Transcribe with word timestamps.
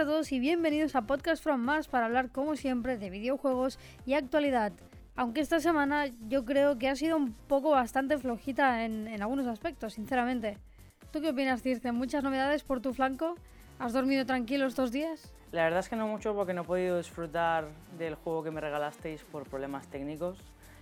a 0.00 0.06
todos 0.06 0.32
y 0.32 0.40
bienvenidos 0.40 0.96
a 0.96 1.02
Podcast 1.02 1.42
from 1.44 1.60
Mars 1.60 1.86
para 1.86 2.06
hablar 2.06 2.30
como 2.30 2.56
siempre 2.56 2.96
de 2.96 3.10
videojuegos 3.10 3.78
y 4.06 4.14
actualidad. 4.14 4.72
Aunque 5.14 5.42
esta 5.42 5.60
semana 5.60 6.06
yo 6.26 6.46
creo 6.46 6.78
que 6.78 6.88
ha 6.88 6.96
sido 6.96 7.18
un 7.18 7.34
poco 7.34 7.72
bastante 7.72 8.16
flojita 8.16 8.86
en, 8.86 9.06
en 9.06 9.20
algunos 9.20 9.46
aspectos, 9.46 9.92
sinceramente. 9.92 10.56
¿Tú 11.12 11.20
qué 11.20 11.28
opinas, 11.28 11.60
Circe? 11.60 11.92
¿Muchas 11.92 12.24
novedades 12.24 12.64
por 12.64 12.80
tu 12.80 12.94
flanco? 12.94 13.34
¿Has 13.78 13.92
dormido 13.92 14.24
tranquilo 14.24 14.66
estos 14.66 14.90
días? 14.90 15.34
La 15.52 15.64
verdad 15.64 15.80
es 15.80 15.90
que 15.90 15.96
no 15.96 16.08
mucho 16.08 16.34
porque 16.34 16.54
no 16.54 16.62
he 16.62 16.64
podido 16.64 16.96
disfrutar 16.96 17.68
del 17.98 18.14
juego 18.14 18.42
que 18.42 18.50
me 18.50 18.62
regalasteis 18.62 19.22
por 19.24 19.46
problemas 19.50 19.86
técnicos 19.88 20.38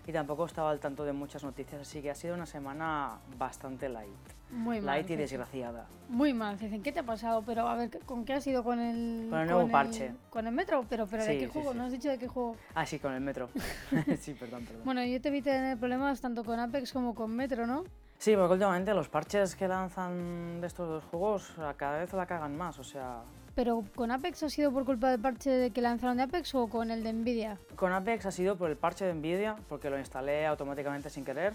y 0.06 0.12
tampoco 0.12 0.46
estaba 0.46 0.70
al 0.70 0.78
tanto 0.78 1.04
de 1.04 1.12
muchas 1.12 1.42
noticias, 1.42 1.80
así 1.80 2.02
que 2.02 2.12
ha 2.12 2.14
sido 2.14 2.36
una 2.36 2.46
semana 2.46 3.18
bastante 3.36 3.88
light. 3.88 4.37
Muy 4.50 4.80
mal. 4.80 5.00
Y 5.00 5.04
Circe. 5.04 5.16
desgraciada. 5.22 5.86
Muy 6.08 6.32
mal, 6.32 6.58
Circe. 6.58 6.80
¿Qué 6.80 6.90
te 6.92 7.00
ha 7.00 7.02
pasado? 7.02 7.42
Pero 7.44 7.68
a 7.68 7.74
ver, 7.76 7.90
¿con 8.06 8.24
qué 8.24 8.34
ha 8.34 8.40
sido? 8.40 8.64
¿Con 8.64 8.78
el, 8.80 9.28
Con 9.28 9.40
el 9.40 9.46
nuevo 9.48 9.68
parche. 9.70 10.12
¿Con 10.30 10.46
el 10.46 10.54
metro? 10.54 10.84
¿Pero, 10.88 11.06
pero 11.06 11.24
de 11.24 11.32
Sí, 11.32 11.38
qué 11.38 11.46
sí, 11.46 11.52
juego? 11.52 11.72
sí. 11.72 11.78
¿No 11.78 11.84
has 11.84 11.92
dicho 11.92 12.08
de 12.08 12.18
qué 12.18 12.28
juego? 12.28 12.56
Ah, 12.74 12.86
sí, 12.86 12.98
con 12.98 13.12
el 13.12 13.20
metro. 13.20 13.48
sí, 14.20 14.34
perdón, 14.34 14.64
perdón. 14.64 14.82
Bueno, 14.84 15.04
yo 15.04 15.20
te 15.20 15.30
vi 15.30 15.42
tener 15.42 15.76
problemas 15.78 16.20
tanto 16.20 16.44
con 16.44 16.58
Apex 16.58 16.92
como 16.92 17.14
con 17.14 17.34
Metro, 17.34 17.66
¿no? 17.66 17.84
Sí, 18.18 18.34
porque 18.34 18.54
últimamente 18.54 18.92
los 18.94 19.08
parches 19.08 19.54
que 19.54 19.68
lanzan 19.68 20.60
de 20.60 20.66
estos 20.66 20.88
dos 20.88 21.04
juegos 21.04 21.52
cada 21.76 21.98
vez 22.00 22.12
la 22.14 22.26
cagan 22.26 22.56
más, 22.56 22.76
o 22.78 22.84
sea... 22.84 23.22
Pero 23.54 23.84
con 23.94 24.10
Apex 24.10 24.42
ha 24.44 24.48
sido 24.48 24.72
por 24.72 24.84
culpa 24.84 25.10
del 25.10 25.20
parche 25.20 25.70
que 25.70 25.80
lanzaron 25.80 26.16
de 26.16 26.24
Apex 26.24 26.52
o 26.56 26.68
con 26.68 26.90
el 26.90 27.04
de 27.04 27.12
Nvidia? 27.12 27.58
Con 27.76 27.92
Apex 27.92 28.26
ha 28.26 28.30
sido 28.32 28.56
por 28.56 28.70
el 28.70 28.76
parche 28.76 29.04
de 29.04 29.14
Nvidia, 29.14 29.56
porque 29.68 29.88
lo 29.90 29.98
instalé 29.98 30.46
automáticamente 30.46 31.10
sin 31.10 31.24
querer, 31.24 31.54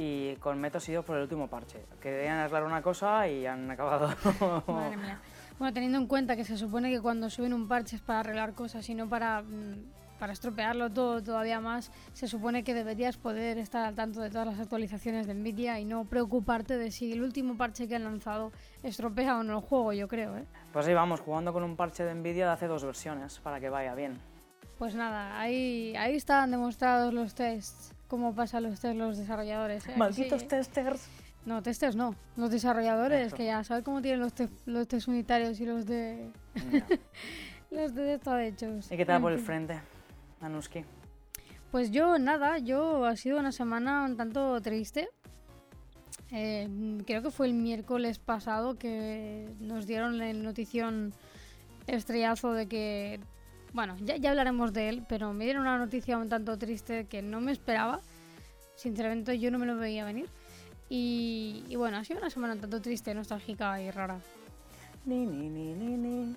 y 0.00 0.36
con 0.36 0.60
Metro 0.60 0.78
ha 0.78 0.80
sido 0.80 1.02
por 1.02 1.16
el 1.16 1.22
último 1.22 1.48
parche. 1.48 1.80
Querían 2.00 2.36
arreglar 2.36 2.62
una 2.62 2.80
cosa 2.80 3.26
y 3.26 3.44
han 3.46 3.68
acabado... 3.68 4.08
Madre 4.68 4.96
mía. 4.96 5.20
Bueno, 5.58 5.74
teniendo 5.74 5.98
en 5.98 6.06
cuenta 6.06 6.36
que 6.36 6.44
se 6.44 6.56
supone 6.56 6.88
que 6.88 7.00
cuando 7.00 7.28
suben 7.28 7.52
un 7.52 7.66
parche 7.66 7.96
es 7.96 8.02
para 8.02 8.20
arreglar 8.20 8.54
cosas 8.54 8.88
y 8.88 8.94
no 8.94 9.08
para, 9.08 9.42
mm, 9.42 9.74
para 10.20 10.32
estropearlo 10.32 10.88
todo 10.90 11.20
todavía 11.20 11.60
más, 11.60 11.90
se 12.12 12.28
supone 12.28 12.62
que 12.62 12.74
deberías 12.74 13.16
poder 13.16 13.58
estar 13.58 13.84
al 13.84 13.96
tanto 13.96 14.20
de 14.20 14.30
todas 14.30 14.46
las 14.46 14.60
actualizaciones 14.60 15.26
de 15.26 15.34
Nvidia 15.34 15.80
y 15.80 15.84
no 15.84 16.04
preocuparte 16.04 16.78
de 16.78 16.92
si 16.92 17.10
el 17.10 17.20
último 17.20 17.56
parche 17.56 17.88
que 17.88 17.96
han 17.96 18.04
lanzado 18.04 18.52
estropea 18.84 19.36
o 19.38 19.42
no 19.42 19.56
el 19.56 19.64
juego, 19.64 19.92
yo 19.92 20.06
creo, 20.06 20.36
¿eh? 20.36 20.44
Pues 20.72 20.86
sí, 20.86 20.94
vamos, 20.94 21.18
jugando 21.18 21.52
con 21.52 21.64
un 21.64 21.74
parche 21.74 22.04
de 22.04 22.14
Nvidia 22.14 22.46
de 22.46 22.52
hace 22.52 22.68
dos 22.68 22.84
versiones, 22.84 23.40
para 23.40 23.58
que 23.58 23.68
vaya 23.68 23.96
bien. 23.96 24.20
Pues 24.78 24.94
nada, 24.94 25.40
ahí, 25.40 25.96
ahí 25.96 26.14
están 26.14 26.52
demostrados 26.52 27.12
los 27.12 27.34
tests, 27.34 27.97
cómo 28.08 28.34
pasan 28.34 28.64
los 28.64 28.82
los 28.82 29.18
desarrolladores. 29.18 29.86
¿eh? 29.88 29.94
¡Malditos 29.96 30.40
Sí. 30.42 30.48
testers! 30.48 31.06
No, 31.46 31.62
testers 31.62 31.94
no, 31.96 32.14
los 32.36 32.50
desarrolladores, 32.50 33.28
Eso. 33.28 33.36
que 33.36 33.46
ya 33.46 33.62
sabes 33.64 33.84
cómo 33.84 34.02
tienen 34.02 34.20
los, 34.20 34.34
te- 34.34 34.48
los 34.66 34.86
test 34.88 35.08
unitarios 35.08 35.60
y 35.60 35.66
los 35.66 35.86
de... 35.86 36.30
Los 37.70 37.94
de 37.94 38.14
esto 38.14 38.38
hechos. 38.38 38.90
¿Y 38.90 38.96
qué 38.96 39.04
tal 39.04 39.16
En 39.16 39.22
por 39.22 39.32
el 39.32 39.40
frente, 39.40 39.78
Anuski? 40.40 40.84
Pues 41.70 41.90
yo 41.90 42.18
nada, 42.18 42.56
yo 42.56 43.04
ha 43.04 43.14
sido 43.14 43.38
una 43.38 43.52
semana 43.52 44.04
un 44.06 44.16
tanto 44.16 44.58
triste. 44.62 45.10
Eh, 46.30 46.66
creo 47.06 47.22
que 47.22 47.30
fue 47.30 47.46
el 47.46 47.52
miércoles 47.52 48.18
pasado 48.18 48.78
que 48.78 49.48
nos 49.60 49.86
dieron 49.86 50.16
la 50.18 50.32
notición 50.32 51.12
estrellazo 51.86 52.52
de 52.54 52.66
que, 52.68 53.20
bueno, 53.72 53.96
ya, 54.00 54.16
ya 54.16 54.30
hablaremos 54.30 54.72
de 54.72 54.88
él, 54.88 55.04
pero 55.08 55.32
me 55.32 55.44
dieron 55.44 55.62
una 55.62 55.78
noticia 55.78 56.18
un 56.18 56.28
tanto 56.28 56.56
triste 56.58 57.06
que 57.06 57.22
no 57.22 57.40
me 57.40 57.52
esperaba. 57.52 58.00
Sinceramente 58.74 59.38
yo 59.38 59.50
no 59.50 59.58
me 59.58 59.66
lo 59.66 59.76
veía 59.76 60.04
venir. 60.04 60.28
Y, 60.88 61.64
y 61.68 61.76
bueno, 61.76 61.98
ha 61.98 62.04
sido 62.04 62.20
una 62.20 62.30
semana 62.30 62.54
un 62.54 62.60
tanto 62.60 62.80
triste, 62.80 63.14
nostálgica 63.14 63.80
y 63.82 63.90
rara. 63.90 64.18
Ni, 65.04 65.26
ni, 65.26 65.48
ni. 65.48 66.36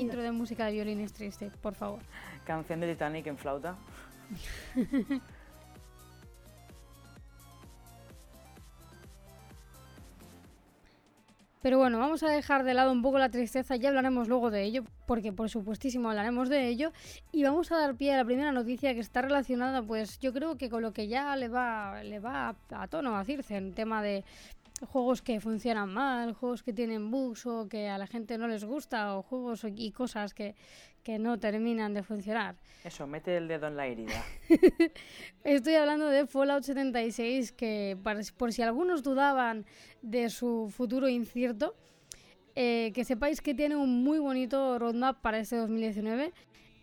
Intro 0.00 0.22
de 0.22 0.30
música 0.30 0.66
de 0.66 0.72
violines 0.72 1.12
triste, 1.12 1.50
por 1.62 1.74
favor. 1.74 2.00
Canción 2.44 2.80
de 2.80 2.92
Titanic 2.92 3.26
en 3.26 3.38
flauta. 3.38 3.76
Pero 11.62 11.78
bueno, 11.78 11.98
vamos 11.98 12.22
a 12.22 12.28
dejar 12.28 12.64
de 12.64 12.74
lado 12.74 12.92
un 12.92 13.02
poco 13.02 13.18
la 13.18 13.28
tristeza, 13.28 13.76
ya 13.76 13.88
hablaremos 13.88 14.28
luego 14.28 14.50
de 14.50 14.62
ello, 14.62 14.84
porque 15.06 15.32
por 15.32 15.48
supuestísimo 15.48 16.10
hablaremos 16.10 16.48
de 16.48 16.68
ello. 16.68 16.92
Y 17.32 17.42
vamos 17.42 17.72
a 17.72 17.78
dar 17.78 17.96
pie 17.96 18.14
a 18.14 18.18
la 18.18 18.24
primera 18.24 18.52
noticia 18.52 18.94
que 18.94 19.00
está 19.00 19.22
relacionada, 19.22 19.82
pues 19.82 20.18
yo 20.18 20.32
creo 20.32 20.56
que 20.56 20.70
con 20.70 20.82
lo 20.82 20.92
que 20.92 21.08
ya 21.08 21.34
le 21.36 21.48
va, 21.48 22.02
le 22.04 22.20
va 22.20 22.50
a, 22.50 22.82
a 22.82 22.88
tono 22.88 23.16
a 23.16 23.24
Circe, 23.24 23.56
en 23.56 23.72
tema 23.74 24.02
de 24.02 24.24
juegos 24.84 25.22
que 25.22 25.40
funcionan 25.40 25.92
mal, 25.92 26.34
juegos 26.34 26.62
que 26.62 26.72
tienen 26.72 27.10
bugs 27.10 27.46
o 27.46 27.68
que 27.68 27.88
a 27.88 27.98
la 27.98 28.06
gente 28.06 28.38
no 28.38 28.46
les 28.46 28.64
gusta, 28.64 29.16
o 29.16 29.22
juegos 29.22 29.64
y 29.64 29.90
cosas 29.90 30.34
que, 30.34 30.54
que 31.06 31.20
no 31.20 31.38
terminan 31.38 31.94
de 31.94 32.02
funcionar. 32.02 32.56
Eso, 32.82 33.06
mete 33.06 33.36
el 33.36 33.46
dedo 33.46 33.68
en 33.68 33.76
la 33.76 33.86
herida. 33.86 34.24
Estoy 35.44 35.74
hablando 35.74 36.08
de 36.08 36.26
Fallout 36.26 36.64
76, 36.64 37.52
que 37.52 37.96
por 38.36 38.52
si 38.52 38.62
algunos 38.62 39.04
dudaban 39.04 39.64
de 40.02 40.28
su 40.30 40.68
futuro 40.76 41.08
incierto, 41.08 41.76
eh, 42.56 42.90
que 42.92 43.04
sepáis 43.04 43.40
que 43.40 43.54
tiene 43.54 43.76
un 43.76 44.02
muy 44.02 44.18
bonito 44.18 44.80
roadmap 44.80 45.20
para 45.20 45.38
este 45.38 45.54
2019. 45.54 46.32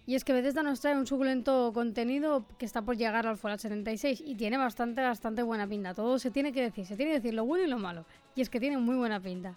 Y 0.05 0.15
es 0.15 0.23
que 0.23 0.31
Bethesda 0.31 0.63
nos 0.63 0.79
trae 0.79 0.95
un 0.95 1.05
suculento 1.05 1.73
contenido 1.73 2.47
que 2.57 2.65
está 2.65 2.81
por 2.81 2.95
llegar 2.95 3.27
al 3.27 3.35
Fallout 3.35 3.59
76 3.59 4.23
y 4.25 4.35
tiene 4.35 4.57
bastante, 4.57 5.01
bastante 5.01 5.43
buena 5.43 5.67
pinta. 5.67 5.93
Todo 5.93 6.17
se 6.17 6.31
tiene 6.31 6.53
que 6.53 6.61
decir, 6.61 6.85
se 6.85 6.95
tiene 6.95 7.11
que 7.11 7.19
decir 7.19 7.33
lo 7.33 7.43
bueno 7.43 7.65
y 7.65 7.67
lo 7.67 7.77
malo. 7.77 8.05
Y 8.37 8.41
es 8.41 8.49
que 8.49 8.61
tiene 8.61 8.77
muy 8.77 8.95
buena 8.95 9.19
pinta. 9.19 9.53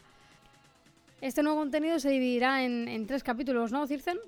Este 1.21 1.45
nuevo 1.45 1.61
contenido 1.61 2.01
se 2.01 2.11
dividirá 2.11 2.65
en, 2.65 2.89
en 2.89 3.07
tres 3.07 3.23
capítulos, 3.23 3.71
¿no, 3.71 3.87
Circen? 3.87 4.19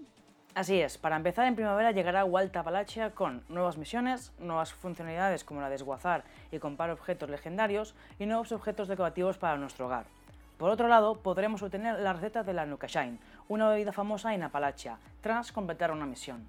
Así 0.55 0.81
es, 0.81 0.99
para 0.99 1.17
empezar 1.17 1.47
en 1.47 1.55
primavera 1.55 1.93
llegará 1.93 2.25
Walta 2.25 2.65
Palachia 2.65 3.11
con 3.11 3.45
nuevas 3.49 3.77
misiones, 3.77 4.33
nuevas 4.41 4.73
funcionalidades 4.73 5.45
como 5.45 5.61
la 5.61 5.69
de 5.69 5.77
esguazar 5.77 6.25
y 6.51 6.59
comprar 6.59 6.91
objetos 6.91 7.31
legendarios 7.31 7.95
y 8.19 8.27
nuevos 8.27 8.51
objetos 8.51 8.89
decorativos 8.89 9.39
para 9.39 9.57
nuestro 9.57 9.87
hogar. 9.87 10.07
Por 10.59 10.71
otro 10.71 10.89
lado, 10.89 11.15
podremos 11.15 11.63
obtener 11.63 12.01
la 12.01 12.13
receta 12.13 12.43
de 12.43 12.53
la 12.53 12.67
Nukashine, 12.67 13.19
una 13.47 13.69
bebida 13.69 13.93
famosa 13.93 14.35
en 14.35 14.43
Apalachia, 14.43 14.99
tras 15.21 15.53
completar 15.53 15.93
una 15.93 16.07
misión. 16.07 16.45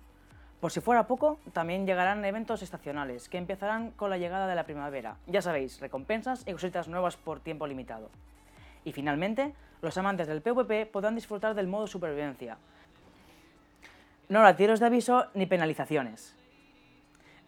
Por 0.59 0.71
si 0.71 0.81
fuera 0.81 1.05
poco, 1.05 1.39
también 1.53 1.85
llegarán 1.85 2.25
eventos 2.25 2.63
estacionales, 2.63 3.29
que 3.29 3.37
empezarán 3.37 3.91
con 3.91 4.09
la 4.09 4.17
llegada 4.17 4.47
de 4.47 4.55
la 4.55 4.65
primavera. 4.65 5.17
Ya 5.27 5.43
sabéis, 5.43 5.79
recompensas 5.79 6.41
y 6.47 6.53
cositas 6.53 6.87
nuevas 6.87 7.15
por 7.15 7.39
tiempo 7.39 7.67
limitado. 7.67 8.09
Y 8.83 8.91
finalmente, 8.91 9.53
los 9.81 9.97
amantes 9.97 10.27
del 10.27 10.41
PvP 10.41 10.87
podrán 10.87 11.15
disfrutar 11.15 11.53
del 11.53 11.67
modo 11.67 11.85
supervivencia, 11.85 12.57
no 14.29 14.39
habrá 14.39 14.55
tiros 14.55 14.79
de 14.79 14.85
aviso 14.85 15.25
ni 15.33 15.47
penalizaciones. 15.47 16.35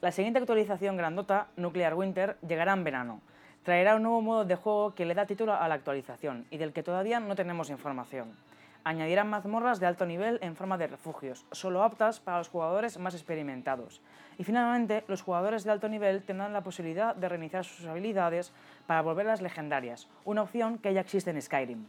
La 0.02 0.12
siguiente 0.12 0.40
actualización 0.40 0.97
grandota, 0.97 1.47
Nuclear 1.56 1.94
Winter, 1.94 2.38
llegará 2.42 2.74
en 2.74 2.84
verano. 2.84 3.22
Traerá 3.64 3.96
un 3.96 4.02
nuevo 4.02 4.22
modo 4.22 4.46
de 4.46 4.56
juego 4.56 4.96
que 4.96 5.06
le 5.06 5.14
da 5.14 5.28
título 5.28 5.53
a 5.53 5.68
la 5.68 5.75
actualización 5.75 6.47
y 6.50 6.58
del 6.58 6.74
que 6.74 6.81
todavía 6.81 7.20
no 7.20 7.36
tenemos 7.36 7.70
información. 7.70 8.36
Añadirán 8.84 9.30
mazmorras 9.30 9.80
de 9.80 9.86
alto 9.86 10.08
nivel 10.08 10.40
en 10.41 10.56
forma 10.56 10.80
de 10.80 10.88
refugios, 10.88 11.46
solo 11.52 11.84
aptas 11.84 12.20
para 12.20 12.40
los 12.40 12.50
jugadores 12.50 12.97
más 12.97 13.14
experimentados. 13.14 14.02
Y 14.40 14.44
finalmente, 14.44 15.03
los 15.08 15.22
jugadores 15.22 15.64
de 15.64 15.70
alto 15.70 15.88
nivel 15.88 16.24
tendrán 16.24 16.52
la 16.52 16.64
posibilidad 16.64 17.16
de 17.16 17.30
reiniciar 17.30 17.64
sus 17.64 17.86
habilidades 17.86 18.52
para 18.88 19.03
volverlas 19.03 19.44
legendarias, 19.44 20.08
una 20.25 20.41
opción 20.41 20.80
que 20.80 20.96
ya 20.96 21.02
existe 21.02 21.30
en 21.30 21.40
Skyrim. 21.40 21.86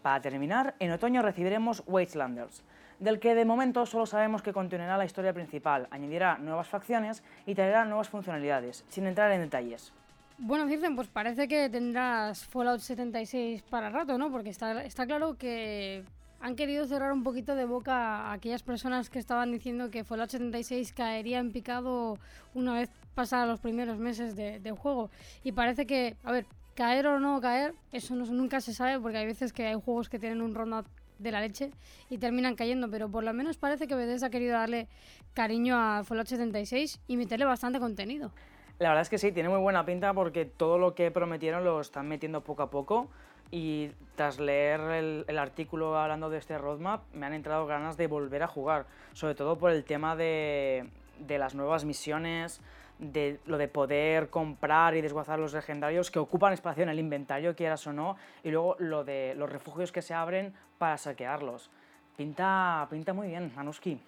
Para 0.00 0.22
terminar, 0.22 0.76
en 0.78 0.92
otoño 0.92 1.20
recibiremos 1.20 1.82
Wastelanders, 1.86 2.64
del 3.00 3.18
que 3.18 3.34
de 3.34 3.44
momento 3.44 3.84
solo 3.86 4.06
sabemos 4.06 4.42
que 4.42 4.52
continuará 4.52 4.96
la 4.96 5.04
historia 5.04 5.32
principal, 5.32 5.88
añadirá 5.90 6.38
nuevas 6.38 6.68
facciones 6.68 7.22
y 7.46 7.54
traerá 7.54 7.84
nuevas 7.84 8.08
funcionalidades, 8.08 8.84
sin 8.88 9.06
entrar 9.06 9.32
en 9.32 9.40
detalles. 9.40 9.92
Bueno, 10.38 10.68
Circen, 10.68 10.94
pues 10.96 11.08
parece 11.08 11.48
que 11.48 11.68
tendrás 11.68 12.46
Fallout 12.46 12.80
76 12.80 13.62
para 13.62 13.90
rato, 13.90 14.16
¿no? 14.16 14.30
Porque 14.30 14.50
está, 14.50 14.82
está 14.84 15.06
claro 15.06 15.36
que 15.36 16.02
han 16.40 16.56
querido 16.56 16.86
cerrar 16.86 17.12
un 17.12 17.22
poquito 17.22 17.54
de 17.54 17.66
boca 17.66 18.28
a 18.28 18.32
aquellas 18.32 18.62
personas 18.62 19.10
que 19.10 19.18
estaban 19.18 19.52
diciendo 19.52 19.90
que 19.90 20.04
Fallout 20.04 20.30
76 20.30 20.92
caería 20.94 21.38
en 21.40 21.52
picado 21.52 22.16
una 22.54 22.72
vez 22.74 22.88
pasados 23.14 23.48
los 23.48 23.60
primeros 23.60 23.98
meses 23.98 24.34
de, 24.36 24.60
de 24.60 24.70
juego. 24.72 25.10
Y 25.44 25.52
parece 25.52 25.86
que, 25.86 26.16
a 26.24 26.32
ver, 26.32 26.46
caer 26.74 27.06
o 27.08 27.20
no 27.20 27.38
caer, 27.42 27.74
eso 27.92 28.14
no- 28.14 28.24
nunca 28.24 28.62
se 28.62 28.72
sabe 28.72 28.98
porque 28.98 29.18
hay 29.18 29.26
veces 29.26 29.52
que 29.52 29.66
hay 29.66 29.74
juegos 29.78 30.08
que 30.08 30.18
tienen 30.18 30.40
un 30.40 30.54
roadmap 30.54 30.86
de 31.20 31.30
la 31.30 31.40
leche 31.40 31.70
y 32.08 32.18
terminan 32.18 32.56
cayendo, 32.56 32.90
pero 32.90 33.08
por 33.08 33.24
lo 33.24 33.32
menos 33.32 33.56
parece 33.56 33.86
que 33.86 33.94
Bethesda 33.94 34.28
ha 34.28 34.30
querido 34.30 34.54
darle 34.54 34.88
cariño 35.34 35.76
a 35.76 36.02
Fallout 36.04 36.26
76 36.26 37.00
y 37.06 37.16
meterle 37.16 37.44
bastante 37.44 37.78
contenido. 37.78 38.32
La 38.78 38.88
verdad 38.88 39.02
es 39.02 39.10
que 39.10 39.18
sí, 39.18 39.30
tiene 39.30 39.50
muy 39.50 39.58
buena 39.58 39.84
pinta 39.84 40.14
porque 40.14 40.46
todo 40.46 40.78
lo 40.78 40.94
que 40.94 41.10
prometieron 41.10 41.64
lo 41.64 41.80
están 41.80 42.08
metiendo 42.08 42.42
poco 42.42 42.62
a 42.62 42.70
poco 42.70 43.10
y 43.50 43.90
tras 44.16 44.38
leer 44.38 44.80
el, 44.80 45.38
artículo 45.38 45.98
hablando 45.98 46.30
de 46.30 46.38
este 46.38 46.56
roadmap 46.56 47.02
me 47.12 47.26
han 47.26 47.34
entrado 47.34 47.66
ganas 47.66 47.96
de 47.96 48.06
volver 48.06 48.42
a 48.42 48.46
jugar, 48.46 48.86
sobre 49.12 49.34
todo 49.34 49.58
por 49.58 49.70
el 49.70 49.84
tema 49.84 50.16
de, 50.16 50.88
de 51.18 51.38
las 51.38 51.54
nuevas 51.54 51.84
misiones, 51.84 52.60
de 53.00 53.40
lo 53.46 53.58
de 53.58 53.68
poder 53.68 54.30
comprar 54.30 54.94
y 54.94 55.00
desguazar 55.00 55.38
los 55.38 55.52
legendarios 55.52 56.10
que 56.10 56.18
ocupan 56.18 56.52
espacio 56.52 56.82
en 56.82 56.90
el 56.90 56.98
inventario, 56.98 57.56
quieras 57.56 57.86
o 57.86 57.92
no, 57.92 58.16
y 58.44 58.50
luego 58.50 58.76
lo 58.78 59.04
de 59.04 59.34
los 59.36 59.50
refugios 59.50 59.90
que 59.90 60.02
se 60.02 60.14
abren 60.14 60.52
para 60.78 60.98
saquearlos. 60.98 61.70
Pinta, 62.16 62.86
pinta 62.90 63.12
muy 63.12 63.28
bien, 63.28 63.52
Anuski. 63.56 64.00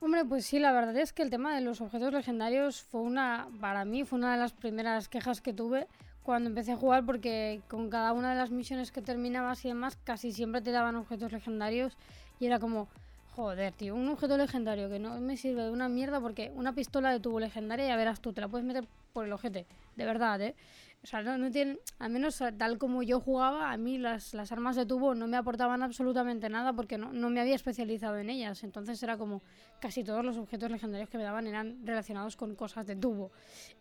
Hombre, 0.00 0.24
pues 0.24 0.46
sí, 0.46 0.58
la 0.58 0.72
verdad 0.72 0.96
es 0.98 1.12
que 1.12 1.22
el 1.22 1.30
tema 1.30 1.54
de 1.54 1.62
los 1.62 1.80
objetos 1.80 2.12
legendarios 2.12 2.82
fue 2.82 3.00
una, 3.00 3.48
para 3.60 3.84
mí, 3.84 4.04
fue 4.04 4.18
una 4.18 4.32
de 4.32 4.38
las 4.38 4.52
primeras 4.52 5.08
quejas 5.08 5.40
que 5.40 5.52
tuve 5.52 5.88
cuando 6.22 6.48
empecé 6.48 6.72
a 6.72 6.76
jugar 6.76 7.06
porque 7.06 7.60
con 7.68 7.88
cada 7.88 8.12
una 8.12 8.30
de 8.30 8.36
las 8.36 8.50
misiones 8.50 8.92
que 8.92 9.00
terminabas 9.00 9.64
y 9.64 9.68
demás 9.68 9.96
casi 10.04 10.32
siempre 10.32 10.60
te 10.60 10.70
daban 10.70 10.96
objetos 10.96 11.32
legendarios 11.32 11.96
y 12.38 12.46
era 12.46 12.58
como, 12.58 12.88
joder, 13.36 13.74
tío, 13.74 13.94
un 13.94 14.08
objeto 14.08 14.38
legendario 14.38 14.88
que 14.88 14.98
no 14.98 15.20
me 15.20 15.36
sirve 15.36 15.62
de 15.62 15.70
una 15.70 15.90
mierda 15.90 16.20
porque 16.22 16.50
una 16.54 16.74
pistola 16.74 17.12
de 17.12 17.20
tubo 17.20 17.38
legendaria 17.38 17.86
ya 17.86 17.94
verás 17.94 18.20
tú, 18.20 18.32
te 18.32 18.40
la 18.40 18.48
puedes 18.48 18.66
meter 18.66 18.88
por 19.12 19.26
el 19.26 19.32
ojete, 19.32 19.66
de 19.94 20.04
verdad, 20.06 20.40
¿eh? 20.40 20.54
O 21.04 21.06
sea, 21.06 21.22
no, 21.22 21.36
no 21.36 21.50
tienen, 21.50 21.78
al 21.98 22.10
menos 22.10 22.42
tal 22.56 22.78
como 22.78 23.02
yo 23.02 23.20
jugaba, 23.20 23.70
a 23.70 23.76
mí 23.76 23.98
las, 23.98 24.32
las, 24.32 24.50
armas 24.50 24.74
de 24.74 24.86
tubo 24.86 25.14
no 25.14 25.28
me 25.28 25.36
aportaban 25.36 25.82
absolutamente 25.82 26.48
nada 26.48 26.72
porque 26.72 26.98
no, 26.98 27.12
no, 27.12 27.30
me 27.30 27.40
había 27.40 27.54
especializado 27.54 28.16
en 28.16 28.28
ellas. 28.28 28.64
Entonces 28.64 29.00
era 29.04 29.16
como 29.16 29.40
casi 29.80 30.02
todos 30.02 30.24
los 30.24 30.36
objetos 30.36 30.68
legendarios 30.68 31.08
que 31.08 31.18
me 31.18 31.22
daban 31.22 31.46
eran 31.46 31.86
relacionados 31.86 32.34
con 32.36 32.56
cosas 32.56 32.86
de 32.86 32.96
tubo. 32.96 33.30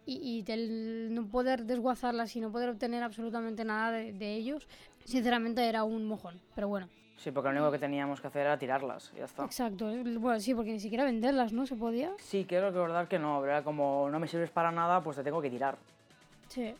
Y, 0.06 0.46
y 0.48 0.52
el 0.52 1.16
no 1.16 1.28
poder 1.28 1.66
desguazarlas 1.66 2.36
y 2.36 2.42
no 2.42 2.52
poder 2.52 2.70
obtener 2.70 3.02
absolutamente 3.02 3.66
nada 3.66 3.92
de, 3.92 4.14
de 4.14 4.36
ellos, 4.36 4.68
sinceramente 5.06 5.68
era 5.68 5.84
un 5.84 6.06
mojón. 6.06 6.40
Pero 6.54 6.68
bueno, 6.68 6.90
Sí, 7.18 7.32
porque 7.32 7.50
lo 7.50 7.56
único 7.56 7.72
que 7.72 7.80
teníamos 7.80 8.22
que 8.22 8.28
hacer 8.28 8.42
era 8.42 8.58
tirarlas 8.58 9.12
y 9.16 9.20
ya 9.20 9.26
está. 9.26 9.46
Exacto, 9.46 9.86
bueno, 10.20 10.40
sí, 10.40 10.54
porque 10.54 10.72
ni 10.72 10.80
siquiera 10.80 11.06
venderlas, 11.06 11.54
¿no? 11.54 11.66
¿Se 11.66 11.76
podía? 11.76 12.12
Sí, 12.20 12.46
quiero 12.48 12.70
recordar 12.70 13.08
que 13.08 13.20
no, 13.20 13.44
era 13.44 13.64
como 13.64 14.10
no 14.12 14.20
me 14.20 14.28
sirves 14.28 14.50
para 14.50 14.72
nada, 14.72 15.02
pues 15.02 15.18
te 15.18 15.24
tengo 15.24 15.42
que 15.42 15.50
tirar. 15.50 15.78
Sí. 16.50 16.76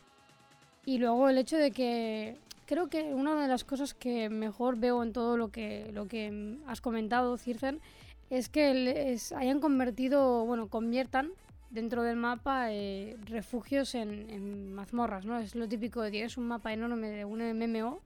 Y 0.84 0.98
luego 0.98 1.28
el 1.28 1.38
hecho 1.38 1.56
de 1.56 1.72
que 1.72 2.36
creo 2.66 2.88
que 2.88 3.14
una 3.14 3.40
de 3.40 3.48
las 3.48 3.64
cosas 3.64 3.94
que 3.94 4.28
mejor 4.28 4.76
veo 4.76 5.02
en 5.02 5.12
todo 5.12 5.36
lo 5.36 5.48
que, 5.48 5.90
lo 5.92 6.06
que 6.06 6.58
has 6.66 6.80
comentado, 6.80 7.36
Circen, 7.38 7.80
es 8.30 8.48
que 8.48 8.74
les 8.74 9.32
hayan 9.32 9.60
convertido, 9.60 10.44
bueno, 10.44 10.68
conviertan 10.68 11.30
dentro 11.70 12.02
del 12.02 12.16
mapa 12.16 12.72
eh, 12.72 13.16
refugios 13.24 13.94
en, 13.94 14.30
en, 14.30 14.72
mazmorras, 14.74 15.24
¿no? 15.26 15.38
Es 15.38 15.54
lo 15.54 15.68
típico 15.68 16.02
de 16.02 16.10
tienes 16.10 16.36
un 16.36 16.46
mapa 16.46 16.72
enorme 16.72 17.08
de 17.08 17.24
un 17.24 17.40
MMO 17.40 18.00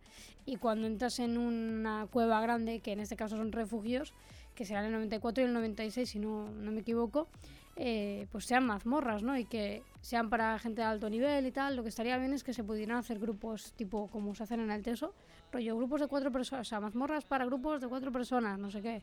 y 0.46 0.56
cuando 0.56 0.86
entras 0.86 1.18
en 1.18 1.38
una 1.38 2.06
cueva 2.10 2.40
grande, 2.40 2.80
que 2.80 2.92
en 2.92 3.00
este 3.00 3.16
caso 3.16 3.36
son 3.36 3.52
refugios, 3.52 4.12
que 4.54 4.64
serán 4.64 4.86
el 4.86 4.92
94 4.92 5.42
y 5.42 5.46
el 5.46 5.52
96 5.52 6.08
si 6.08 6.18
no, 6.18 6.50
no 6.50 6.72
me 6.72 6.80
equivoco, 6.80 7.28
eh, 7.76 8.26
pues 8.32 8.44
sean 8.44 8.66
mazmorras, 8.66 9.22
¿no? 9.22 9.38
Y 9.38 9.44
que 9.44 9.82
sean 10.00 10.28
para 10.28 10.58
gente 10.58 10.82
de 10.82 10.86
alto 10.86 11.08
nivel 11.08 11.46
y 11.46 11.50
tal. 11.50 11.76
Lo 11.76 11.82
que 11.82 11.88
estaría 11.88 12.18
bien 12.18 12.32
es 12.32 12.44
que 12.44 12.52
se 12.52 12.64
pudieran 12.64 12.98
hacer 12.98 13.18
grupos 13.18 13.72
tipo 13.72 14.08
como 14.08 14.34
se 14.34 14.42
hacen 14.42 14.60
en 14.60 14.70
el 14.70 14.82
Teso, 14.82 15.14
rollo 15.52 15.76
grupos 15.76 16.00
de 16.00 16.06
cuatro 16.06 16.30
personas, 16.30 16.66
o 16.66 16.68
sea, 16.68 16.80
mazmorras 16.80 17.24
para 17.24 17.44
grupos 17.46 17.80
de 17.80 17.88
cuatro 17.88 18.12
personas, 18.12 18.58
no 18.58 18.70
sé 18.70 18.82
qué. 18.82 19.02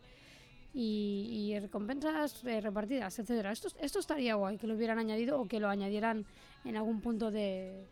Y, 0.74 1.54
y 1.54 1.60
recompensas 1.60 2.44
eh, 2.44 2.62
repartidas, 2.62 3.18
etcétera. 3.18 3.52
Esto, 3.52 3.70
esto 3.80 4.00
estaría 4.00 4.36
guay 4.36 4.58
que 4.58 4.68
lo 4.68 4.76
hubieran 4.76 5.00
añadido 5.00 5.40
o 5.40 5.48
que 5.48 5.60
lo 5.60 5.70
añadieran 5.70 6.26
en 6.66 6.76
algún 6.76 7.02
punto 7.02 7.32
de, 7.32 7.88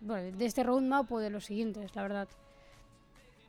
bueno, 0.00 0.36
de 0.36 0.44
este 0.44 0.62
roadmap 0.62 1.10
o 1.10 1.18
de 1.18 1.30
los 1.30 1.46
siguientes, 1.46 1.96
la 1.96 2.02
verdad. 2.02 2.28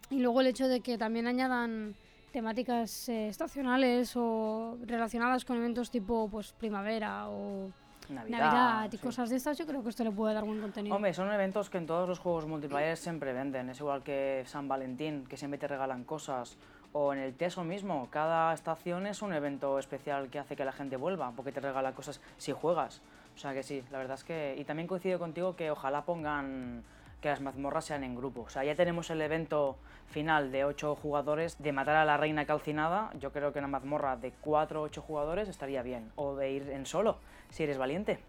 Y 0.09 0.19
luego 0.19 0.41
el 0.41 0.47
hecho 0.47 0.67
de 0.67 0.81
que 0.81 0.97
también 0.97 1.27
añadan 1.27 1.95
temáticas 2.31 3.09
eh, 3.09 3.27
estacionales 3.27 4.13
o 4.15 4.77
relacionadas 4.85 5.45
con 5.45 5.57
eventos 5.57 5.91
tipo 5.91 6.27
pues 6.29 6.51
primavera 6.53 7.29
o 7.29 7.71
Navidad, 8.09 8.37
Navidad 8.37 8.87
y 8.91 8.97
sí. 8.97 9.03
cosas 9.03 9.29
de 9.29 9.37
estas, 9.37 9.57
yo 9.57 9.65
creo 9.65 9.81
que 9.81 9.89
esto 9.89 10.03
le 10.03 10.11
puede 10.11 10.33
dar 10.33 10.43
buen 10.43 10.61
contenido. 10.61 10.95
Hombre, 10.95 11.13
son 11.13 11.31
eventos 11.31 11.69
que 11.69 11.77
en 11.77 11.87
todos 11.87 12.07
los 12.07 12.19
juegos 12.19 12.45
multiplayer 12.45 12.97
siempre 12.97 13.33
venden. 13.33 13.69
Es 13.69 13.79
igual 13.79 14.03
que 14.03 14.43
San 14.45 14.67
Valentín, 14.67 15.25
que 15.25 15.37
siempre 15.37 15.57
te 15.57 15.67
regalan 15.67 16.03
cosas. 16.03 16.57
O 16.97 17.11
en 17.11 17.19
el 17.19 17.33
Teso 17.33 17.65
mismo, 17.65 18.07
cada 18.09 18.53
estación 18.53 19.05
es 19.05 19.21
un 19.21 19.33
evento 19.33 19.77
especial 19.79 20.29
que 20.29 20.39
hace 20.39 20.55
que 20.55 20.63
la 20.63 20.71
gente 20.71 20.95
vuelva, 20.95 21.33
porque 21.35 21.51
te 21.51 21.59
regala 21.59 21.91
cosas 21.91 22.21
si 22.37 22.53
juegas. 22.53 23.01
O 23.35 23.37
sea 23.37 23.53
que 23.53 23.63
sí, 23.63 23.83
la 23.91 23.97
verdad 23.97 24.15
es 24.15 24.23
que... 24.23 24.55
Y 24.57 24.63
también 24.63 24.87
coincido 24.87 25.19
contigo 25.19 25.57
que 25.57 25.69
ojalá 25.69 26.05
pongan 26.05 26.85
que 27.19 27.27
las 27.27 27.41
mazmorras 27.41 27.83
sean 27.83 28.05
en 28.05 28.15
grupo. 28.15 28.43
O 28.43 28.49
sea, 28.49 28.63
ya 28.63 28.75
tenemos 28.75 29.09
el 29.09 29.19
evento 29.21 29.75
final 30.07 30.53
de 30.53 30.63
8 30.63 30.95
jugadores 30.95 31.61
de 31.61 31.73
matar 31.73 31.97
a 31.97 32.05
la 32.05 32.15
reina 32.15 32.45
calcinada. 32.45 33.11
Yo 33.19 33.33
creo 33.33 33.51
que 33.51 33.59
una 33.59 33.67
mazmorra 33.67 34.15
de 34.15 34.31
4 34.31 34.79
o 34.79 34.85
8 34.85 35.01
jugadores 35.01 35.49
estaría 35.49 35.81
bien. 35.83 36.13
O 36.15 36.37
de 36.37 36.49
ir 36.49 36.69
en 36.69 36.85
solo, 36.85 37.17
si 37.49 37.63
eres 37.63 37.77
valiente. 37.77 38.19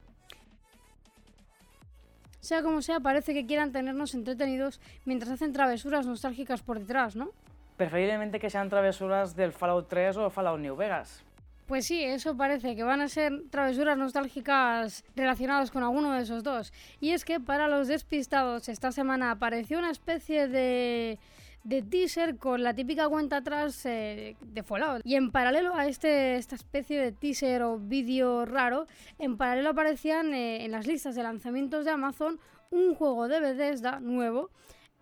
Sea 2.41 2.65
como 2.65 2.83
sea, 2.83 2.99
parece 2.99 3.33
que 3.33 3.47
quieran 3.47 3.71
tenernos 3.71 4.13
entretenidos 4.15 4.81
mientras 5.05 5.31
hacen 5.31 5.53
travesuras 5.53 6.05
nostálgicas 6.05 6.63
por 6.63 6.81
detrás, 6.81 7.15
¿no? 7.15 7.31
Preferiblemente 7.77 8.41
que 8.41 8.51
sean 8.51 8.69
travesuras 8.69 9.37
del 9.37 9.53
Fallout 9.53 9.89
3 9.89 10.17
o 10.17 10.31
Fallout 10.31 10.61
New 10.61 10.77
Vegas. 10.77 11.23
Pues 11.67 11.85
sí, 11.85 12.05
eso 12.05 12.37
parece 12.37 12.77
que 12.77 12.85
van 12.85 13.01
a 13.01 13.09
ser 13.09 13.43
travesuras 13.51 13.99
nostálgicas 13.99 15.05
relacionadas 15.17 15.73
con 15.73 15.83
alguno 15.83 16.13
de 16.13 16.23
esos 16.23 16.45
dos. 16.45 16.73
Y 17.01 17.11
es 17.11 17.25
que 17.25 17.41
para 17.41 17.67
los 17.67 17.89
despistados 17.89 18.69
esta 18.69 18.93
semana 18.93 19.33
apareció 19.33 19.79
una 19.79 19.91
especie 19.91 20.47
de, 20.47 21.19
de 21.65 21.83
teaser 21.83 22.37
con 22.37 22.63
la 22.63 22.73
típica 22.73 23.09
cuenta 23.09 23.39
atrás 23.39 23.85
eh, 23.85 24.37
de 24.41 24.63
Fallout. 24.63 25.03
Y 25.05 25.17
en 25.17 25.33
paralelo 25.33 25.75
a 25.75 25.87
este, 25.87 26.37
esta 26.37 26.55
especie 26.55 27.01
de 27.01 27.11
teaser 27.11 27.63
o 27.65 27.81
vídeo 27.81 28.47
raro, 28.47 28.87
en 29.19 29.37
paralelo 29.37 29.71
aparecían 29.71 30.33
eh, 30.35 30.65
en 30.65 30.71
las 30.71 30.87
listas 30.87 31.17
de 31.17 31.25
lanzamientos 31.25 31.85
de 31.85 31.91
Amazon 31.91 32.39
un 32.71 32.95
juego 32.95 33.27
de 33.27 33.41
Bethesda 33.41 33.99
nuevo 33.99 34.51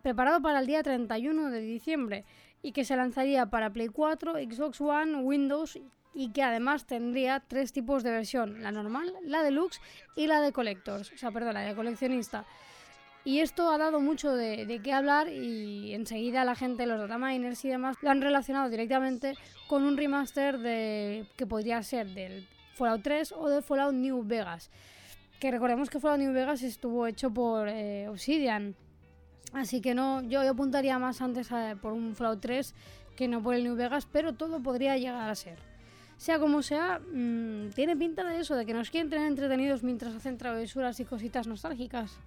preparado 0.00 0.40
para 0.40 0.60
el 0.60 0.66
día 0.66 0.82
31 0.82 1.50
de 1.50 1.60
diciembre 1.60 2.24
y 2.64 2.72
que 2.72 2.86
se 2.86 2.96
lanzaría 2.96 3.44
para 3.46 3.70
Play 3.70 3.88
4, 3.88 4.32
Xbox 4.32 4.80
One, 4.80 5.16
Windows 5.16 5.78
y 6.14 6.32
que 6.32 6.42
además 6.42 6.86
tendría 6.86 7.40
tres 7.46 7.74
tipos 7.74 8.02
de 8.02 8.10
versión, 8.10 8.62
la 8.62 8.72
normal, 8.72 9.12
la 9.22 9.42
deluxe 9.42 9.82
y 10.16 10.26
la 10.28 10.40
de 10.40 10.50
collectors, 10.50 11.12
o 11.12 11.18
sea, 11.18 11.30
perdón, 11.30 11.54
la 11.54 11.60
de 11.60 11.74
coleccionista. 11.74 12.46
Y 13.22 13.40
esto 13.40 13.70
ha 13.70 13.76
dado 13.76 14.00
mucho 14.00 14.32
de, 14.32 14.80
qué 14.82 14.92
hablar 14.94 15.28
y 15.28 15.92
enseguida 15.92 16.46
la 16.46 16.54
gente, 16.54 16.86
los 16.86 16.98
dataminers 16.98 17.62
y 17.66 17.68
demás, 17.68 17.98
lo 18.00 18.10
han 18.10 18.22
relacionado 18.22 18.70
directamente 18.70 19.34
con 19.68 19.84
un 19.84 19.98
remaster 19.98 20.58
de 20.58 21.26
que 21.36 21.46
podría 21.46 21.82
ser 21.82 22.08
del 22.08 22.48
Fallout 22.76 23.02
3 23.02 23.32
o 23.32 23.50
del 23.50 23.62
Fallout 23.62 23.92
New 23.92 24.24
Vegas. 24.26 24.70
Que 25.38 25.50
recordemos 25.50 25.90
que 25.90 26.00
Fallout 26.00 26.20
New 26.20 26.32
Vegas 26.32 26.62
estuvo 26.62 27.06
hecho 27.06 27.30
por 27.30 27.68
eh, 27.68 28.08
Obsidian. 28.08 28.74
Así 29.54 29.80
que 29.80 29.94
no, 29.94 30.20
yo, 30.22 30.40
apuntaría 30.40 30.98
más 30.98 31.22
antes 31.22 31.48
por 31.80 31.92
un 31.92 32.14
Fallout 32.14 32.40
3 32.40 32.74
que 33.16 33.28
no 33.28 33.42
por 33.42 33.54
el 33.54 33.64
New 33.64 33.76
Vegas, 33.76 34.06
pero 34.10 34.34
todo 34.34 34.60
podría 34.60 34.96
llegar 34.96 35.30
a 35.30 35.34
ser 35.34 35.58
sea 36.16 36.38
como 36.38 36.62
sea, 36.62 37.00
mmm, 37.00 37.70
tiene 37.70 37.96
pinta 37.96 38.24
de 38.24 38.40
eso, 38.40 38.54
de 38.54 38.64
que 38.64 38.74
nos 38.74 38.90
quieren 38.90 39.10
tener 39.10 39.26
entretenidos 39.26 39.82
mientras 39.82 40.14
hacen 40.14 40.38
travesuras 40.38 40.98
y 41.00 41.04
cositas 41.04 41.46
nostálgicas. 41.46 42.18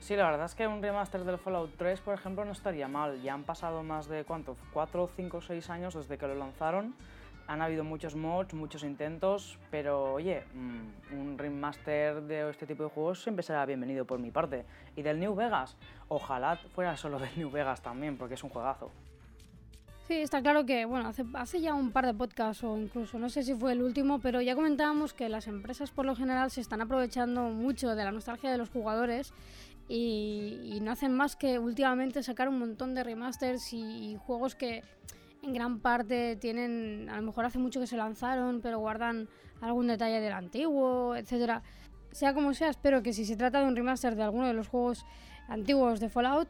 Sí, 0.00 0.16
la 0.16 0.30
verdad 0.30 0.46
es 0.46 0.54
que 0.54 0.66
un 0.66 0.82
remaster 0.82 1.24
del 1.24 1.38
Fallout 1.38 1.70
3, 1.76 2.00
por 2.00 2.14
ejemplo, 2.14 2.44
no 2.44 2.52
estaría 2.52 2.88
mal. 2.88 3.22
Ya 3.22 3.34
han 3.34 3.44
pasado 3.44 3.82
más 3.82 4.08
de, 4.08 4.24
¿cuánto? 4.24 4.56
4, 4.72 5.10
5, 5.14 5.40
6 5.40 5.70
años 5.70 5.94
desde 5.94 6.18
que 6.18 6.26
lo 6.26 6.34
lanzaron. 6.34 6.94
Han 7.52 7.60
habido 7.60 7.84
muchos 7.84 8.16
mods, 8.16 8.54
muchos 8.54 8.82
intentos, 8.82 9.58
pero 9.70 10.14
oye, 10.14 10.42
mmm, 10.54 11.18
un 11.20 11.36
remaster 11.36 12.22
de 12.22 12.48
este 12.48 12.66
tipo 12.66 12.84
de 12.84 12.88
juegos 12.88 13.22
siempre 13.22 13.42
será 13.42 13.66
bienvenido 13.66 14.06
por 14.06 14.18
mi 14.18 14.30
parte. 14.30 14.64
Y 14.96 15.02
del 15.02 15.20
New 15.20 15.34
Vegas, 15.34 15.76
ojalá 16.08 16.56
fuera 16.56 16.96
solo 16.96 17.18
del 17.18 17.28
New 17.36 17.50
Vegas 17.50 17.82
también, 17.82 18.16
porque 18.16 18.36
es 18.36 18.42
un 18.42 18.48
juegazo. 18.48 18.90
Sí, 20.08 20.14
está 20.14 20.40
claro 20.40 20.64
que, 20.64 20.86
bueno, 20.86 21.06
hace, 21.06 21.26
hace, 21.34 21.60
ya 21.60 21.74
un 21.74 21.92
par 21.92 22.06
de 22.06 22.14
podcasts 22.14 22.64
o 22.64 22.74
incluso, 22.78 23.18
no 23.18 23.28
sé 23.28 23.42
si 23.42 23.54
fue 23.54 23.72
el 23.72 23.82
último, 23.82 24.18
pero 24.18 24.40
ya 24.40 24.54
comentábamos 24.54 25.12
que 25.12 25.28
las 25.28 25.46
empresas 25.46 25.90
por 25.90 26.06
lo 26.06 26.16
general 26.16 26.50
se 26.50 26.62
están 26.62 26.80
aprovechando 26.80 27.42
mucho 27.50 27.94
de 27.94 28.02
la 28.02 28.12
nostalgia 28.12 28.50
de 28.50 28.56
los 28.56 28.70
jugadores 28.70 29.34
y, 29.88 30.58
y 30.74 30.80
no 30.80 30.90
hacen 30.90 31.12
más 31.12 31.36
que 31.36 31.58
últimamente 31.58 32.22
sacar 32.22 32.48
un 32.48 32.58
montón 32.58 32.94
de 32.94 33.04
remasters 33.04 33.74
y, 33.74 34.12
y, 34.12 34.16
juegos 34.16 34.54
que 34.54 34.82
en 35.42 35.52
gran 35.52 35.80
parte 35.80 36.36
tienen, 36.36 37.08
a 37.10 37.16
lo 37.16 37.22
mejor 37.22 37.44
hace 37.44 37.58
mucho 37.58 37.80
que 37.80 37.86
se 37.86 37.96
lanzaron, 37.96 38.60
pero 38.62 38.78
guardan 38.78 39.28
algún 39.60 39.88
detalle 39.88 40.20
del 40.20 40.32
antiguo, 40.32 41.16
etcétera. 41.16 41.62
Sea 42.12 42.32
como 42.32 42.54
sea, 42.54 42.68
espero 42.68 43.02
que 43.02 43.12
si 43.12 43.24
se 43.24 43.36
trata 43.36 43.60
de 43.60 43.66
un 43.66 43.76
remaster 43.76 44.14
de 44.14 44.22
alguno 44.22 44.46
de 44.46 44.54
los 44.54 44.68
juegos 44.68 45.04
antiguos 45.48 45.98
de 45.98 46.08
Fallout, 46.08 46.48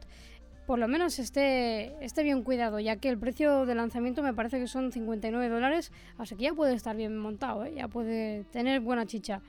por 0.67 0.79
lo 0.79 0.87
menos 0.87 1.19
esté, 1.19 2.03
esté 2.03 2.23
bien 2.23 2.43
cuidado, 2.43 2.79
ya 2.79 2.97
que 2.97 3.09
el 3.09 3.17
precio 3.17 3.65
de 3.65 3.75
lanzamiento 3.75 4.21
me 4.21 4.33
parece 4.33 4.59
que 4.59 4.67
son 4.67 4.91
59 4.91 5.49
dólares, 5.49 5.91
así 6.17 6.35
que 6.35 6.43
ya 6.43 6.53
puede 6.53 6.73
estar 6.73 6.95
bien 6.95 7.17
montado, 7.17 7.65
¿eh? 7.65 7.73
ya 7.75 7.87
puede 7.87 8.43
tener 8.45 8.79
buena 8.79 9.05
chicha. 9.05 9.41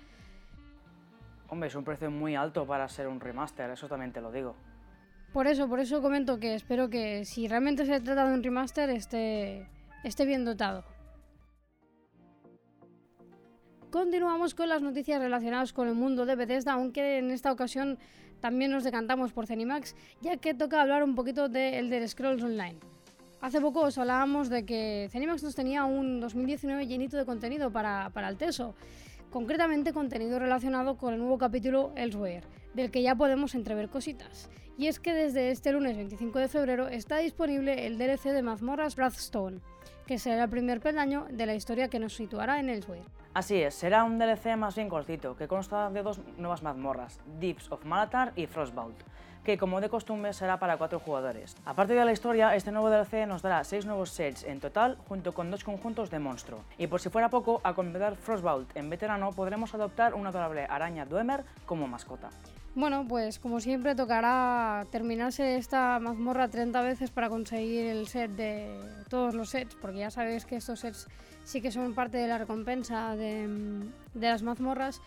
Hombre, 1.48 1.68
es 1.68 1.74
un 1.74 1.84
precio 1.84 2.10
muy 2.10 2.34
alto 2.34 2.66
para 2.66 2.88
ser 2.88 3.06
un 3.06 3.20
remaster, 3.20 3.70
eso 3.70 3.86
también 3.86 4.12
te 4.12 4.20
lo 4.20 4.32
digo. 4.32 4.56
Por 5.34 5.48
eso, 5.48 5.68
por 5.68 5.80
eso 5.80 6.00
comento 6.00 6.38
que 6.38 6.54
espero 6.54 6.88
que 6.88 7.24
si 7.24 7.48
realmente 7.48 7.84
se 7.84 8.00
trata 8.00 8.26
de 8.26 8.34
un 8.34 8.42
remaster 8.42 8.88
esté, 8.88 9.66
esté 10.04 10.24
bien 10.24 10.44
dotado. 10.44 10.84
continuamos 13.90 14.56
con 14.56 14.68
las 14.68 14.82
noticias 14.82 15.20
relacionadas 15.20 15.72
con 15.72 15.86
el 15.86 15.94
mundo 15.94 16.26
de 16.26 16.34
Bethesda, 16.34 16.72
aunque 16.72 17.18
en 17.18 17.30
esta 17.30 17.52
ocasión 17.52 17.96
también 18.40 18.72
nos 18.72 18.82
decantamos 18.82 19.32
por 19.32 19.46
Cenimax, 19.46 19.94
ya 20.20 20.36
que 20.36 20.52
toca 20.52 20.82
hablar 20.82 21.04
un 21.04 21.14
poquito 21.14 21.48
de 21.48 21.78
Elder 21.78 22.08
Scrolls 22.08 22.42
Online. 22.42 22.76
Hace 23.40 23.60
poco 23.60 23.82
os 23.82 23.96
hablábamos 23.96 24.48
de 24.48 24.66
que 24.66 25.08
Cenimax 25.12 25.44
nos 25.44 25.54
tenía 25.54 25.84
un 25.84 26.18
2019 26.18 26.88
llenito 26.88 27.16
de 27.16 27.24
contenido 27.24 27.70
para, 27.70 28.10
para 28.10 28.28
el 28.28 28.36
TESO, 28.36 28.74
concretamente 29.30 29.92
contenido 29.92 30.40
relacionado 30.40 30.96
con 30.96 31.14
el 31.14 31.20
nuevo 31.20 31.38
capítulo 31.38 31.92
Elsewhere, 31.94 32.42
del 32.74 32.90
que 32.90 33.02
ya 33.02 33.14
podemos 33.14 33.54
entrever 33.54 33.88
cositas. 33.88 34.50
Y 34.76 34.88
es 34.88 34.98
que 34.98 35.14
desde 35.14 35.50
este 35.50 35.72
lunes 35.72 35.96
25 35.96 36.38
de 36.38 36.48
febrero 36.48 36.88
está 36.88 37.18
disponible 37.18 37.86
el 37.86 37.96
DLC 37.96 38.24
de 38.32 38.42
Mazmorras 38.42 38.96
Wrathstone, 38.96 39.60
que 40.06 40.18
será 40.18 40.44
el 40.44 40.50
primer 40.50 40.80
peldaño 40.80 41.26
de 41.30 41.46
la 41.46 41.54
historia 41.54 41.88
que 41.88 42.00
nos 42.00 42.14
situará 42.14 42.60
en 42.60 42.68
Elsewhere. 42.68 43.04
Así 43.34 43.60
es, 43.60 43.74
será 43.74 44.04
un 44.04 44.18
DLC 44.18 44.56
más 44.56 44.76
bien 44.76 44.88
cortito, 44.88 45.36
que 45.36 45.48
consta 45.48 45.90
de 45.90 46.02
dos 46.02 46.20
nuevas 46.36 46.62
mazmorras, 46.62 47.18
Deeps 47.40 47.70
of 47.72 47.84
Malatar 47.84 48.32
y 48.36 48.46
Frostbound, 48.46 48.94
que 49.42 49.58
como 49.58 49.80
de 49.80 49.88
costumbre 49.88 50.32
será 50.32 50.58
para 50.58 50.76
cuatro 50.76 51.00
jugadores. 51.00 51.56
Aparte 51.64 51.94
de 51.94 52.04
la 52.04 52.12
historia, 52.12 52.54
este 52.54 52.70
nuevo 52.70 52.90
DLC 52.90 53.26
nos 53.26 53.42
dará 53.42 53.64
seis 53.64 53.86
nuevos 53.86 54.10
sets 54.10 54.44
en 54.44 54.60
total, 54.60 54.98
junto 55.08 55.34
con 55.34 55.50
dos 55.50 55.64
conjuntos 55.64 56.10
de 56.10 56.20
monstruo. 56.20 56.60
Y 56.78 56.86
por 56.86 57.00
si 57.00 57.10
fuera 57.10 57.28
poco, 57.28 57.60
a 57.64 57.74
completar 57.74 58.14
Frostbound 58.14 58.68
en 58.76 58.88
veterano 58.88 59.32
podremos 59.32 59.74
adoptar 59.74 60.14
una 60.14 60.28
adorable 60.28 60.66
araña 60.70 61.04
Dwemer 61.04 61.44
como 61.66 61.88
mascota. 61.88 62.30
Bueno, 62.74 63.06
pues 63.06 63.38
como 63.38 63.60
siempre 63.60 63.94
tocará 63.94 64.86
terminarse 64.90 65.56
esta 65.56 66.00
mazmorra 66.00 66.48
30 66.48 66.82
veces 66.82 67.10
para 67.10 67.28
conseguir 67.28 67.84
el 67.86 68.08
set 68.08 68.32
de 68.32 68.80
todos 69.08 69.34
los 69.34 69.50
sets, 69.50 69.76
porque 69.76 69.98
ya 69.98 70.10
sabéis 70.10 70.44
que 70.44 70.56
estos 70.56 70.80
sets 70.80 71.06
sí 71.44 71.60
que 71.60 71.70
son 71.70 71.94
parte 71.94 72.18
de 72.18 72.26
la 72.26 72.36
recompensa 72.36 73.14
de, 73.14 73.48
de 74.14 74.28
las 74.28 74.42
mazmorras, 74.42 75.00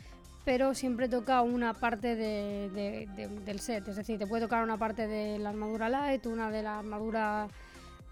pero 0.46 0.74
siempre 0.76 1.10
toca 1.10 1.42
una 1.42 1.74
parte 1.74 2.16
de, 2.16 2.70
de, 2.70 3.28
del 3.44 3.60
set, 3.60 3.86
es 3.90 3.98
decir, 3.98 4.18
te 4.18 4.28
puede 4.28 4.44
tocar 4.44 4.64
una 4.64 4.78
parte 4.78 5.06
de 5.06 5.38
la 5.38 5.50
armadura 5.50 5.90
light, 5.90 6.26
una 6.26 6.50
de 6.50 6.64
la 6.64 6.80
armadura 6.80 7.50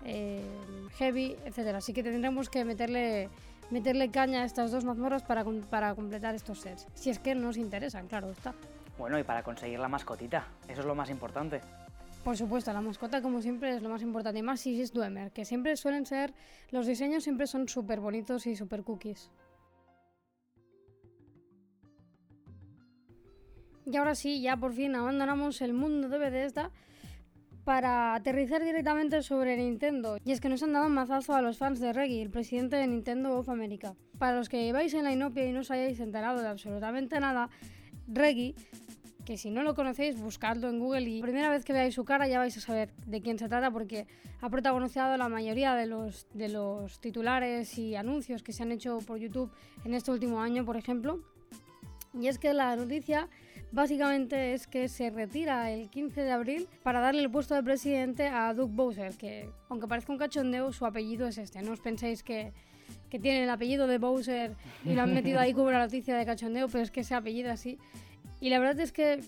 eh, 0.03 0.43
heavy, 0.97 1.37
etcétera. 1.45 1.77
Así 1.77 1.93
que 1.93 2.03
tendremos 2.03 2.49
que 2.49 2.65
meterle 2.65 3.29
meterle 3.71 4.11
caña 4.11 4.41
a 4.41 4.45
estas 4.45 4.71
dos 4.71 4.83
mazmorras 4.83 5.23
para, 5.23 5.45
para 5.69 5.95
completar 5.95 6.35
estos 6.35 6.59
sets. 6.59 6.87
Si 6.93 7.09
es 7.09 7.19
que 7.19 7.35
nos 7.35 7.55
interesan, 7.55 8.07
claro 8.07 8.31
está. 8.31 8.53
Bueno, 8.97 9.19
y 9.19 9.23
para 9.23 9.43
conseguir 9.43 9.79
la 9.79 9.89
mascotita, 9.89 10.47
eso 10.67 10.81
es 10.81 10.87
lo 10.87 10.95
más 10.95 11.09
importante. 11.09 11.61
Por 12.23 12.35
supuesto, 12.35 12.73
la 12.73 12.81
mascota 12.81 13.21
como 13.21 13.41
siempre 13.41 13.75
es 13.75 13.83
lo 13.83 13.89
más 13.89 14.01
importante, 14.01 14.39
y 14.39 14.41
más 14.41 14.59
si 14.61 14.81
es 14.81 14.93
Dwemer, 14.93 15.31
que 15.31 15.45
siempre 15.45 15.75
suelen 15.77 16.05
ser, 16.05 16.33
los 16.71 16.87
diseños 16.87 17.23
siempre 17.23 17.45
son 17.45 17.67
súper 17.67 17.99
bonitos 17.99 18.47
y 18.47 18.55
súper 18.55 18.83
cookies. 18.83 19.29
Y 23.85 23.95
ahora 23.97 24.15
sí, 24.15 24.41
ya 24.41 24.57
por 24.57 24.73
fin 24.73 24.95
abandonamos 24.95 25.61
el 25.61 25.73
mundo 25.73 26.09
de 26.09 26.17
Bethesda 26.17 26.71
para 27.63 28.15
aterrizar 28.15 28.63
directamente 28.63 29.21
sobre 29.21 29.57
Nintendo. 29.57 30.17
Y 30.25 30.31
es 30.31 30.41
que 30.41 30.49
nos 30.49 30.63
han 30.63 30.73
dado 30.73 30.87
un 30.87 30.93
mazazo 30.93 31.35
a 31.35 31.41
los 31.41 31.57
fans 31.59 31.79
de 31.79 31.93
Reggie, 31.93 32.21
el 32.21 32.31
presidente 32.31 32.77
de 32.77 32.87
Nintendo 32.87 33.37
of 33.37 33.49
America. 33.49 33.95
Para 34.17 34.35
los 34.35 34.49
que 34.49 34.71
vais 34.71 34.93
en 34.95 35.03
la 35.03 35.11
Inopia 35.11 35.45
y 35.45 35.51
no 35.51 35.59
os 35.59 35.69
hayáis 35.69 35.99
enterado 35.99 36.41
de 36.41 36.47
absolutamente 36.47 37.19
nada, 37.19 37.49
Reggie 38.07 38.55
que 39.25 39.37
si 39.37 39.49
no 39.49 39.63
lo 39.63 39.73
conocéis, 39.73 40.21
buscadlo 40.21 40.69
en 40.69 40.79
Google 40.79 41.09
y 41.09 41.21
primera 41.21 41.49
vez 41.49 41.65
que 41.65 41.73
veáis 41.73 41.95
su 41.95 42.05
cara 42.05 42.27
ya 42.27 42.37
vais 42.37 42.55
a 42.55 42.61
saber 42.61 42.91
de 43.07 43.21
quién 43.21 43.39
se 43.39 43.49
trata 43.49 43.71
porque 43.71 44.05
ha 44.39 44.49
protagonizado 44.49 45.17
la 45.17 45.27
mayoría 45.27 45.73
de 45.73 45.87
los, 45.87 46.27
de 46.33 46.47
los 46.49 46.99
titulares 47.01 47.77
y 47.79 47.95
anuncios 47.95 48.43
que 48.43 48.53
se 48.53 48.61
han 48.61 48.71
hecho 48.71 48.99
por 48.99 49.17
YouTube 49.17 49.51
en 49.83 49.95
este 49.95 50.11
último 50.11 50.39
año, 50.39 50.63
por 50.63 50.77
ejemplo. 50.77 51.21
Y 52.13 52.27
es 52.27 52.37
que 52.37 52.53
la 52.53 52.75
noticia 52.75 53.27
básicamente 53.71 54.53
es 54.53 54.67
que 54.67 54.87
se 54.87 55.09
retira 55.09 55.71
el 55.71 55.89
15 55.89 56.21
de 56.21 56.31
abril 56.31 56.67
para 56.83 57.01
darle 57.01 57.23
el 57.23 57.31
puesto 57.31 57.55
de 57.55 57.63
presidente 57.63 58.27
a 58.27 58.53
Doug 58.53 58.69
Bowser, 58.69 59.17
que 59.17 59.49
aunque 59.69 59.87
parezca 59.87 60.13
un 60.13 60.19
cachondeo, 60.19 60.71
su 60.71 60.85
apellido 60.85 61.27
es 61.27 61.39
este. 61.39 61.63
No 61.63 61.71
os 61.71 61.81
penséis 61.81 62.21
que, 62.21 62.53
que 63.09 63.19
tiene 63.19 63.43
el 63.43 63.49
apellido 63.49 63.87
de 63.87 63.97
Bowser 63.97 64.55
y 64.83 64.93
lo 64.93 65.03
han 65.03 65.13
metido 65.13 65.39
ahí 65.39 65.53
como 65.53 65.67
una 65.67 65.79
noticia 65.79 66.15
de 66.15 66.25
cachondeo, 66.25 66.67
pero 66.67 66.83
es 66.83 66.91
que 66.91 67.01
ese 67.01 67.15
apellido 67.15 67.51
así 67.51 67.77
y 68.39 68.49
la 68.49 68.59
verdad 68.59 68.79
es 68.79 68.91
que 68.91 69.21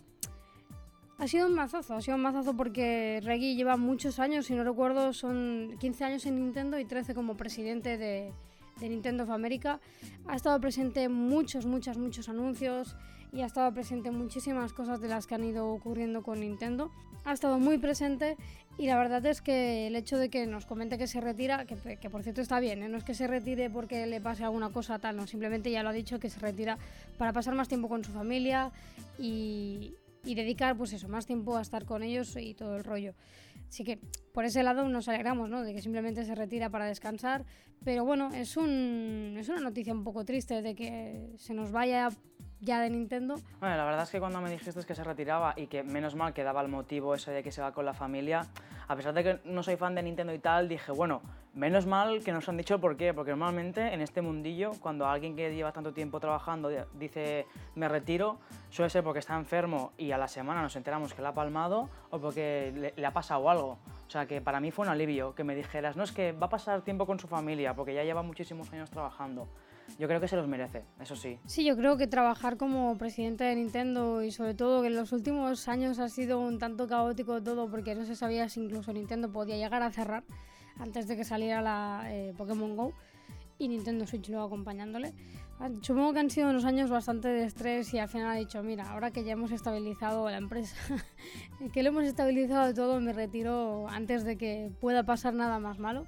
ha 1.18 1.28
sido 1.28 1.48
un 1.48 1.56
mazazo, 1.56 1.96
ha 1.96 2.02
sido 2.02 2.16
un 2.16 2.22
mazazo 2.22 2.56
porque 2.56 3.20
Reggie 3.24 3.56
lleva 3.56 3.78
muchos 3.78 4.20
años, 4.20 4.46
si 4.46 4.54
no 4.54 4.64
recuerdo, 4.64 5.14
son 5.14 5.76
15 5.80 6.04
años 6.04 6.26
en 6.26 6.36
Nintendo 6.36 6.78
y 6.78 6.86
13 6.86 7.16
como 7.16 7.36
presidente 7.36 7.98
de, 7.98 8.32
Nintendo 8.80 9.24
of 9.24 9.32
America. 9.32 9.80
Ha 10.28 10.36
estado 10.36 10.60
presente 10.62 11.02
en 11.04 11.14
muchos, 11.14 11.66
muchos, 11.66 11.98
muchos 11.98 12.30
anuncios 12.30 12.96
y 13.34 13.42
ha 13.42 13.48
estado 13.48 13.74
presente 13.74 14.10
en 14.10 14.16
muchísimas 14.16 14.72
cosas 14.74 15.02
de 15.02 15.08
las 15.08 15.26
que 15.26 15.34
han 15.34 15.44
ido 15.44 15.68
ocurriendo 15.70 16.22
con 16.22 16.40
Nintendo. 16.42 16.92
Ha 17.26 17.34
estado 17.34 17.58
muy 17.58 17.80
presente 17.80 18.38
y 18.78 18.86
la 18.86 18.98
verdad 18.98 19.26
es 19.26 19.42
que 19.42 19.88
el 19.88 19.96
hecho 19.96 20.18
de 20.18 20.30
que 20.30 20.46
nos 20.46 20.66
comente 20.66 20.98
que 20.98 21.08
se 21.08 21.20
retira, 21.20 21.66
que, 21.66 21.98
que 21.98 22.10
por 22.10 22.24
cierto 22.24 22.42
está 22.42 22.60
bien, 22.60 22.84
¿eh? 22.84 22.90
no 22.90 22.98
es 22.98 23.04
que 23.04 23.14
se 23.14 23.28
retire 23.28 23.70
porque 23.70 24.06
le 24.06 24.22
pase 24.22 24.44
alguna 24.44 24.70
cosa 24.70 25.00
tal, 25.00 25.18
no, 25.18 25.26
simplemente 25.28 25.72
ya 25.72 25.84
lo 25.84 25.90
ha 25.90 25.94
dicho 25.94 26.20
que 26.20 26.30
se 26.30 26.40
retira 26.40 26.78
para 27.18 27.34
pasar 27.34 27.56
más 27.56 27.68
tiempo 27.68 27.90
con 27.90 28.04
su 28.04 28.12
familia 28.12 28.72
y, 29.18 29.94
y 30.24 30.36
dedicar 30.36 30.78
pues 30.78 30.94
eso, 30.94 31.08
más 31.08 31.26
tiempo 31.26 31.58
a 31.58 31.62
estar 31.62 31.86
con 31.86 32.04
ellos 32.04 32.36
y 32.38 32.54
todo 32.54 32.76
el 32.76 32.84
rollo. 32.84 33.14
Así 33.70 33.84
que 33.84 34.00
por 34.34 34.46
ese 34.46 34.64
lado 34.64 34.88
nos 34.88 35.08
alegramos, 35.08 35.50
¿no? 35.50 35.64
De 35.64 35.74
que 35.74 35.82
simplemente 35.82 36.26
se 36.26 36.36
retira 36.36 36.70
para 36.70 36.86
descansar. 36.86 37.46
Pero 37.84 38.06
bueno, 38.06 38.32
es, 38.34 38.58
un, 38.58 39.36
es 39.38 39.50
una 39.50 39.60
noticia 39.60 39.94
un 39.94 40.04
poco 40.04 40.26
triste 40.26 40.62
de 40.62 40.76
que 40.76 41.34
se 41.38 41.54
nos 41.54 41.72
vaya 41.72 42.10
ya 42.60 42.82
de 42.82 42.90
Nintendo. 42.90 43.36
Bueno, 43.60 43.78
la 43.78 43.86
verdad 43.86 44.04
es 44.04 44.10
que 44.10 44.20
cuando 44.20 44.42
me 44.42 44.50
dijiste 44.50 44.84
que 44.86 44.96
se 44.96 45.04
retiraba 45.04 45.54
y 45.56 45.68
que 45.68 45.84
menos 45.84 46.16
mal 46.16 46.34
que 46.34 46.44
daba 46.44 46.62
el 46.62 46.68
motivo 46.68 47.14
ese 47.14 47.32
de 47.32 47.44
que 47.44 47.52
se 47.52 47.62
va 47.62 47.72
con 47.72 47.86
la 47.86 47.94
familia, 47.94 48.48
a 48.88 48.96
pesar 48.96 49.14
de 49.14 49.24
que 49.24 49.40
no 49.46 49.64
soy 49.64 49.76
fan 49.76 49.96
de 49.96 50.04
Nintendo 50.04 50.34
y 50.34 50.40
tal, 50.40 50.68
dije, 50.68 50.92
bueno, 50.92 51.22
menos 51.54 51.86
mal 51.86 52.24
que 52.24 52.32
nos 52.32 52.48
han 52.50 52.58
dicho 52.58 52.80
por 52.80 52.98
qué, 52.98 53.14
porque 53.14 53.32
normalmente 53.32 53.94
en 53.94 54.02
este 54.02 54.22
mundillo, 54.22 54.72
cuando 54.80 55.08
alguien 55.08 55.36
que 55.36 55.54
lleva 55.54 55.72
tanto 55.72 55.94
tiempo 55.94 56.20
trabajando 56.20 56.70
dice 56.94 57.46
me 57.76 57.88
retiro, 57.88 58.40
suele 58.70 58.90
ser 58.90 59.04
porque 59.04 59.20
está 59.20 59.36
enfermo 59.36 59.92
y 59.98 60.12
a 60.12 60.18
la 60.18 60.28
semana 60.28 60.62
nos 60.62 60.76
enteramos 60.76 61.14
que 61.14 61.22
le 61.22 61.28
ha 61.28 61.34
palmado 61.34 61.90
o 62.10 62.20
porque 62.20 62.72
le, 62.76 62.94
le 62.96 63.06
ha 63.06 63.12
pasado 63.12 63.50
algo. 63.50 63.78
O 64.08 64.10
sea 64.10 64.26
que 64.26 64.40
para 64.40 64.60
mí 64.60 64.72
fue 64.72 64.86
un 64.86 64.92
alivio 64.92 65.36
que 65.36 65.44
me 65.44 65.56
dijeras, 65.56 65.98
no 65.98 66.04
es 66.04 66.12
que 66.12 66.32
va 66.32 66.48
a 66.48 66.50
pasar 66.50 66.82
tiempo 66.82 67.06
con 67.06 67.20
su 67.20 67.28
familia 67.28 67.74
porque 67.74 67.94
ya 67.94 68.04
lleva 68.04 68.22
muchísimos 68.24 68.72
años 68.72 68.90
trabajando 68.90 69.48
yo 69.98 70.08
creo 70.08 70.20
que 70.20 70.28
se 70.28 70.36
los 70.36 70.48
merece, 70.48 70.84
eso 71.00 71.16
sí. 71.16 71.40
Sí, 71.46 71.64
yo 71.66 71.76
creo 71.76 71.98
que 71.98 72.08
trabajar 72.08 72.58
como 72.58 72.98
presidente 72.98 73.44
de 73.44 73.56
Nintendo 73.56 74.22
y 74.24 74.32
sobre 74.32 74.54
todo 74.54 74.82
que 74.82 74.88
en 74.88 74.96
los 74.96 75.12
últimos 75.12 75.68
años 75.68 76.00
ha 76.00 76.10
sido 76.10 76.40
un 76.40 76.60
tanto 76.60 76.88
caótico 76.88 77.42
todo 77.42 77.70
porque 77.70 77.96
no 77.96 78.06
se 78.06 78.16
sabía 78.16 78.50
si 78.50 78.62
incluso 78.62 78.94
Nintendo 78.94 79.32
podía 79.32 79.58
llegar 79.58 79.84
a 79.84 79.92
cerrar 79.92 80.24
antes 80.80 81.08
de 81.08 81.16
que 81.16 81.24
saliera 81.24 81.62
la 81.62 82.04
eh, 82.08 82.34
Pokémon 82.38 82.76
Go 82.76 82.94
y 83.58 83.68
Nintendo 83.68 84.06
Switch 84.06 84.30
luego 84.30 84.46
acompañándole. 84.46 85.14
Ah, 85.60 85.70
supongo 85.82 86.14
que 86.14 86.20
han 86.20 86.30
sido 86.30 86.52
unos 86.52 86.66
años 86.66 86.92
bastante 86.92 87.30
de 87.30 87.46
estrés 87.46 87.92
y 87.94 87.98
al 87.98 88.08
final 88.08 88.28
ha 88.28 88.36
dicho, 88.36 88.62
mira, 88.62 88.92
ahora 88.92 89.10
que 89.10 89.24
ya 89.24 89.34
hemos 89.34 89.52
estabilizado 89.52 90.30
la 90.30 90.38
empresa, 90.38 90.76
que 91.74 91.82
lo 91.82 91.90
hemos 91.90 92.04
estabilizado 92.04 92.74
todo, 92.76 93.00
me 93.00 93.12
retiro 93.12 93.88
antes 93.90 94.24
de 94.24 94.38
que 94.38 94.70
pueda 94.80 95.04
pasar 95.04 95.34
nada 95.34 95.58
más 95.60 95.80
malo 95.80 96.06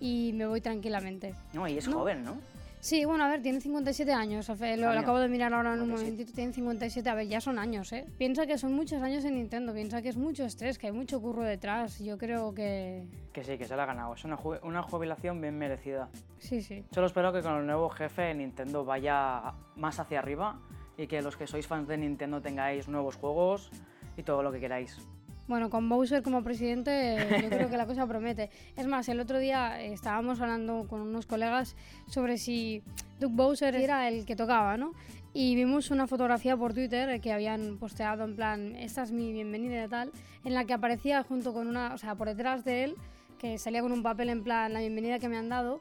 y 0.00 0.32
me 0.34 0.46
voy 0.46 0.62
tranquilamente. 0.62 1.34
No, 1.52 1.68
y 1.68 1.76
es 1.76 1.86
joven, 1.86 2.24
¿no? 2.24 2.38
Sí, 2.80 3.04
bueno, 3.04 3.24
a 3.24 3.28
ver, 3.28 3.42
tiene 3.42 3.60
57 3.60 4.12
años. 4.12 4.48
Lo, 4.48 4.90
acabo 4.90 5.18
de 5.18 5.28
mirar 5.28 5.52
ahora 5.52 5.74
en 5.74 5.82
un 5.82 5.90
momentito. 5.90 6.32
Tiene 6.32 6.52
57. 6.52 7.08
A 7.08 7.14
ver, 7.14 7.26
ya 7.26 7.40
son 7.40 7.58
años, 7.58 7.92
¿eh? 7.92 8.06
Piensa 8.18 8.46
que 8.46 8.56
son 8.56 8.74
muchos 8.74 9.02
años 9.02 9.24
en 9.24 9.34
Nintendo. 9.34 9.72
Piensa 9.72 10.00
que 10.02 10.08
es 10.08 10.16
mucho 10.16 10.44
estrés, 10.44 10.78
que 10.78 10.86
hay 10.86 10.92
mucho 10.92 11.20
curro 11.20 11.42
detrás. 11.42 11.98
Yo 11.98 12.18
creo 12.18 12.54
que. 12.54 13.04
Que 13.32 13.42
sí, 13.42 13.58
que 13.58 13.64
se 13.64 13.76
la 13.76 13.82
ha 13.82 13.86
ganado. 13.86 14.14
Es 14.14 14.24
una, 14.24 14.38
una 14.62 14.82
jubilación 14.82 15.40
bien 15.40 15.58
merecida. 15.58 16.08
Sí, 16.38 16.62
sí. 16.62 16.84
Solo 16.92 17.06
espero 17.06 17.32
que 17.32 17.42
con 17.42 17.56
el 17.56 17.66
nuevo 17.66 17.88
jefe 17.88 18.32
Nintendo 18.34 18.84
vaya 18.84 19.54
más 19.76 19.98
hacia 19.98 20.20
arriba 20.20 20.60
y 20.96 21.06
que 21.06 21.22
los 21.22 21.36
que 21.36 21.46
sois 21.46 21.66
fans 21.66 21.88
de 21.88 21.96
Nintendo 21.96 22.40
tengáis 22.40 22.88
nuevos 22.88 23.16
juegos 23.16 23.70
y 24.16 24.22
todo 24.22 24.42
lo 24.42 24.52
que 24.52 24.60
queráis. 24.60 24.98
Bueno, 25.48 25.70
con 25.70 25.88
Bowser 25.88 26.22
como 26.22 26.44
presidente 26.44 27.16
yo 27.42 27.48
creo 27.48 27.70
que 27.70 27.78
la 27.78 27.86
cosa 27.86 28.06
promete. 28.06 28.50
Es 28.76 28.86
más, 28.86 29.08
el 29.08 29.18
otro 29.18 29.38
día 29.38 29.80
eh, 29.80 29.94
estábamos 29.94 30.42
hablando 30.42 30.86
con 30.86 31.00
unos 31.00 31.24
colegas 31.24 31.74
sobre 32.06 32.36
si 32.36 32.82
Doug 33.18 33.32
Bowser 33.32 33.74
era 33.74 34.08
el 34.08 34.26
que 34.26 34.36
tocaba, 34.36 34.76
¿no? 34.76 34.92
Y 35.32 35.54
vimos 35.54 35.90
una 35.90 36.06
fotografía 36.06 36.54
por 36.54 36.74
Twitter 36.74 37.18
que 37.22 37.32
habían 37.32 37.78
posteado 37.78 38.24
en 38.24 38.36
plan, 38.36 38.76
esta 38.76 39.02
es 39.02 39.10
mi 39.10 39.32
bienvenida 39.32 39.82
y 39.82 39.88
tal, 39.88 40.12
en 40.44 40.52
la 40.52 40.66
que 40.66 40.74
aparecía 40.74 41.22
junto 41.22 41.54
con 41.54 41.66
una, 41.66 41.94
o 41.94 41.98
sea, 41.98 42.14
por 42.14 42.28
detrás 42.28 42.62
de 42.64 42.84
él, 42.84 42.96
que 43.38 43.56
salía 43.56 43.80
con 43.80 43.92
un 43.92 44.02
papel 44.02 44.28
en 44.28 44.44
plan, 44.44 44.74
la 44.74 44.80
bienvenida 44.80 45.18
que 45.18 45.30
me 45.30 45.38
han 45.38 45.48
dado, 45.48 45.80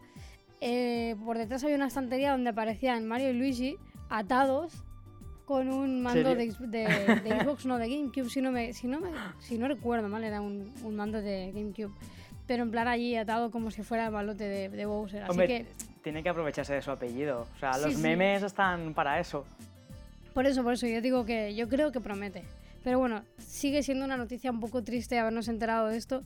eh, 0.61 1.17
por 1.25 1.37
detrás 1.37 1.65
había 1.65 1.75
una 1.75 1.87
estantería 1.87 2.31
donde 2.31 2.51
aparecían 2.51 3.05
Mario 3.05 3.31
y 3.31 3.33
Luigi 3.33 3.75
atados 4.09 4.85
con 5.47 5.69
un 5.69 6.01
mando 6.01 6.35
de, 6.35 6.51
Xbox, 6.51 7.65
no 7.65 7.77
de 7.77 7.87
GameCube, 7.87 8.29
si 8.29 8.41
no, 8.41 8.51
me, 8.51 8.73
si 8.73 8.85
no, 8.85 8.99
me, 8.99 9.11
si 9.39 9.57
no 9.57 9.69
recuerdo 9.69 10.09
mal, 10.09 10.21
era 10.25 10.41
un, 10.41 10.69
un, 10.83 10.95
mando 10.97 11.21
de 11.21 11.53
GameCube. 11.53 11.93
Pero 12.45 12.63
en 12.63 12.71
plan 12.71 12.89
allí 12.89 13.15
atado 13.15 13.49
como 13.49 13.71
si 13.71 13.81
fuera 13.81 14.07
el 14.07 14.11
balote 14.11 14.43
de, 14.43 14.67
de 14.67 14.85
Bowser. 14.85 15.23
Así 15.23 15.37
que 15.37 15.65
tiene 16.03 16.21
que 16.21 16.27
aprovecharse 16.27 16.73
de 16.73 16.81
su 16.81 16.91
apellido. 16.91 17.47
O 17.55 17.59
sea, 17.59 17.73
Sí, 17.75 17.85
los 17.85 17.93
sí. 17.93 18.01
memes 18.01 18.43
están 18.43 18.93
para 18.93 19.21
eso. 19.21 19.45
Por 20.33 20.45
eso, 20.45 20.63
por 20.63 20.73
eso, 20.73 20.85
yo 20.85 20.99
digo 20.99 21.23
que 21.23 21.55
yo 21.55 21.69
creo 21.69 21.93
que 21.93 22.01
promete. 22.01 22.43
Pero 22.83 22.99
bueno, 22.99 23.23
sigue 23.37 23.83
siendo 23.83 24.03
una 24.03 24.17
noticia 24.17 24.51
un 24.51 24.59
poco 24.59 24.83
triste 24.83 25.17
habernos 25.17 25.47
enterado 25.47 25.87
de 25.87 25.95
esto. 25.95 26.23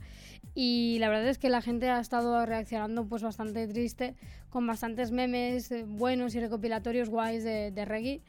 Y 0.56 0.96
la 0.98 1.08
verdad 1.08 1.28
es 1.28 1.38
que 1.38 1.48
la 1.48 1.62
gente 1.62 1.88
ha 1.90 2.00
estado 2.00 2.44
reaccionando 2.44 3.04
pues 3.04 3.22
bastante 3.22 3.68
triste, 3.68 4.16
con 4.50 4.66
bastantes 4.66 5.12
memes 5.12 5.70
eh, 5.70 5.84
buenos 5.86 6.34
y 6.34 6.40
recopilatorios 6.40 7.08
guays 7.08 7.44
de, 7.44 7.70
de 7.70 7.84
reggae. 7.84 8.20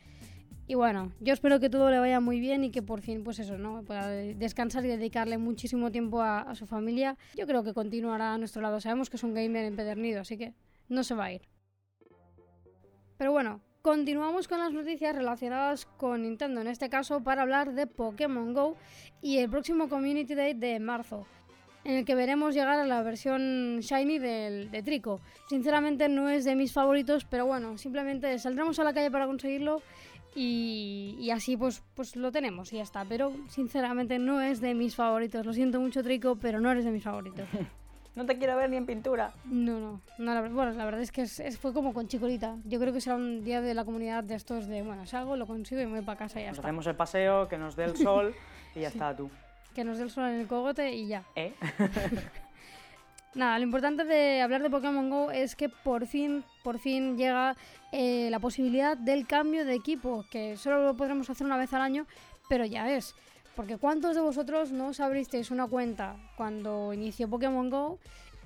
Y 0.66 0.76
bueno, 0.76 1.12
yo 1.20 1.34
espero 1.34 1.60
que 1.60 1.70
todo 1.70 1.92
le 1.92 2.00
vaya 2.00 2.20
muy 2.22 2.40
bien 2.40 2.64
y 2.64 2.72
que 2.72 2.82
por 2.82 3.02
fin, 3.02 3.24
pues 3.24 3.38
eso, 3.40 3.58
¿no? 3.58 3.84
Pueda 3.84 4.08
de- 4.08 4.34
descansar 4.36 4.86
y 4.86 4.88
dedicarle 4.88 5.38
muchísimo 5.38 5.92
tiempo 5.92 6.22
a, 6.22 6.40
a 6.40 6.56
su 6.56 6.66
familia. 6.66 7.18
Yo 7.36 7.46
creo 7.46 7.64
que 7.64 7.74
continuará 7.74 8.34
a 8.34 8.38
nuestro 8.38 8.62
lado. 8.62 8.80
Sabemos 8.80 9.10
que 9.10 9.18
es 9.18 9.24
un 9.24 9.34
gamer 9.34 9.66
empedernido, 9.66 10.22
así 10.22 10.38
que 10.38 10.54
no 10.88 11.04
se 11.04 11.16
va 11.16 11.26
a 11.26 11.34
ir. 11.34 11.42
Pero 13.18 13.32
bueno, 13.34 13.60
continuamos 13.82 14.48
con 14.48 14.60
las 14.60 14.72
noticias 14.72 15.14
relacionadas 15.16 15.86
con 15.86 16.24
Nintendo, 16.24 16.62
en 16.62 16.68
este 16.68 16.90
caso 16.90 17.22
para 17.22 17.42
hablar 17.42 17.74
de 17.74 17.86
Pokémon 17.86 18.54
Go 18.54 18.78
y 19.22 19.40
el 19.40 19.50
próximo 19.50 19.90
Community 19.90 20.34
Day 20.34 20.54
de 20.54 20.80
marzo, 20.80 21.26
en 21.84 21.98
el 21.98 22.06
que 22.06 22.16
veremos 22.16 22.56
llegar 22.56 22.80
a 22.80 22.86
la 22.86 23.02
versión 23.04 23.80
Shiny 23.82 24.18
del, 24.20 24.72
de 24.72 24.82
Trico. 24.82 25.20
Sinceramente 25.50 26.08
no 26.08 26.30
es 26.30 26.46
de 26.46 26.56
mis 26.56 26.72
favoritos, 26.72 27.26
pero 27.26 27.46
bueno, 27.46 27.78
simplemente 27.78 28.40
saldremos 28.40 28.80
a 28.80 28.86
la 28.86 28.94
calle 28.94 29.12
para 29.12 29.28
conseguirlo 29.28 29.82
y, 30.36 31.16
y 31.20 31.32
así 31.32 31.56
pues, 31.58 31.82
pues 31.96 32.16
lo 32.16 32.32
tenemos 32.32 32.72
y 32.74 32.78
ya 32.78 32.84
está. 32.84 33.06
Pero 33.06 33.32
sinceramente 33.50 34.20
no 34.20 34.42
es 34.42 34.62
de 34.62 34.74
mis 34.74 34.96
favoritos. 34.96 35.46
Lo 35.46 35.54
siento 35.54 35.80
mucho 35.80 36.04
Trico, 36.04 36.36
pero 36.36 36.60
no 36.60 36.72
eres 36.72 36.86
de 36.86 36.92
mis 36.92 37.04
favoritos. 37.04 37.48
No 38.16 38.28
te 38.28 38.38
quiero 38.38 38.56
ver 38.56 38.70
ni 38.70 38.78
en 38.78 38.86
pintura. 38.86 39.34
No, 39.46 39.80
no, 39.80 40.02
no 40.20 40.34
la, 40.36 40.42
bueno, 40.48 40.72
la 40.74 40.86
verdad 40.86 41.02
es 41.02 41.12
que 41.12 41.24
es- 41.24 41.40
es- 41.40 41.58
fue 41.58 41.74
como 41.74 41.96
con 41.96 42.08
Chicorita. 42.08 42.58
Yo 42.64 42.80
creo 42.80 42.94
que 42.94 43.02
será 43.02 43.16
un 43.16 43.44
día 43.44 43.60
de 43.60 43.74
la 43.74 43.86
comunidad 43.86 44.24
de 44.24 44.36
estos 44.36 44.68
de, 44.68 44.84
bueno, 44.84 45.08
salgo, 45.08 45.36
lo 45.36 45.48
consigo 45.48 45.82
y 45.82 45.88
me 45.88 45.94
voy 45.94 46.02
para 46.06 46.20
casa 46.20 46.40
y 46.40 46.44
ya 46.44 46.50
Nos 46.50 46.60
está. 46.60 46.68
hacemos 46.68 46.86
el 46.86 46.96
paseo, 46.96 47.48
que 47.48 47.58
nos 47.58 47.76
dé 47.76 47.86
el 47.86 47.98
sol 47.98 48.36
y 48.76 48.82
ya 48.82 48.90
está 48.90 49.16
tú. 49.16 49.32
Que 49.74 49.84
nos 49.84 49.98
dé 49.98 50.04
el 50.04 50.12
sol 50.12 50.26
en 50.30 50.42
el 50.42 50.46
cogote 50.46 50.94
y 50.94 51.08
ya. 51.08 51.24
¿Eh? 51.36 51.56
Nada, 53.36 53.58
lo 53.58 53.64
importante 53.64 54.04
de 54.04 54.42
hablar 54.42 54.62
de 54.62 54.70
Pokémon 54.70 55.10
Go 55.10 55.32
es 55.32 55.56
que 55.56 55.68
por 55.68 56.06
fin, 56.06 56.44
por 56.64 56.78
fin 56.78 57.18
llega 57.18 57.56
eh, 57.92 58.28
la 58.30 58.40
posibilidad 58.40 58.96
del 58.96 59.26
cambio 59.26 59.66
de 59.66 59.74
equipo, 59.74 60.24
que 60.30 60.56
solo 60.56 60.84
lo 60.86 60.96
podremos 60.96 61.32
hacer 61.32 61.48
una 61.48 61.58
vez 61.58 61.74
al 61.74 61.82
año, 61.82 62.06
pero 62.48 62.64
ya 62.64 62.92
es. 62.92 63.16
Porque 63.56 63.78
¿cuántos 63.78 64.14
de 64.14 64.22
vosotros 64.22 64.72
no 64.72 64.88
os 64.88 65.00
abristeis 65.00 65.50
una 65.50 65.66
cuenta 65.66 66.16
cuando 66.38 66.94
inició 66.94 67.28
Pokémon 67.28 67.72
Go 67.72 67.98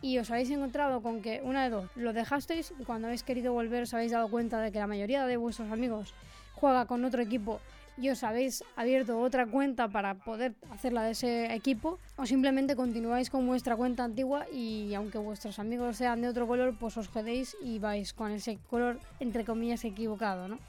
y 0.02 0.20
os 0.20 0.32
habéis 0.32 0.52
encontrado 0.52 1.02
con 1.02 1.22
que 1.22 1.42
una 1.44 1.64
de 1.64 1.70
dos, 1.70 1.90
lo 1.96 2.14
dejasteis 2.14 2.74
y 2.80 2.86
cuando 2.86 3.08
habéis 3.08 3.24
querido 3.24 3.52
volver 3.52 3.84
os 3.84 3.94
habéis 3.94 4.14
dado 4.14 4.30
cuenta 4.30 4.62
de 4.62 4.72
que 4.72 4.80
la 4.80 4.88
mayoría 4.88 5.26
de 5.26 5.36
vuestros 5.36 5.70
amigos 5.70 6.14
juega 6.56 6.86
con 6.86 7.04
otro 7.04 7.22
equipo 7.22 7.60
y 7.98 8.10
os 8.10 8.24
habéis 8.24 8.64
abierto 8.76 9.20
otra 9.20 9.48
cuenta 9.48 9.88
para 9.88 10.16
poder 10.16 10.54
hacerla 10.72 11.04
de 11.04 11.12
ese 11.12 11.54
equipo 11.54 12.00
o 12.16 12.26
simplemente 12.26 12.76
continuáis 12.76 13.30
con 13.30 13.46
vuestra 13.48 13.76
cuenta 13.76 14.04
antigua 14.04 14.46
y 14.52 14.94
aunque 14.94 15.18
vuestros 15.18 15.60
amigos 15.60 15.98
sean 15.98 16.22
de 16.22 16.30
otro 16.30 16.48
color 16.48 16.76
pues 16.80 16.96
os 16.98 17.08
jodéis 17.08 17.58
y 17.62 17.80
vais 17.80 18.14
con 18.14 18.32
ese 18.32 18.60
color 18.70 19.00
entre 19.20 19.46
comillas 19.46 19.84
equivocado, 19.84 20.48
¿no? 20.48 20.60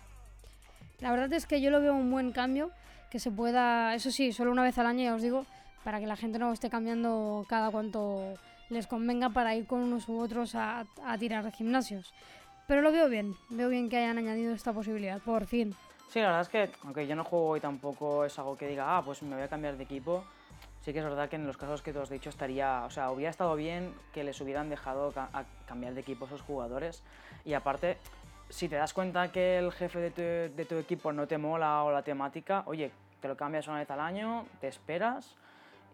La 1.00 1.10
verdad 1.10 1.32
es 1.34 1.46
que 1.46 1.60
yo 1.60 1.70
lo 1.70 1.80
veo 1.80 1.94
un 1.94 2.10
buen 2.10 2.32
cambio 2.32 2.70
que 3.10 3.18
se 3.18 3.30
pueda, 3.30 3.94
eso 3.94 4.10
sí, 4.10 4.32
solo 4.32 4.50
una 4.50 4.62
vez 4.62 4.78
al 4.78 4.86
año 4.86 5.04
ya 5.04 5.14
os 5.14 5.22
digo, 5.22 5.46
para 5.84 6.00
que 6.00 6.06
la 6.06 6.16
gente 6.16 6.38
no 6.38 6.52
esté 6.52 6.68
cambiando 6.70 7.46
cada 7.48 7.70
cuanto 7.70 8.34
les 8.68 8.86
convenga 8.86 9.30
para 9.30 9.54
ir 9.54 9.66
con 9.66 9.80
unos 9.80 10.08
u 10.08 10.18
otros 10.18 10.54
a, 10.54 10.86
a 11.04 11.18
tirar 11.18 11.50
gimnasios. 11.52 12.12
Pero 12.66 12.82
lo 12.82 12.92
veo 12.92 13.08
bien, 13.08 13.34
veo 13.48 13.68
bien 13.68 13.88
que 13.88 13.96
hayan 13.96 14.18
añadido 14.18 14.52
esta 14.52 14.74
posibilidad, 14.74 15.20
por 15.22 15.46
fin. 15.46 15.74
Sí, 16.08 16.20
la 16.20 16.28
verdad 16.28 16.40
es 16.42 16.48
que, 16.48 16.70
aunque 16.84 17.06
yo 17.06 17.14
no 17.14 17.24
juego 17.24 17.56
y 17.56 17.60
tampoco 17.60 18.24
es 18.24 18.38
algo 18.38 18.56
que 18.56 18.66
diga, 18.66 18.96
ah, 18.96 19.02
pues 19.04 19.22
me 19.22 19.34
voy 19.34 19.44
a 19.44 19.48
cambiar 19.48 19.76
de 19.76 19.84
equipo, 19.84 20.24
sí 20.80 20.92
que 20.92 21.00
es 21.00 21.04
verdad 21.04 21.28
que 21.28 21.36
en 21.36 21.46
los 21.46 21.58
casos 21.58 21.82
que 21.82 21.92
tú 21.92 22.00
has 22.00 22.08
dicho 22.08 22.30
estaría, 22.30 22.84
o 22.86 22.90
sea, 22.90 23.10
hubiera 23.10 23.30
estado 23.30 23.54
bien 23.56 23.94
que 24.12 24.24
les 24.24 24.40
hubieran 24.40 24.70
dejado 24.70 25.12
a 25.16 25.44
cambiar 25.66 25.92
de 25.92 26.00
equipo 26.00 26.24
a 26.24 26.28
esos 26.28 26.40
jugadores. 26.40 27.02
Y 27.44 27.52
aparte, 27.52 27.98
si 28.48 28.68
te 28.68 28.76
das 28.76 28.94
cuenta 28.94 29.30
que 29.30 29.58
el 29.58 29.72
jefe 29.72 30.10
de 30.10 30.64
tu, 30.64 30.76
equipo 30.76 31.12
no 31.12 31.26
te 31.26 31.38
mola 31.38 31.84
o 31.84 31.92
la 31.92 32.02
temática, 32.02 32.62
oye, 32.66 32.90
te 33.20 33.28
lo 33.28 33.36
cambias 33.36 33.68
una 33.68 33.78
vez 33.78 33.90
al 33.90 34.00
año, 34.00 34.46
te 34.60 34.68
esperas 34.68 35.36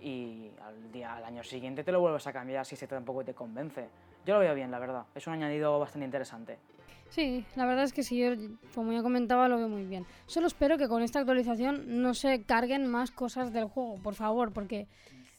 y 0.00 0.50
al 1.06 1.24
año 1.24 1.42
siguiente 1.42 1.82
te 1.82 1.90
lo 1.90 2.00
vuelves 2.00 2.26
a 2.26 2.32
cambiar 2.32 2.64
si 2.66 2.74
ese 2.74 2.86
tampoco 2.86 3.24
te 3.24 3.34
convence. 3.34 3.88
Yo 4.24 4.34
lo 4.34 4.40
veo 4.40 4.54
bien, 4.54 4.70
la 4.70 4.78
verdad. 4.78 5.04
Es 5.14 5.26
un 5.26 5.34
añadido 5.34 5.78
bastante 5.78 6.04
interesante. 6.04 6.58
Sí, 7.14 7.44
la 7.54 7.64
verdad 7.64 7.84
es 7.84 7.92
que 7.92 8.02
sí, 8.02 8.24
como 8.74 8.92
ya 8.92 9.00
comentaba, 9.00 9.48
lo 9.48 9.56
veo 9.56 9.68
muy 9.68 9.84
bien. 9.84 10.04
Solo 10.26 10.48
espero 10.48 10.76
que 10.78 10.88
con 10.88 11.00
esta 11.00 11.20
actualización 11.20 12.02
no 12.02 12.12
se 12.12 12.42
carguen 12.42 12.88
más 12.88 13.12
cosas 13.12 13.52
del 13.52 13.66
juego, 13.66 13.94
por 14.02 14.16
favor, 14.16 14.52
porque 14.52 14.88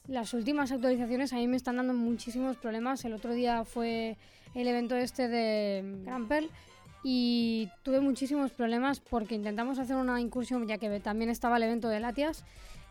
las 0.08 0.34
últimas 0.34 0.72
actualizaciones 0.72 1.34
a 1.34 1.36
mí 1.36 1.50
me 1.50 1.58
están 1.58 1.76
dando 1.76 1.94
muchísimos 1.94 2.56
problemas. 2.56 3.04
El 3.04 3.12
otro 3.12 3.34
día 3.34 3.66
fue 3.66 4.16
el 4.54 4.70
evento 4.70 4.96
este 4.96 5.28
de 5.28 6.02
Grampel 6.06 6.50
y 7.04 7.68
tuve 7.84 8.00
muchísimos 8.00 8.52
problemas 8.52 9.02
porque 9.02 9.36
intentamos 9.36 9.78
hacer 9.78 9.98
una 9.98 10.22
incursión, 10.22 10.66
ya 10.68 10.78
que 10.78 11.02
también 11.02 11.30
estaba 11.30 11.58
el 11.58 11.64
evento 11.64 11.90
de 11.90 12.00
Latias. 12.00 12.46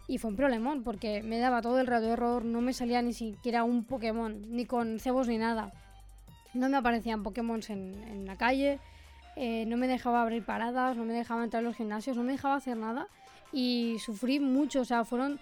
Y 0.09 0.19
fue 0.19 0.29
un 0.29 0.37
problemón 0.37 0.83
porque 0.83 1.23
me 1.23 1.39
daba 1.39 1.63
todo 1.63 1.81
el 1.81 1.87
rato 1.87 2.13
error, 2.13 2.45
no 2.45 2.61
me 2.61 2.75
salía 2.75 3.01
ni 3.01 3.15
siquiera 3.15 3.65
un 3.65 3.85
Pokémon, 3.85 4.55
ni 4.55 4.67
con 4.67 5.01
cebos 5.01 5.27
ni 5.27 5.39
nada. 5.39 5.73
No 6.55 6.69
me 6.69 6.77
aparecían 6.77 7.23
Pokémon 7.23 7.61
en, 7.69 8.27
la 8.27 8.37
calle, 8.37 8.79
eh, 9.37 9.65
no 9.67 9.77
me 9.77 9.89
dejaba 9.89 10.23
abrir 10.23 10.45
paradas, 10.45 10.97
no 10.97 11.05
me 11.05 11.13
dejaba 11.13 11.45
entrar 11.45 11.63
en 11.63 11.67
los 11.67 11.77
gimnasios, 11.77 12.17
no 12.17 12.23
me 12.23 12.33
dejaba 12.33 12.55
hacer 12.55 12.77
nada. 12.77 13.09
Y 13.53 13.97
sufrí 13.99 14.41
mucho, 14.41 14.81
o 14.81 14.85
sea, 14.85 15.05
fueron 15.05 15.41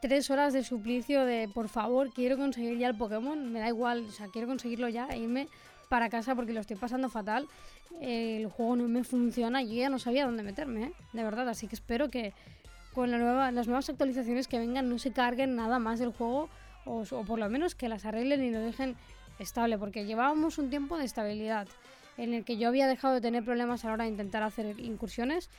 tres 0.00 0.30
horas 0.30 0.52
de 0.52 0.64
suplicio 0.64 1.24
de 1.24 1.48
por 1.48 1.68
favor, 1.68 2.12
quiero 2.12 2.36
conseguir 2.36 2.78
ya 2.78 2.88
el 2.88 2.96
Pokémon, 2.96 3.52
me 3.52 3.60
da 3.60 3.68
igual, 3.68 4.04
o 4.08 4.10
sea, 4.10 4.28
quiero 4.28 4.48
conseguirlo 4.48 4.88
ya 4.88 5.06
e 5.08 5.18
irme 5.18 5.48
para 5.88 6.08
casa 6.10 6.34
porque 6.34 6.52
lo 6.52 6.60
estoy 6.60 6.76
pasando 6.76 7.08
fatal. 7.08 7.46
Eh, 8.00 8.38
el 8.40 8.48
juego 8.48 8.76
no 8.76 8.88
me 8.88 9.04
funciona 9.04 9.62
yo 9.62 9.74
ya 9.74 9.88
no 9.88 9.98
sabía 9.98 10.26
dónde 10.26 10.42
meterme, 10.42 10.84
¿eh? 10.84 10.92
de 11.12 11.22
verdad. 11.22 11.48
Así 11.48 11.68
que 11.68 11.74
espero 11.74 12.10
que 12.10 12.32
con 12.94 13.10
las 13.10 13.66
nuevas 13.66 13.88
actualizaciones 13.88 14.48
que 14.48 14.58
vengan 14.58 14.88
no 14.88 14.98
se 14.98 15.12
carguen 15.12 15.56
nada 15.56 15.78
más 15.78 15.98
del 15.98 16.12
juego 16.12 16.48
o, 16.84 17.04
por 17.24 17.38
lo 17.38 17.48
menos 17.48 17.74
que 17.74 17.88
las 17.88 18.04
arreglen 18.04 18.42
y 18.42 18.50
lo 18.50 18.60
dejen 18.60 18.96
estable, 19.38 19.78
porque 19.78 20.04
llevábamos 20.04 20.58
un 20.58 20.70
tiempo 20.70 20.98
de 20.98 21.04
estabilidad 21.04 21.66
en 22.16 22.34
el 22.34 22.44
que 22.44 22.56
yo 22.56 22.68
había 22.68 22.86
dejado 22.86 23.14
de 23.14 23.20
tener 23.20 23.44
problemas 23.44 23.84
a 23.84 23.88
la 23.88 23.94
hora 23.94 24.04
de 24.04 24.10
intentar 24.10 24.42
hacer 24.42 24.78
incursiones 24.78 25.50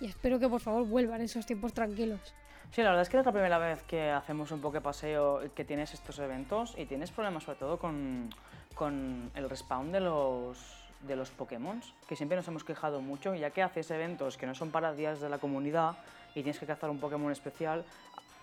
y 0.00 0.06
espero 0.06 0.38
que 0.38 0.48
por 0.48 0.60
favor 0.60 0.86
vuelvan 0.86 1.20
esos 1.20 1.46
tiempos 1.46 1.72
tranquilos. 1.72 2.34
Sí, 2.72 2.82
la 2.82 2.88
verdad 2.88 3.02
es 3.02 3.10
que 3.10 3.18
es 3.18 3.26
la 3.26 3.32
primera 3.32 3.58
vez 3.58 3.82
que 3.82 4.10
hacemos 4.10 4.50
un 4.50 4.60
poco 4.60 4.80
paseo 4.80 5.40
que 5.54 5.64
tienes 5.64 5.92
estos 5.92 6.18
eventos 6.18 6.74
y 6.78 6.86
tienes 6.86 7.10
problemas 7.10 7.44
sobre 7.44 7.58
todo 7.58 7.78
con, 7.78 8.30
con 8.74 9.30
el 9.34 9.48
respawn 9.48 9.92
de 9.92 10.00
los, 10.00 10.58
de 11.06 11.16
los 11.16 11.30
Pokémon, 11.30 11.82
que 12.08 12.16
siempre 12.16 12.36
nos 12.36 12.48
hemos 12.48 12.64
quejado 12.64 13.00
mucho, 13.00 13.34
ya 13.34 13.50
que 13.50 13.62
haces 13.62 13.90
eventos 13.90 14.36
que 14.36 14.46
no 14.46 14.54
son 14.54 14.70
para 14.70 14.94
días 14.94 15.20
de 15.20 15.28
la 15.28 15.38
comunidad 15.38 15.96
y 16.30 16.42
tienes 16.42 16.58
que 16.58 16.66
cazar 16.66 16.90
un 16.90 16.98
Pokémon 16.98 17.30
especial, 17.30 17.84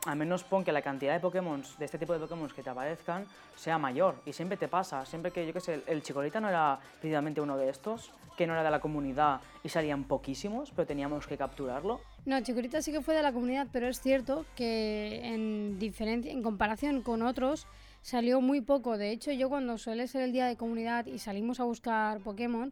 al 0.05 0.17
menos 0.17 0.43
pon 0.43 0.63
que 0.63 0.71
la 0.71 0.81
cantidad 0.81 1.13
de 1.13 1.19
Pokémon, 1.19 1.63
de 1.77 1.85
este 1.85 1.97
tipo 1.97 2.13
de 2.13 2.19
Pokémon 2.19 2.49
que 2.49 2.63
te 2.63 2.69
aparezcan, 2.69 3.25
sea 3.55 3.77
mayor. 3.77 4.15
Y 4.25 4.33
siempre 4.33 4.57
te 4.57 4.67
pasa, 4.67 5.05
siempre 5.05 5.31
que, 5.31 5.45
yo 5.45 5.53
qué 5.53 5.59
sé, 5.59 5.73
el, 5.75 5.83
el 5.87 6.03
Chikorita 6.03 6.39
no 6.39 6.49
era 6.49 6.79
precisamente 6.99 7.41
uno 7.41 7.57
de 7.57 7.69
estos, 7.69 8.11
que 8.39 8.47
no 8.47 8.53
era 8.53 8.63
de 8.63 8.71
la 8.71 8.79
comunidad 8.79 9.41
y 9.65 9.69
salían 9.69 10.05
poquísimos, 10.05 10.71
pero 10.71 10.87
teníamos 10.87 11.27
que 11.27 11.37
capturarlo. 11.37 11.99
No, 12.25 12.39
Chikorita 12.39 12.81
sí 12.81 12.93
que 12.93 13.01
fue 13.01 13.13
de 13.13 13.21
la 13.21 13.33
comunidad, 13.33 13.67
pero 13.73 13.89
es 13.89 13.99
cierto 13.99 14.45
que 14.55 15.19
en, 15.25 15.77
diferencia, 15.77 16.31
en 16.31 16.41
comparación 16.41 17.01
con 17.01 17.21
otros 17.21 17.67
salió 18.01 18.39
muy 18.39 18.61
poco. 18.61 18.97
De 18.97 19.11
hecho, 19.11 19.33
yo 19.33 19.49
cuando 19.49 19.77
suele 19.77 20.07
ser 20.07 20.21
el 20.21 20.31
día 20.31 20.45
de 20.45 20.55
comunidad 20.55 21.05
y 21.05 21.19
salimos 21.19 21.59
a 21.59 21.65
buscar 21.65 22.19
Pokémon, 22.19 22.71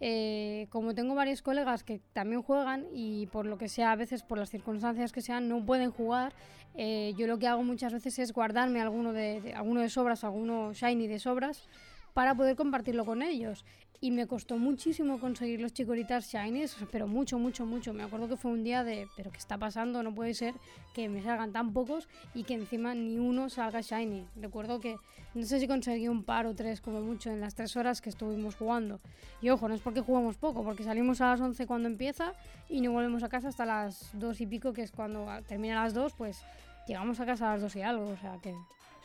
eh, 0.00 0.66
como 0.70 0.94
tengo 0.94 1.14
varios 1.14 1.42
colegas 1.42 1.82
que 1.84 2.00
también 2.12 2.42
juegan 2.42 2.86
y 2.92 3.26
por 3.26 3.46
lo 3.46 3.58
que 3.58 3.68
sea, 3.68 3.92
a 3.92 3.96
veces 3.96 4.22
por 4.22 4.38
las 4.38 4.50
circunstancias 4.50 5.12
que 5.12 5.20
sean, 5.22 5.48
no 5.48 5.64
pueden 5.64 5.90
jugar, 5.90 6.32
eh, 6.74 7.14
yo 7.16 7.26
lo 7.26 7.38
que 7.38 7.48
hago 7.48 7.62
muchas 7.64 7.92
veces 7.92 8.18
es 8.18 8.32
guardarme 8.32 8.80
alguno 8.80 9.12
de, 9.12 9.40
de- 9.40 9.54
alguno 9.54 9.80
de 9.80 9.88
sobras, 9.88 10.22
alguno 10.24 10.72
shiny 10.72 11.06
de 11.08 11.18
sobras, 11.18 11.68
para 12.14 12.34
poder 12.34 12.56
compartirlo 12.56 13.04
con 13.04 13.22
ellos. 13.22 13.64
Y 14.00 14.12
me 14.12 14.28
costó 14.28 14.58
muchísimo 14.58 15.18
conseguir 15.18 15.60
los 15.60 15.72
chicoritas 15.72 16.32
shinies, 16.32 16.76
pero 16.92 17.08
mucho, 17.08 17.36
mucho, 17.38 17.66
mucho. 17.66 17.92
Me 17.92 18.04
acuerdo 18.04 18.28
que 18.28 18.36
fue 18.36 18.52
un 18.52 18.62
día 18.62 18.84
de, 18.84 19.08
pero 19.16 19.32
¿qué 19.32 19.38
está 19.38 19.58
pasando? 19.58 20.04
No 20.04 20.14
puede 20.14 20.34
ser 20.34 20.54
que 20.94 21.08
me 21.08 21.20
salgan 21.20 21.52
tan 21.52 21.72
pocos 21.72 22.08
y 22.32 22.44
que 22.44 22.54
encima 22.54 22.94
ni 22.94 23.18
uno 23.18 23.48
salga 23.48 23.80
shiny. 23.80 24.24
Recuerdo 24.36 24.78
que 24.78 24.98
no 25.34 25.44
sé 25.44 25.58
si 25.58 25.66
conseguí 25.66 26.08
un 26.08 26.22
par 26.22 26.46
o 26.46 26.54
tres 26.54 26.80
como 26.80 27.00
mucho 27.00 27.30
en 27.30 27.40
las 27.40 27.56
tres 27.56 27.76
horas 27.76 28.00
que 28.00 28.10
estuvimos 28.10 28.54
jugando. 28.54 29.00
Y 29.40 29.50
ojo, 29.50 29.68
no 29.68 29.74
es 29.74 29.80
porque 29.80 30.00
jugamos 30.00 30.36
poco, 30.36 30.62
porque 30.62 30.84
salimos 30.84 31.20
a 31.20 31.30
las 31.30 31.40
11 31.40 31.66
cuando 31.66 31.88
empieza 31.88 32.34
y 32.68 32.80
no 32.80 32.92
volvemos 32.92 33.22
a 33.24 33.28
casa 33.28 33.48
hasta 33.48 33.66
las 33.66 34.10
2 34.14 34.40
y 34.40 34.46
pico, 34.46 34.72
que 34.72 34.82
es 34.82 34.92
cuando 34.92 35.26
termina 35.48 35.82
las 35.82 35.94
2, 35.94 36.12
pues 36.14 36.44
llegamos 36.86 37.18
a 37.20 37.26
casa 37.26 37.48
a 37.48 37.52
las 37.54 37.62
2 37.62 37.76
y 37.76 37.82
algo, 37.82 38.08
o 38.08 38.16
sea 38.16 38.38
que... 38.40 38.54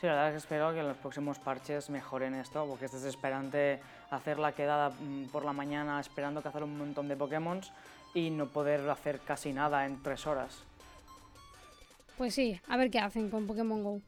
Sí, 0.00 0.06
la 0.08 0.14
verdad 0.14 0.28
es 0.28 0.32
que 0.32 0.38
espero 0.38 0.72
que 0.72 0.80
en 0.80 0.88
los 0.88 0.96
próximos 0.96 1.38
parches 1.38 1.88
mejoren 1.88 2.34
esto, 2.34 2.66
porque 2.66 2.86
es 2.86 2.92
desesperante 2.92 3.80
hacer 4.14 4.38
la 4.38 4.52
quedada 4.52 4.90
mm, 4.90 5.26
por 5.26 5.44
la 5.44 5.52
mañana 5.52 6.00
esperando 6.00 6.42
cazar 6.42 6.64
un 6.64 6.78
montón 6.78 7.08
de 7.08 7.16
Pokémon 7.16 7.60
y 8.14 8.30
no 8.30 8.46
poder 8.46 8.88
hacer 8.88 9.20
casi 9.20 9.52
nada 9.52 9.86
en 9.86 10.02
tres 10.02 10.26
horas. 10.26 10.62
Pues 12.16 12.34
sí, 12.34 12.60
a 12.68 12.76
ver 12.76 12.90
qué 12.90 13.00
hacen 13.00 13.28
con 13.28 13.46
Pokémon 13.46 13.82
Go. 13.82 14.00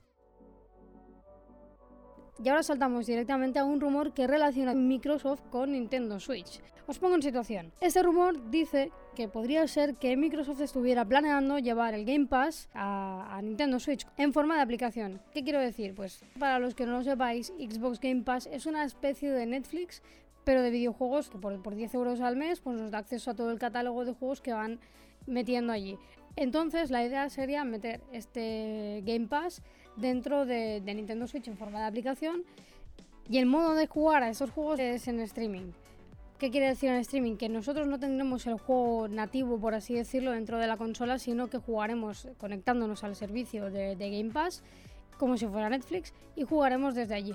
Y 2.42 2.48
ahora 2.48 2.62
saltamos 2.62 3.06
directamente 3.06 3.58
a 3.58 3.64
un 3.64 3.80
rumor 3.80 4.12
que 4.12 4.26
relaciona 4.26 4.74
Microsoft 4.74 5.40
con 5.50 5.72
Nintendo 5.72 6.20
Switch. 6.20 6.60
Os 6.86 7.00
pongo 7.00 7.16
en 7.16 7.22
situación. 7.22 7.72
Este 7.80 8.02
rumor 8.02 8.50
dice 8.50 8.92
que 9.16 9.26
podría 9.26 9.66
ser 9.66 9.96
que 9.96 10.16
Microsoft 10.16 10.60
estuviera 10.60 11.04
planeando 11.04 11.58
llevar 11.58 11.94
el 11.94 12.04
Game 12.04 12.26
Pass 12.26 12.68
a, 12.74 13.40
Nintendo 13.42 13.80
Switch 13.80 14.06
en 14.16 14.32
forma 14.32 14.54
de 14.54 14.62
aplicación. 14.62 15.20
¿Qué 15.32 15.42
quiero 15.42 15.58
decir? 15.58 15.94
Pues 15.94 16.22
para 16.38 16.60
los 16.60 16.74
que 16.74 16.86
no 16.86 16.92
lo 16.92 17.02
sepáis, 17.02 17.48
Xbox 17.58 17.98
Game 17.98 18.22
Pass 18.22 18.48
es 18.52 18.66
una 18.66 18.84
especie 18.84 19.32
de 19.32 19.46
Netflix, 19.46 20.02
pero 20.44 20.62
de 20.62 20.70
videojuegos 20.70 21.28
que 21.28 21.38
por, 21.38 21.60
por 21.60 21.74
10 21.74 21.94
euros 21.94 22.20
al 22.20 22.36
mes 22.36 22.60
pues 22.60 22.78
nos 22.78 22.92
da 22.92 22.98
acceso 22.98 23.32
a 23.32 23.34
todo 23.34 23.50
el 23.50 23.58
catálogo 23.58 24.04
de 24.04 24.12
juegos 24.12 24.40
que 24.40 24.52
van 24.52 24.78
metiendo 25.26 25.72
allí. 25.72 25.98
Entonces 26.36 26.90
la 26.90 27.02
idea 27.02 27.28
sería 27.30 27.64
meter 27.64 28.00
este 28.12 29.02
Game 29.04 29.26
Pass 29.26 29.62
dentro 29.96 30.46
de, 30.46 30.80
Nintendo 30.80 31.26
Switch 31.26 31.48
en 31.48 31.56
forma 31.56 31.80
de 31.80 31.86
aplicación 31.86 32.42
y 33.28 33.38
el 33.38 33.46
modo 33.46 33.74
de 33.74 33.86
jugar 33.86 34.22
a 34.22 34.30
esos 34.30 34.50
juegos 34.50 34.78
es 34.80 35.08
en 35.08 35.20
streaming. 35.20 35.72
¿Qué 36.38 36.50
quiere 36.50 36.68
decir 36.68 36.90
en 36.90 36.96
streaming? 36.96 37.36
Que 37.36 37.48
nosotros 37.48 37.86
no 37.88 37.98
tendremos 37.98 38.46
el 38.46 38.58
juego 38.58 39.08
nativo, 39.08 39.58
por 39.58 39.74
así 39.74 39.94
decirlo, 39.94 40.32
dentro 40.32 40.58
de 40.58 40.66
la 40.66 40.76
consola, 40.76 41.18
sino 41.18 41.48
que 41.48 41.58
jugaremos 41.58 42.28
conectándonos 42.38 43.04
al 43.04 43.16
servicio 43.16 43.70
de, 43.70 43.96
de 43.96 44.10
Game 44.10 44.32
Pass 44.32 44.62
como 45.18 45.36
si 45.38 45.46
fuera 45.46 45.70
Netflix 45.70 46.12
y 46.36 46.44
jugaremos 46.44 46.94
desde 46.94 47.14
allí. 47.14 47.34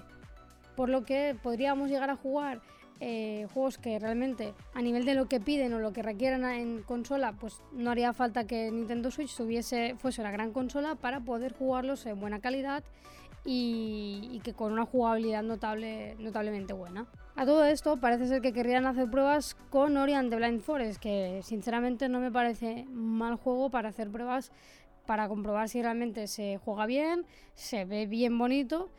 Por 0.76 0.90
lo 0.90 1.04
que 1.04 1.36
podríamos 1.42 1.90
llegar 1.90 2.10
a 2.10 2.16
jugar 2.16 2.62
eh, 3.04 3.48
juegos 3.52 3.80
que 3.80 3.98
realmente 3.98 4.54
a 4.76 4.82
nivel 4.84 5.06
de 5.06 5.16
lo 5.16 5.26
que 5.26 5.40
piden 5.40 5.74
o 5.74 5.80
lo 5.80 5.92
que 5.92 6.04
requieran 6.04 6.46
en 6.46 6.84
consola, 6.84 7.34
pues 7.34 7.60
no 7.72 7.90
haría 7.90 8.14
falta 8.14 8.46
que 8.46 8.70
Nintendo 8.70 9.10
Switch 9.10 9.36
tuviese, 9.36 9.96
fuese 9.98 10.22
una 10.22 10.30
gran 10.30 10.54
consola 10.54 10.94
para 10.94 11.20
poder 11.20 11.52
jugarlos 11.52 12.06
en 12.06 12.20
buena 12.20 12.42
calidad 12.42 12.84
y, 13.44 14.40
que 14.44 14.54
con 14.54 14.72
una 14.72 14.86
jugabilidad 14.86 15.42
notable, 15.42 16.16
notablemente 16.20 16.74
buena. 16.74 17.08
A 17.36 17.44
todo 17.44 17.66
esto 17.66 17.98
parece 17.98 18.28
ser 18.28 18.40
que 18.40 18.54
querrían 18.54 18.86
hacer 18.86 19.10
pruebas 19.10 19.56
con 19.72 19.98
Ori 19.98 20.14
and 20.14 20.30
the 20.30 20.36
Blind 20.36 20.62
Forest, 20.62 21.02
que 21.02 21.40
sinceramente 21.42 22.08
no 22.08 22.20
me 22.20 22.32
parece 22.32 22.86
mal 22.92 23.36
juego 23.36 23.72
para 23.72 23.90
hacer 23.90 24.12
pruebas 24.12 24.52
para 25.08 25.28
comprobar 25.28 25.70
si 25.70 25.82
realmente 25.82 26.28
se 26.28 26.60
juega 26.64 26.86
bien, 26.86 27.26
se 27.56 27.84
ve 27.84 28.06
bien 28.06 28.38
bonito 28.38 28.92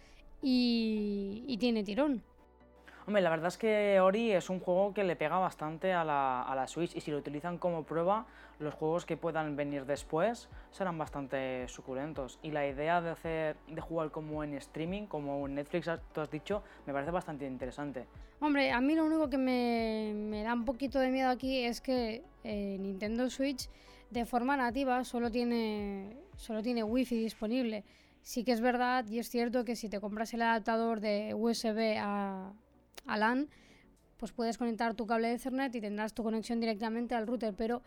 y 0.42 1.56
tiene 1.60 1.84
tirón. 1.84 2.24
Hombre, 3.06 3.20
la 3.20 3.30
verdad 3.30 3.48
es 3.48 3.58
que 3.58 3.98
Ori 4.00 4.30
es 4.30 4.48
un 4.48 4.60
juego 4.60 4.94
que 4.94 5.02
le 5.02 5.16
pega 5.16 5.38
bastante 5.38 5.92
a 5.92 6.04
la, 6.04 6.42
a 6.42 6.54
la, 6.54 6.68
Switch 6.68 6.94
y 6.94 7.00
si 7.00 7.10
lo 7.10 7.18
utilizan 7.18 7.58
como 7.58 7.82
prueba, 7.82 8.26
los 8.60 8.74
juegos 8.74 9.04
que 9.06 9.16
puedan 9.16 9.56
venir 9.56 9.86
después 9.86 10.48
serán 10.70 10.98
bastante 10.98 11.66
suculentos. 11.66 12.38
Y 12.42 12.52
la 12.52 12.66
idea 12.66 13.00
de 13.00 13.10
hacer 13.10 13.56
de 13.66 13.80
jugar 13.80 14.12
como 14.12 14.44
en 14.44 14.54
streaming, 14.54 15.06
como 15.06 15.46
en 15.46 15.56
Netflix, 15.56 15.90
tú 16.12 16.20
has 16.20 16.30
dicho, 16.30 16.62
me 16.86 16.92
parece 16.92 17.10
bastante 17.10 17.44
interesante. 17.44 18.06
Hombre, 18.38 18.70
a 18.70 18.80
mí 18.80 18.94
lo 18.94 19.04
único 19.04 19.28
que 19.28 19.38
me, 19.38 20.12
me 20.14 20.44
da 20.44 20.52
un 20.54 20.64
poquito 20.64 21.00
de 21.00 21.10
miedo 21.10 21.28
aquí 21.28 21.64
es 21.64 21.80
que 21.80 22.22
eh, 22.44 22.76
Nintendo 22.78 23.28
Switch 23.30 23.68
de 24.10 24.24
forma 24.26 24.56
nativa 24.56 25.04
solo 25.04 25.30
tiene, 25.30 26.16
solo 26.36 26.62
tiene 26.62 26.84
Wi-Fi 26.84 27.16
disponible. 27.16 27.84
Sí 28.20 28.44
que 28.44 28.52
es 28.52 28.60
verdad 28.60 29.06
y 29.08 29.18
es 29.18 29.28
cierto 29.28 29.64
que 29.64 29.74
si 29.74 29.88
te 29.88 30.00
compras 30.00 30.32
el 30.34 30.42
adaptador 30.42 31.00
de 31.00 31.34
USB 31.34 31.96
a, 31.98 32.52
a 33.06 33.16
LAN, 33.16 33.48
pues 34.18 34.32
puedes 34.32 34.58
conectar 34.58 34.94
tu 34.94 35.06
cable 35.06 35.28
de 35.28 35.34
Ethernet 35.34 35.74
y 35.74 35.80
tendrás 35.80 36.14
tu 36.14 36.22
conexión 36.22 36.60
directamente 36.60 37.14
al 37.14 37.26
router, 37.26 37.54
pero 37.54 37.82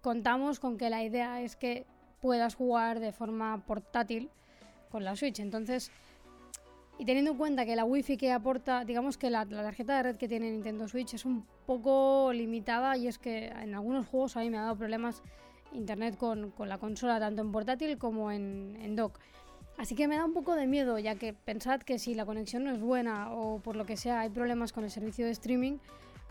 contamos 0.00 0.60
con 0.60 0.76
que 0.76 0.90
la 0.90 1.02
idea 1.02 1.40
es 1.40 1.56
que 1.56 1.86
puedas 2.20 2.54
jugar 2.54 3.00
de 3.00 3.12
forma 3.12 3.64
portátil 3.66 4.30
con 4.90 5.04
la 5.04 5.16
Switch. 5.16 5.40
Entonces, 5.40 5.90
y 6.98 7.04
teniendo 7.04 7.32
en 7.32 7.36
cuenta 7.38 7.64
que 7.64 7.74
la 7.74 7.84
Wi-Fi 7.84 8.16
que 8.16 8.30
aporta, 8.30 8.84
digamos 8.84 9.16
que 9.16 9.30
la, 9.30 9.46
tarjeta 9.46 9.96
de 9.96 10.02
red 10.02 10.16
que 10.16 10.28
tiene 10.28 10.50
Nintendo 10.50 10.86
Switch 10.86 11.14
es 11.14 11.24
un 11.24 11.46
poco 11.66 12.30
limitada 12.32 12.96
y 12.96 13.08
es 13.08 13.18
que 13.18 13.46
en 13.46 13.74
algunos 13.74 14.06
juegos 14.06 14.36
a 14.36 14.40
mí 14.40 14.50
me 14.50 14.58
ha 14.58 14.62
dado 14.62 14.76
problemas 14.76 15.22
internet 15.72 16.16
con, 16.16 16.52
la 16.58 16.78
consola, 16.78 17.18
tanto 17.18 17.40
en 17.40 17.50
portátil 17.50 17.96
como 17.96 18.30
en 18.30 18.94
dock. 18.94 19.18
Así 19.78 19.94
que 19.94 20.06
me 20.06 20.16
da 20.16 20.24
un 20.24 20.32
poco 20.32 20.54
de 20.54 20.66
miedo, 20.66 20.98
ya 20.98 21.14
que 21.16 21.32
pensad 21.32 21.80
que 21.80 21.98
si 21.98 22.14
la 22.14 22.24
conexión 22.24 22.64
no 22.64 22.70
es 22.70 22.80
buena 22.80 23.32
o 23.32 23.58
por 23.58 23.74
lo 23.74 23.86
que 23.86 23.96
sea 23.96 24.20
hay 24.20 24.30
problemas 24.30 24.72
con 24.72 24.84
el 24.84 24.90
servicio 24.90 25.24
de 25.26 25.32
streaming, 25.32 25.78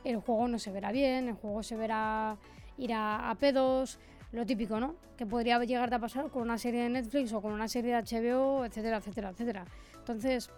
el 0.03 0.17
juego 0.17 0.47
no 0.47 0.59
se 0.59 0.71
verá 0.71 0.91
bien, 0.91 1.27
el 1.27 1.35
juego 1.35 1.63
se 1.63 1.75
verá 1.75 2.37
ir 2.77 2.91
a, 2.93 3.35
pedos, 3.39 3.99
lo 4.31 4.45
típico, 4.45 4.79
¿no? 4.79 4.95
Que 5.17 5.25
podría 5.25 5.59
llegar 5.59 5.93
a 5.93 5.99
pasar 5.99 6.29
con 6.29 6.43
una 6.43 6.57
serie 6.57 6.83
de 6.83 6.89
Netflix 6.89 7.33
o 7.33 7.41
con 7.41 7.51
una 7.53 7.67
serie 7.67 7.93
de 7.93 8.01
HBO, 8.01 8.65
etcétera, 8.65 8.97
etcétera, 8.97 9.29
etcétera. 9.29 9.65
Entonces, 9.97 10.49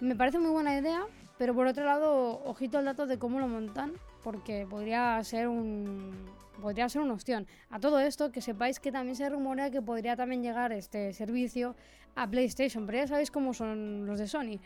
me 0.00 0.16
parece 0.16 0.38
muy 0.38 0.50
buena 0.50 0.76
idea, 0.78 1.06
pero 1.38 1.54
por 1.54 1.66
otro 1.66 1.84
lado, 1.84 2.42
ojito 2.44 2.78
al 2.78 2.84
dato 2.84 3.06
de 3.06 3.18
cómo 3.18 3.38
lo 3.40 3.48
montan, 3.48 3.92
porque 4.22 4.66
podría 4.68 5.22
ser 5.24 5.48
un 5.48 6.12
podría 6.60 6.88
ser 6.88 7.02
una 7.02 7.14
opción. 7.14 7.46
A 7.70 7.80
todo 7.80 7.98
esto, 8.00 8.30
que 8.30 8.40
sepáis 8.40 8.80
que 8.80 8.92
también 8.92 9.16
se 9.16 9.28
rumorea 9.28 9.70
que 9.70 9.82
podría 9.82 10.16
también 10.16 10.42
llegar 10.42 10.72
este 10.72 11.12
servicio 11.12 11.74
a 12.16 12.26
PlayStation, 12.26 12.86
pero 12.86 12.98
ya 12.98 13.06
sabéis 13.06 13.30
cómo 13.30 13.54
son 13.54 14.06
los 14.06 14.18
de 14.18 14.26
Sony. 14.26 14.58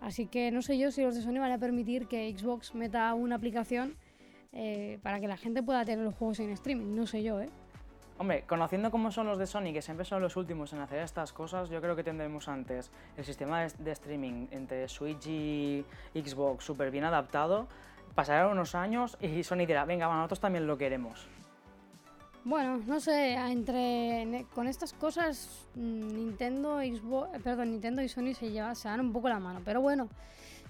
Así 0.00 0.26
que 0.26 0.50
no 0.50 0.62
sé 0.62 0.78
yo 0.78 0.90
si 0.90 1.02
los 1.02 1.14
de 1.14 1.22
Sony 1.22 1.38
van 1.38 1.52
a 1.52 1.58
permitir 1.58 2.06
que 2.08 2.34
Xbox 2.36 2.74
meta 2.74 3.12
una 3.14 3.36
aplicación 3.36 3.96
eh, 4.52 4.98
para 5.02 5.20
que 5.20 5.28
la 5.28 5.36
gente 5.36 5.62
pueda 5.62 5.84
tener 5.84 6.04
los 6.04 6.14
juegos 6.14 6.40
en 6.40 6.50
streaming. 6.50 6.94
No 6.94 7.06
sé 7.06 7.22
yo, 7.22 7.40
¿eh? 7.40 7.48
Hombre, 8.18 8.44
conociendo 8.46 8.90
cómo 8.90 9.10
son 9.10 9.26
los 9.26 9.38
de 9.38 9.46
Sony, 9.46 9.72
que 9.72 9.82
siempre 9.82 10.04
son 10.04 10.22
los 10.22 10.36
últimos 10.36 10.72
en 10.72 10.80
hacer 10.80 11.00
estas 11.00 11.32
cosas, 11.32 11.70
yo 11.70 11.80
creo 11.80 11.96
que 11.96 12.04
tendremos 12.04 12.46
antes 12.46 12.90
el 13.16 13.24
sistema 13.24 13.66
de, 13.66 13.90
streaming 13.90 14.46
entre 14.50 14.86
Switch 14.88 15.26
y 15.26 15.84
Xbox 16.14 16.64
súper 16.64 16.90
bien 16.90 17.04
adaptado. 17.04 17.66
Pasarán 18.14 18.50
unos 18.50 18.74
años 18.74 19.16
y 19.20 19.42
Sony 19.42 19.66
dirá, 19.66 19.86
venga, 19.86 20.06
nosotros 20.06 20.40
también 20.40 20.66
lo 20.66 20.76
queremos. 20.76 21.26
Bueno, 22.44 22.78
no 22.86 22.98
sé, 22.98 23.34
entre 23.34 24.46
con 24.54 24.66
estas 24.66 24.92
cosas 24.92 25.66
mm, 25.76 26.14
Nintendo, 26.14 26.78
Xbox, 26.78 27.34
eh, 27.34 27.40
perdón, 27.42 27.70
Nintendo 27.70 28.02
y 28.02 28.08
Sony 28.08 28.34
se, 28.34 28.50
lleva, 28.50 28.74
se 28.74 28.88
dan 28.88 29.00
un 29.00 29.12
poco 29.12 29.28
la 29.28 29.38
mano, 29.38 29.60
pero 29.64 29.80
bueno, 29.80 30.08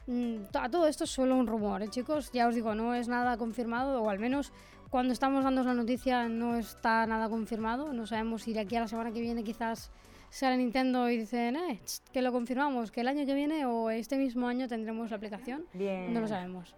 mm, 0.06 0.37
a 0.54 0.68
todo 0.68 0.87
esto 0.87 1.04
es 1.04 1.11
solo 1.11 1.35
un 1.35 1.46
rumor, 1.46 1.82
¿eh, 1.82 1.88
chicos? 1.88 2.30
Ya 2.32 2.46
os 2.46 2.54
digo, 2.54 2.74
no 2.74 2.94
es 2.94 3.08
nada 3.08 3.38
confirmado, 3.38 4.02
o 4.02 4.11
al 4.11 4.18
menos 4.18 4.52
cuando 4.90 5.14
estamos 5.14 5.44
dando 5.44 5.64
la 5.64 5.72
noticia 5.72 6.28
no 6.28 6.56
está 6.56 7.06
nada 7.06 7.30
confirmado, 7.30 7.94
no 7.94 8.06
sabemos 8.06 8.42
si 8.42 8.52
de 8.52 8.61
aquí 8.61 8.76
a 8.76 8.80
la 8.80 8.88
semana 8.88 9.11
que 9.11 9.22
viene 9.22 9.42
quizás 9.42 9.90
sale 10.28 10.58
Nintendo 10.58 11.08
y 11.08 11.16
dicen, 11.16 11.56
eh, 11.56 11.80
que 12.12 12.20
lo 12.20 12.32
confirmamos, 12.32 12.90
que 12.90 13.00
el 13.00 13.08
año 13.08 13.24
que 13.24 13.35
viene 13.35 13.64
o 13.64 13.88
este 13.88 14.18
mismo 14.18 14.46
año 14.46 14.68
tendremos 14.68 15.11
la 15.11 15.16
aplicación. 15.16 15.64
Bien. 15.72 16.12
No 16.12 16.20
lo 16.20 16.28
sabemos. 16.28 16.74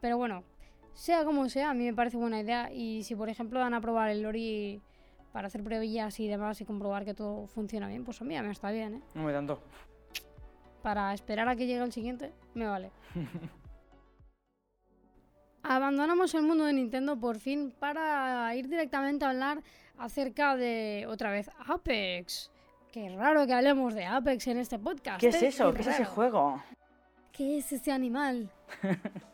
Pero 0.00 0.16
bueno, 0.16 0.42
sea 0.94 1.24
como 1.24 1.48
sea, 1.48 1.70
a 1.70 1.74
mí 1.74 1.84
me 1.84 1.94
parece 1.94 2.16
buena 2.16 2.40
idea. 2.40 2.72
Y 2.72 3.02
si, 3.04 3.14
por 3.14 3.28
ejemplo, 3.28 3.58
dan 3.58 3.74
a 3.74 3.80
probar 3.80 4.10
el 4.10 4.22
Lori 4.22 4.80
para 5.32 5.46
hacer 5.46 5.62
pruebillas 5.62 6.20
y 6.20 6.28
demás 6.28 6.60
y 6.60 6.64
comprobar 6.64 7.04
que 7.04 7.14
todo 7.14 7.46
funciona 7.46 7.88
bien, 7.88 8.04
pues 8.04 8.20
a 8.20 8.24
mí 8.24 8.40
me 8.40 8.50
está 8.50 8.70
bien, 8.70 8.94
¿eh? 8.94 9.00
No 9.14 9.24
me 9.24 9.32
tanto. 9.32 9.60
Para 10.82 11.14
esperar 11.14 11.48
a 11.48 11.56
que 11.56 11.66
llegue 11.66 11.82
el 11.82 11.92
siguiente, 11.92 12.32
me 12.54 12.66
vale. 12.66 12.90
Abandonamos 15.62 16.34
el 16.34 16.42
mundo 16.42 16.64
de 16.64 16.72
Nintendo 16.72 17.18
por 17.18 17.38
fin 17.38 17.72
para 17.78 18.52
ir 18.56 18.68
directamente 18.68 19.24
a 19.24 19.30
hablar 19.30 19.62
acerca 19.96 20.56
de, 20.56 21.06
otra 21.08 21.30
vez, 21.30 21.48
Apex. 21.66 22.50
Qué 22.90 23.08
raro 23.16 23.46
que 23.46 23.54
hablemos 23.54 23.94
de 23.94 24.04
Apex 24.04 24.48
en 24.48 24.58
este 24.58 24.78
podcast. 24.78 25.20
¿Qué 25.20 25.28
es 25.28 25.40
¿eh? 25.40 25.46
eso? 25.46 25.72
¿Qué 25.72 25.82
es 25.82 25.86
ese 25.86 26.04
juego? 26.04 26.60
¿Qué 27.30 27.58
es 27.58 27.72
ese 27.72 27.92
animal? 27.92 28.50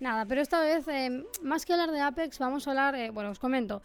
Nada, 0.00 0.24
pero 0.24 0.40
esta 0.40 0.60
vez, 0.60 0.88
eh, 0.88 1.24
más 1.42 1.66
que 1.66 1.74
hablar 1.74 1.90
de 1.90 2.00
Apex, 2.00 2.38
vamos 2.38 2.66
a 2.66 2.70
hablar, 2.70 2.94
eh, 2.94 3.10
bueno, 3.10 3.30
os 3.30 3.38
comento. 3.38 3.82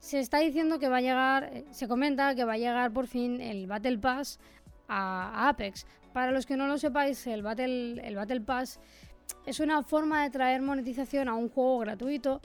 Se 0.00 0.18
está 0.18 0.38
diciendo 0.38 0.80
que 0.80 0.88
va 0.88 0.96
a 0.96 1.00
llegar, 1.00 1.44
eh, 1.44 1.64
se 1.70 1.86
comenta 1.86 2.34
que 2.34 2.44
va 2.44 2.54
a 2.54 2.58
llegar 2.58 2.92
por 2.92 3.06
fin 3.06 3.40
el 3.40 3.68
Battle 3.68 3.98
Pass 3.98 4.40
a, 4.88 5.48
Apex. 5.48 5.86
Para 6.12 6.32
los 6.32 6.44
que 6.44 6.56
no 6.56 6.66
lo 6.66 6.76
sepáis, 6.76 7.24
el 7.28 7.42
Battle, 7.42 8.04
el 8.04 8.16
Battle 8.16 8.40
Pass 8.40 8.80
es 9.46 9.60
una 9.60 9.84
forma 9.84 10.24
de 10.24 10.30
traer 10.30 10.60
monetización 10.60 11.28
a 11.28 11.34
un 11.34 11.48
juego 11.48 11.78
gratuito 11.78 12.40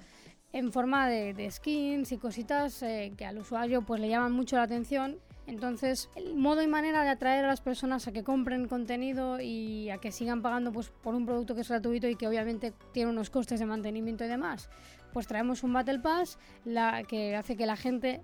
en 0.51 0.71
forma 0.71 1.09
de, 1.09 1.49
skins 1.49 2.11
y 2.11 2.17
cositas 2.17 2.79
que 2.79 3.25
al 3.25 3.39
usuario 3.39 3.81
pues 3.81 4.01
le 4.01 4.09
llaman 4.09 4.33
mucho 4.33 4.57
la 4.57 4.63
atención 4.63 5.17
entonces, 5.45 6.09
el 6.15 6.35
modo 6.35 6.61
y 6.61 6.67
manera 6.67 7.03
de 7.03 7.09
atraer 7.09 7.43
a 7.43 7.49
las 7.49 7.59
personas 7.59 8.07
a 8.07 8.13
que 8.13 8.23
compren 8.23 8.67
contenido 8.67 9.41
y 9.41 9.89
a 9.89 9.97
que 9.97 10.11
sigan 10.11 10.41
pagando 10.41 10.71
pues, 10.71 10.89
por 10.89 11.15
un 11.15 11.25
producto 11.25 11.53
que 11.53 11.61
es 11.61 11.69
gratuito 11.69 12.07
y 12.07 12.15
que 12.15 12.27
obviamente 12.27 12.73
tiene 12.93 13.11
unos 13.11 13.29
costes 13.29 13.59
de 13.59 13.65
mantenimiento 13.65 14.23
y 14.23 14.29
demás, 14.29 14.69
pues 15.11 15.27
traemos 15.27 15.63
un 15.63 15.73
Battle 15.73 15.99
Pass 15.99 16.39
la, 16.63 17.03
que 17.03 17.35
hace 17.35 17.57
que 17.57 17.65
la 17.65 17.75
gente 17.75 18.21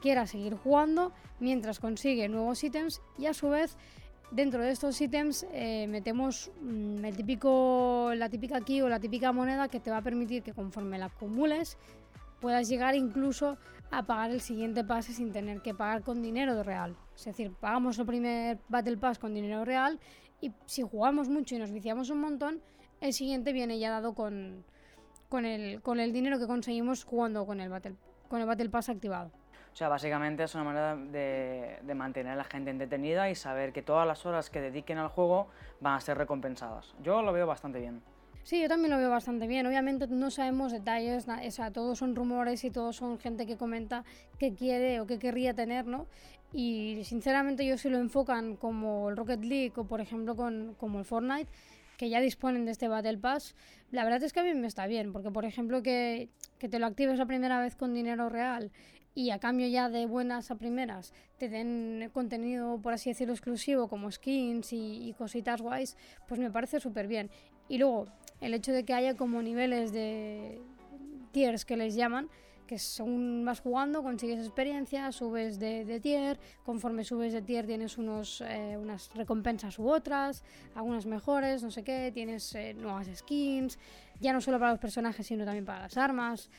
quiera 0.00 0.26
seguir 0.26 0.54
jugando 0.54 1.12
mientras 1.38 1.80
consigue 1.80 2.28
nuevos 2.28 2.62
ítems 2.64 3.02
y 3.18 3.26
a 3.26 3.34
su 3.34 3.50
vez 3.50 3.76
dentro 4.30 4.62
de 4.62 4.70
estos 4.70 5.00
ítems 5.00 5.46
eh, 5.52 5.86
metemos 5.88 6.50
mm, 6.60 7.04
el 7.04 7.16
típico, 7.16 8.12
la 8.14 8.28
típica 8.28 8.60
key 8.60 8.80
o 8.82 8.88
la 8.88 9.00
típica 9.00 9.32
moneda 9.32 9.68
que 9.68 9.80
te 9.80 9.90
va 9.90 9.98
a 9.98 10.02
permitir 10.02 10.42
que 10.42 10.52
conforme 10.52 10.98
la 10.98 11.06
acumules 11.06 11.78
puedas 12.40 12.68
llegar 12.68 12.94
incluso 12.94 13.56
a 13.90 14.02
pagar 14.02 14.30
el 14.30 14.40
siguiente 14.40 14.84
pase 14.84 15.12
sin 15.12 15.32
tener 15.32 15.60
que 15.62 15.74
pagar 15.74 16.02
con 16.02 16.22
dinero 16.22 16.62
real. 16.62 16.96
Es 17.14 17.24
decir, 17.24 17.52
pagamos 17.52 17.98
el 17.98 18.06
primer 18.06 18.58
Battle 18.68 18.96
Pass 18.96 19.18
con 19.18 19.34
dinero 19.34 19.64
real 19.64 20.00
y 20.40 20.52
si 20.66 20.82
jugamos 20.82 21.28
mucho 21.28 21.54
y 21.54 21.58
nos 21.58 21.70
viciamos 21.70 22.10
un 22.10 22.20
montón, 22.20 22.60
el 23.00 23.12
siguiente 23.12 23.52
viene 23.52 23.78
ya 23.78 23.90
dado 23.90 24.14
con, 24.14 24.64
con, 25.28 25.44
el, 25.44 25.80
con 25.82 26.00
el 26.00 26.12
dinero 26.12 26.38
que 26.38 26.46
conseguimos 26.46 27.04
jugando 27.04 27.46
con 27.46 27.60
el 27.60 27.68
Battle, 27.68 27.96
con 28.28 28.40
el 28.40 28.46
Battle 28.46 28.68
Pass 28.68 28.88
activado. 28.88 29.30
O 29.72 29.76
sea, 29.76 29.88
básicamente 29.88 30.44
es 30.44 30.54
una 30.54 30.64
manera 30.64 30.96
de, 30.96 31.80
de, 31.82 31.94
mantener 31.94 32.34
a 32.34 32.36
la 32.36 32.44
gente 32.44 32.70
entretenida 32.70 33.28
y 33.28 33.34
saber 33.34 33.72
que 33.72 33.82
todas 33.82 34.06
las 34.06 34.24
horas 34.24 34.48
que 34.48 34.60
dediquen 34.60 34.98
al 34.98 35.08
juego 35.08 35.48
van 35.80 35.94
a 35.94 36.00
ser 36.00 36.16
recompensadas. 36.16 36.94
Yo 37.02 37.22
lo 37.22 37.32
veo 37.32 37.46
bastante 37.46 37.80
bien. 37.80 38.00
Sí, 38.44 38.60
yo 38.60 38.68
también 38.68 38.90
lo 38.90 38.98
veo 38.98 39.08
bastante 39.08 39.46
bien. 39.46 39.66
Obviamente 39.66 40.06
no 40.06 40.30
sabemos 40.30 40.70
detalles, 40.70 41.26
o 41.26 41.50
sea, 41.50 41.70
todos 41.70 41.98
son 41.98 42.14
rumores 42.14 42.62
y 42.64 42.70
todos 42.70 42.94
son 42.94 43.18
gente 43.18 43.46
que 43.46 43.56
comenta 43.56 44.04
qué 44.38 44.52
quiere 44.52 45.00
o 45.00 45.06
qué 45.06 45.18
querría 45.18 45.54
tener, 45.54 45.86
¿no? 45.86 46.06
Y 46.52 47.00
sinceramente 47.04 47.66
yo 47.66 47.78
si 47.78 47.88
lo 47.88 47.96
enfocan 47.96 48.56
como 48.56 49.08
el 49.08 49.16
Rocket 49.16 49.42
League 49.42 49.72
o 49.76 49.86
por 49.86 50.02
ejemplo 50.02 50.36
con, 50.36 50.74
como 50.78 50.98
el 50.98 51.06
Fortnite, 51.06 51.50
que 51.96 52.10
ya 52.10 52.20
disponen 52.20 52.66
de 52.66 52.72
este 52.72 52.86
Battle 52.86 53.16
Pass, 53.16 53.54
la 53.90 54.04
verdad 54.04 54.22
es 54.22 54.34
que 54.34 54.40
a 54.40 54.42
mí 54.42 54.52
me 54.52 54.66
está 54.66 54.86
bien, 54.86 55.14
porque 55.14 55.30
por 55.30 55.46
ejemplo 55.46 55.82
que, 55.82 56.28
que 56.58 56.68
te 56.68 56.78
lo 56.78 56.84
actives 56.84 57.18
la 57.18 57.24
primera 57.24 57.60
vez 57.60 57.76
con 57.76 57.94
dinero 57.94 58.28
real 58.28 58.70
y 59.14 59.30
a 59.30 59.38
cambio 59.38 59.68
ya 59.68 59.88
de 59.88 60.06
buenas 60.06 60.50
a 60.50 60.56
primeras 60.56 61.14
te 61.38 61.48
den 61.48 62.10
contenido, 62.12 62.78
por 62.78 62.92
así 62.92 63.10
decirlo, 63.10 63.32
exclusivo 63.32 63.88
como 63.88 64.10
skins 64.10 64.72
y, 64.72 65.08
y 65.08 65.14
cositas 65.14 65.62
guays, 65.62 65.96
pues 66.28 66.40
me 66.40 66.50
parece 66.50 66.78
súper 66.78 67.06
bien. 67.06 67.30
Y 67.68 67.78
luego, 67.78 68.06
el 68.40 68.54
hecho 68.54 68.72
de 68.72 68.84
que 68.84 68.94
haya 68.94 69.16
como 69.16 69.42
niveles 69.42 69.92
de 69.92 70.60
tiers 71.32 71.64
que 71.64 71.76
les 71.76 71.94
llaman, 71.94 72.28
que 72.66 72.78
según 72.78 73.44
vas 73.44 73.60
jugando 73.60 74.02
consigues 74.02 74.38
experiencia, 74.38 75.12
subes 75.12 75.58
de, 75.58 75.84
de, 75.84 76.00
tier, 76.00 76.38
conforme 76.64 77.04
subes 77.04 77.32
de 77.32 77.42
tier 77.42 77.66
tienes 77.66 77.98
unos, 77.98 78.40
eh, 78.40 78.76
unas 78.80 79.10
recompensas 79.14 79.78
u 79.78 79.88
otras, 79.88 80.42
algunas 80.74 81.06
mejores, 81.06 81.62
no 81.62 81.70
sé 81.70 81.82
qué, 81.82 82.10
tienes 82.12 82.54
eh, 82.54 82.74
nuevas 82.74 83.08
skins, 83.14 83.78
ya 84.20 84.32
no 84.32 84.40
solo 84.40 84.58
para 84.58 84.72
los 84.72 84.80
personajes 84.80 85.26
sino 85.26 85.44
también 85.44 85.64
para 85.64 85.80
las 85.80 85.96
armas. 85.96 86.50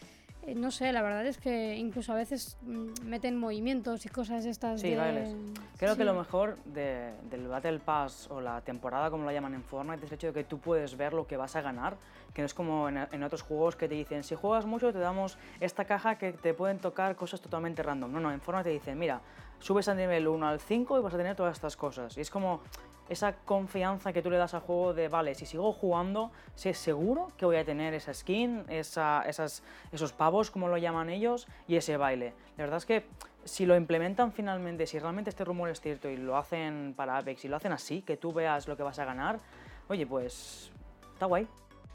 No 0.54 0.70
sé, 0.70 0.92
la 0.92 1.02
verdad 1.02 1.26
es 1.26 1.40
que 1.40 1.76
incluso 1.76 2.14
a 2.14 2.16
veces 2.16 2.58
mm, 2.62 3.04
meten 3.04 3.38
movimientos 3.38 4.06
y 4.06 4.10
cosas 4.10 4.46
estas 4.46 4.82
sí, 4.82 4.92
de... 4.92 4.98
bailes. 4.98 5.36
Creo 5.78 5.94
sí. 5.94 5.98
que 5.98 6.06
lo 6.06 6.14
mejor 6.14 6.58
de, 6.66 7.14
del 7.30 7.48
Battle 7.48 7.80
Pass 7.80 8.30
o 8.30 8.42
la 8.42 8.62
temporada, 8.62 9.10
como 9.10 9.24
lo 9.24 9.32
llaman 9.32 9.56
en 9.56 9.64
Fortnite, 9.64 10.06
es 10.06 10.12
el 10.12 10.16
hecho 10.16 10.28
de 10.28 10.34
que 10.34 10.44
tú 10.44 10.60
puedes 10.60 10.98
ver 10.98 11.14
lo 11.14 11.26
que 11.26 11.36
vas 11.36 11.56
a 11.56 11.62
ganar, 11.62 11.98
que 12.34 12.42
no 12.42 12.46
es 12.46 12.54
como 12.54 12.90
en, 12.90 12.98
en, 13.12 13.24
otros 13.24 13.42
juegos 13.42 13.76
que 13.76 13.88
te 13.88 13.96
dicen, 13.96 14.24
si 14.24 14.36
juegas 14.36 14.66
mucho 14.66 14.94
te 14.94 15.00
damos 15.00 15.38
esta 15.60 15.86
caja 15.86 16.18
que 16.18 16.34
te 16.34 16.54
pueden 16.54 16.78
tocar 16.78 17.16
cosas 17.16 17.42
totalmente 17.42 17.82
random. 17.82 18.12
No, 18.12 18.20
no, 18.20 18.32
en 18.32 18.40
Fortnite 18.40 18.70
te 18.70 18.74
dicen, 18.74 19.00
mira, 19.00 19.22
subes 19.60 19.88
al 19.88 19.98
nivel 19.98 20.28
1 20.28 20.48
al 20.48 20.60
5 20.60 21.00
y 21.00 21.02
vas 21.02 21.14
a 21.14 21.18
tener 21.18 21.36
todas 21.36 21.56
estas 21.56 21.76
cosas. 21.76 22.18
Y 22.18 22.22
es 22.22 22.30
como 22.30 22.62
esa 23.10 23.34
confianza 23.34 24.14
que 24.14 24.22
tú 24.22 24.30
le 24.30 24.38
das 24.38 24.54
al 24.54 24.62
juego 24.62 24.94
de, 24.94 25.08
vale, 25.08 25.36
si 25.36 25.46
sigo 25.46 25.72
jugando, 25.74 26.32
sé 26.56 26.74
seguro 26.74 27.32
que 27.38 27.46
voy 27.46 27.58
a 27.58 27.66
tener 27.66 27.94
esa 27.94 28.14
skin, 28.14 28.64
esa, 28.68 29.24
esas, 29.28 29.64
esos 29.92 30.14
pavos, 30.14 30.52
como 30.52 30.68
lo 30.68 30.78
llaman 30.78 31.10
ellos, 31.10 31.48
y 31.68 31.76
ese 31.76 31.98
baile. 31.98 32.34
La 32.58 32.64
verdad 32.64 32.78
es 32.78 32.86
que 32.86 33.06
si 33.44 33.66
lo 33.66 33.76
implementan 33.76 34.32
finalmente, 34.32 34.88
si 34.88 34.98
realmente 34.98 35.30
este 35.30 35.46
rumor 35.46 35.70
es 35.70 35.80
cierto 35.82 36.10
y 36.10 36.18
lo 36.18 36.36
hacen 36.36 36.94
para 36.96 37.18
Apex 37.18 37.46
y 37.46 37.48
lo 37.48 37.58
hacen 37.58 37.72
así, 37.72 38.02
que 38.02 38.18
tú 38.18 38.34
veas 38.34 38.68
lo 38.68 38.76
que 38.76 38.84
vas 38.84 38.98
a 38.98 39.06
ganar, 39.06 39.40
oye, 39.88 40.08
pues 40.08 40.72
está 41.14 41.28
guay. 41.28 41.48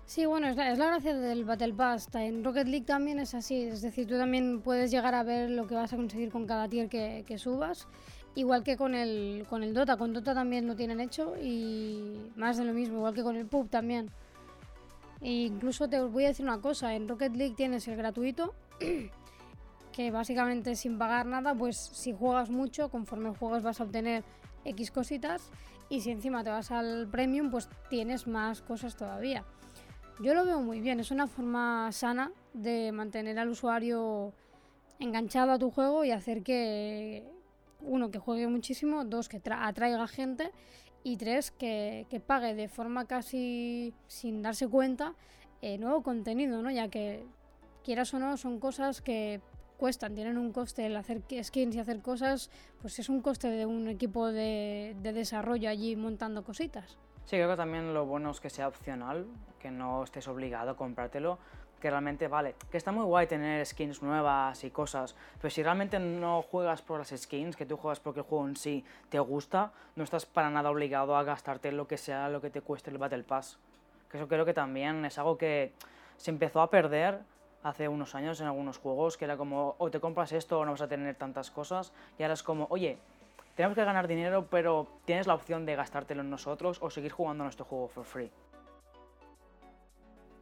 Sí, 0.06 0.26
bueno, 0.26 0.48
es 0.48 0.56
la, 0.56 0.72
es 0.72 0.78
la, 0.78 0.86
gracia 0.86 1.14
del 1.14 1.44
Battle 1.44 1.72
Pass. 1.72 2.08
En 2.14 2.42
Rocket 2.42 2.66
League 2.66 2.84
también 2.84 3.20
es 3.20 3.32
así, 3.32 3.62
es 3.62 3.80
decir, 3.80 4.08
tú 4.08 4.16
también 4.16 4.60
puedes 4.60 4.90
llegar 4.90 5.14
a 5.14 5.22
ver 5.22 5.50
lo 5.50 5.68
que 5.68 5.76
vas 5.76 5.92
a 5.92 5.96
conseguir 5.96 6.32
con 6.32 6.46
cada 6.46 6.68
tier 6.68 6.88
que 6.88 7.38
subas. 7.38 7.86
Igual 8.34 8.62
que 8.62 8.76
con 8.76 8.94
el, 8.94 9.44
con 9.48 9.62
el 9.62 9.74
Dota, 9.74 9.96
con 9.96 10.12
Dota 10.12 10.34
también 10.34 10.66
lo 10.66 10.76
tienen 10.76 11.00
hecho 11.00 11.34
y 11.36 12.30
más 12.36 12.56
de 12.56 12.64
lo 12.64 12.72
mismo, 12.72 12.98
igual 12.98 13.14
que 13.14 13.22
con 13.22 13.36
el 13.36 13.46
PUB 13.46 13.68
también. 13.68 14.10
E 15.20 15.32
incluso 15.32 15.88
te 15.88 16.00
voy 16.00 16.24
a 16.24 16.28
decir 16.28 16.46
una 16.46 16.60
cosa, 16.60 16.94
en 16.94 17.08
Rocket 17.08 17.34
League 17.34 17.54
tienes 17.56 17.86
el 17.88 17.96
gratuito, 17.96 18.54
que 19.92 20.10
básicamente 20.10 20.76
sin 20.76 20.96
pagar 20.96 21.26
nada, 21.26 21.54
pues 21.54 21.76
si 21.76 22.12
juegas 22.12 22.50
mucho, 22.50 22.88
conforme 22.88 23.34
juegas 23.34 23.62
vas 23.62 23.80
a 23.80 23.84
obtener 23.84 24.22
X 24.64 24.90
cositas 24.90 25.50
y 25.88 26.00
si 26.00 26.10
encima 26.10 26.44
te 26.44 26.50
vas 26.50 26.70
al 26.70 27.08
Premium, 27.10 27.50
pues 27.50 27.68
tienes 27.90 28.26
más 28.26 28.62
cosas 28.62 28.96
todavía. 28.96 29.44
Yo 30.22 30.34
lo 30.34 30.44
veo 30.44 30.60
muy 30.60 30.80
bien, 30.80 31.00
es 31.00 31.10
una 31.10 31.26
forma 31.26 31.90
sana 31.92 32.30
de 32.52 32.92
mantener 32.92 33.38
al 33.38 33.48
usuario 33.48 34.32
enganchado 34.98 35.52
a 35.52 35.58
tu 35.58 35.70
juego 35.70 36.04
y 36.04 36.12
hacer 36.12 36.42
que, 36.42 37.26
uno, 37.82 38.10
que 38.10 38.18
juegue 38.18 38.46
muchísimo, 38.46 39.04
dos, 39.04 39.28
que 39.28 39.40
atraiga 39.44 40.06
gente 40.08 40.50
y 41.02 41.16
tres, 41.16 41.50
que, 41.50 42.22
pague 42.26 42.54
de 42.54 42.68
forma 42.68 43.06
casi 43.06 43.94
sin 44.06 44.42
darse 44.42 44.68
cuenta 44.68 45.14
eh, 45.62 45.78
nuevo 45.78 46.02
contenido, 46.02 46.62
¿no? 46.62 46.70
Ya 46.70 46.88
que 46.88 47.24
quieras 47.84 48.12
o 48.14 48.18
no, 48.18 48.36
son 48.36 48.60
cosas 48.60 49.00
que 49.00 49.40
cuestan, 49.76 50.14
tienen 50.14 50.36
un 50.36 50.52
coste 50.52 50.86
el 50.86 50.96
hacer 50.96 51.22
skins 51.42 51.74
y 51.74 51.78
hacer 51.78 52.02
cosas, 52.02 52.50
pues 52.82 52.98
es 52.98 53.08
un 53.08 53.22
coste 53.22 53.48
de 53.48 53.64
un 53.64 53.88
equipo 53.88 54.26
de, 54.26 54.94
de 55.00 55.12
desarrollo 55.12 55.70
allí 55.70 55.96
montando 55.96 56.44
cositas. 56.44 56.98
Sí, 57.24 57.36
creo 57.36 57.48
que 57.48 57.56
también 57.56 57.94
lo 57.94 58.06
bueno 58.06 58.30
es 58.30 58.40
que 58.40 58.50
sea 58.50 58.68
opcional, 58.68 59.26
que 59.58 59.70
no 59.70 60.02
estés 60.02 60.26
obligado 60.28 60.72
a 60.72 60.76
comprártelo, 60.76 61.38
que 61.80 61.90
realmente 61.90 62.28
vale, 62.28 62.54
que 62.70 62.76
está 62.76 62.92
muy 62.92 63.04
guay 63.04 63.26
tener 63.26 63.64
skins 63.66 64.02
nuevas 64.02 64.62
y 64.64 64.70
cosas, 64.70 65.16
pero 65.40 65.50
si 65.50 65.62
realmente 65.62 65.98
no 65.98 66.42
juegas 66.42 66.82
por 66.82 66.98
las 66.98 67.08
skins, 67.08 67.56
que 67.56 67.66
tú 67.66 67.76
juegas 67.76 68.00
porque 68.00 68.20
el 68.20 68.26
juego 68.26 68.46
en 68.46 68.56
sí 68.56 68.84
te 69.08 69.18
gusta, 69.18 69.72
no 69.96 70.04
estás 70.04 70.26
para 70.26 70.50
nada 70.50 70.70
obligado 70.70 71.16
a 71.16 71.24
gastarte 71.24 71.72
lo 71.72 71.88
que 71.88 71.96
sea 71.96 72.28
lo 72.28 72.40
que 72.40 72.50
te 72.50 72.60
cueste 72.60 72.90
el 72.90 72.98
Battle 72.98 73.24
Pass. 73.24 73.58
Que 74.10 74.18
eso 74.18 74.28
creo 74.28 74.44
que 74.44 74.54
también 74.54 75.04
es 75.04 75.18
algo 75.18 75.38
que 75.38 75.72
se 76.16 76.30
empezó 76.30 76.60
a 76.60 76.70
perder 76.70 77.20
hace 77.62 77.88
unos 77.88 78.14
años 78.14 78.40
en 78.40 78.46
algunos 78.46 78.78
juegos, 78.78 79.16
que 79.16 79.24
era 79.24 79.36
como, 79.36 79.74
o 79.78 79.90
te 79.90 80.00
compras 80.00 80.32
esto 80.32 80.58
o 80.58 80.64
no 80.64 80.72
vas 80.72 80.82
a 80.82 80.88
tener 80.88 81.14
tantas 81.14 81.50
cosas, 81.50 81.92
y 82.18 82.22
ahora 82.22 82.34
es 82.34 82.42
como, 82.42 82.66
oye, 82.70 82.98
tenemos 83.54 83.76
que 83.76 83.84
ganar 83.84 84.08
dinero, 84.08 84.46
pero 84.50 84.86
tienes 85.04 85.26
la 85.26 85.34
opción 85.34 85.66
de 85.66 85.76
gastártelo 85.76 86.22
en 86.22 86.30
nosotros 86.30 86.78
o 86.80 86.90
seguir 86.90 87.12
jugando 87.12 87.44
nuestro 87.44 87.64
juego 87.64 87.88
for 87.88 88.04
free. 88.04 88.30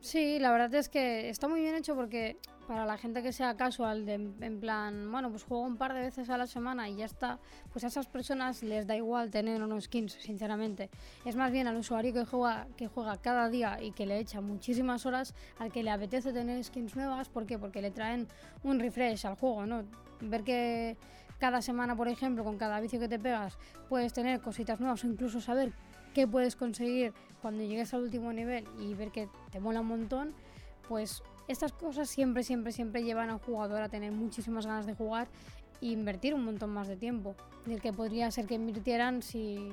Sí, 0.00 0.38
la 0.38 0.52
verdad 0.52 0.74
es 0.74 0.88
que 0.88 1.28
está 1.28 1.48
muy 1.48 1.60
bien 1.60 1.74
hecho 1.74 1.96
porque 1.96 2.36
para 2.68 2.86
la 2.86 2.98
gente 2.98 3.22
que 3.22 3.32
sea 3.32 3.56
casual, 3.56 4.06
de, 4.06 4.14
en 4.14 4.60
plan, 4.60 5.10
bueno, 5.10 5.30
pues 5.30 5.42
juego 5.42 5.64
un 5.64 5.76
par 5.76 5.94
de 5.94 6.00
veces 6.00 6.30
a 6.30 6.36
la 6.36 6.46
semana 6.46 6.88
y 6.88 6.96
ya 6.96 7.06
está, 7.06 7.40
pues 7.72 7.82
a 7.82 7.88
esas 7.88 8.06
personas 8.06 8.62
les 8.62 8.86
da 8.86 8.94
igual 8.94 9.30
tener 9.30 9.62
unos 9.62 9.84
skins, 9.84 10.12
sinceramente. 10.12 10.88
Es 11.24 11.34
más 11.34 11.50
bien 11.50 11.66
al 11.66 11.76
usuario 11.76 12.12
que 12.12 12.24
juega, 12.24 12.68
que 12.76 12.86
juega 12.86 13.16
cada 13.16 13.48
día 13.48 13.82
y 13.82 13.90
que 13.92 14.06
le 14.06 14.18
echa 14.18 14.40
muchísimas 14.40 15.04
horas 15.06 15.34
al 15.58 15.72
que 15.72 15.82
le 15.82 15.90
apetece 15.90 16.32
tener 16.32 16.62
skins 16.62 16.94
nuevas. 16.94 17.28
¿Por 17.28 17.46
qué? 17.46 17.58
Porque 17.58 17.82
le 17.82 17.90
traen 17.90 18.28
un 18.62 18.78
refresh 18.78 19.26
al 19.26 19.34
juego, 19.34 19.66
¿no? 19.66 19.84
Ver 20.20 20.44
que 20.44 20.96
cada 21.38 21.62
semana, 21.62 21.96
por 21.96 22.08
ejemplo, 22.08 22.44
con 22.44 22.58
cada 22.58 22.80
vicio 22.80 23.00
que 23.00 23.08
te 23.08 23.18
pegas, 23.18 23.58
puedes 23.88 24.12
tener 24.12 24.40
cositas 24.40 24.78
nuevas 24.78 25.02
o 25.04 25.06
incluso 25.06 25.40
saber 25.40 25.72
qué 26.18 26.26
puedes 26.26 26.56
conseguir 26.56 27.12
cuando 27.40 27.62
llegues 27.62 27.94
al 27.94 28.02
último 28.02 28.32
nivel 28.32 28.66
y 28.80 28.92
ver 28.94 29.12
que 29.12 29.28
te 29.52 29.60
mola 29.60 29.82
un 29.82 29.86
montón, 29.86 30.34
pues 30.88 31.22
estas 31.46 31.70
cosas 31.72 32.10
siempre, 32.10 32.42
siempre, 32.42 32.72
siempre 32.72 33.04
llevan 33.04 33.30
al 33.30 33.38
jugador 33.38 33.82
a 33.82 33.88
tener 33.88 34.10
muchísimas 34.10 34.66
ganas 34.66 34.84
de 34.84 34.96
jugar 34.96 35.28
e 35.80 35.86
invertir 35.86 36.34
un 36.34 36.44
montón 36.44 36.70
más 36.70 36.88
de 36.88 36.96
tiempo, 36.96 37.36
del 37.66 37.80
que 37.80 37.92
podría 37.92 38.32
ser 38.32 38.48
que 38.48 38.54
invirtieran 38.54 39.22
si, 39.22 39.68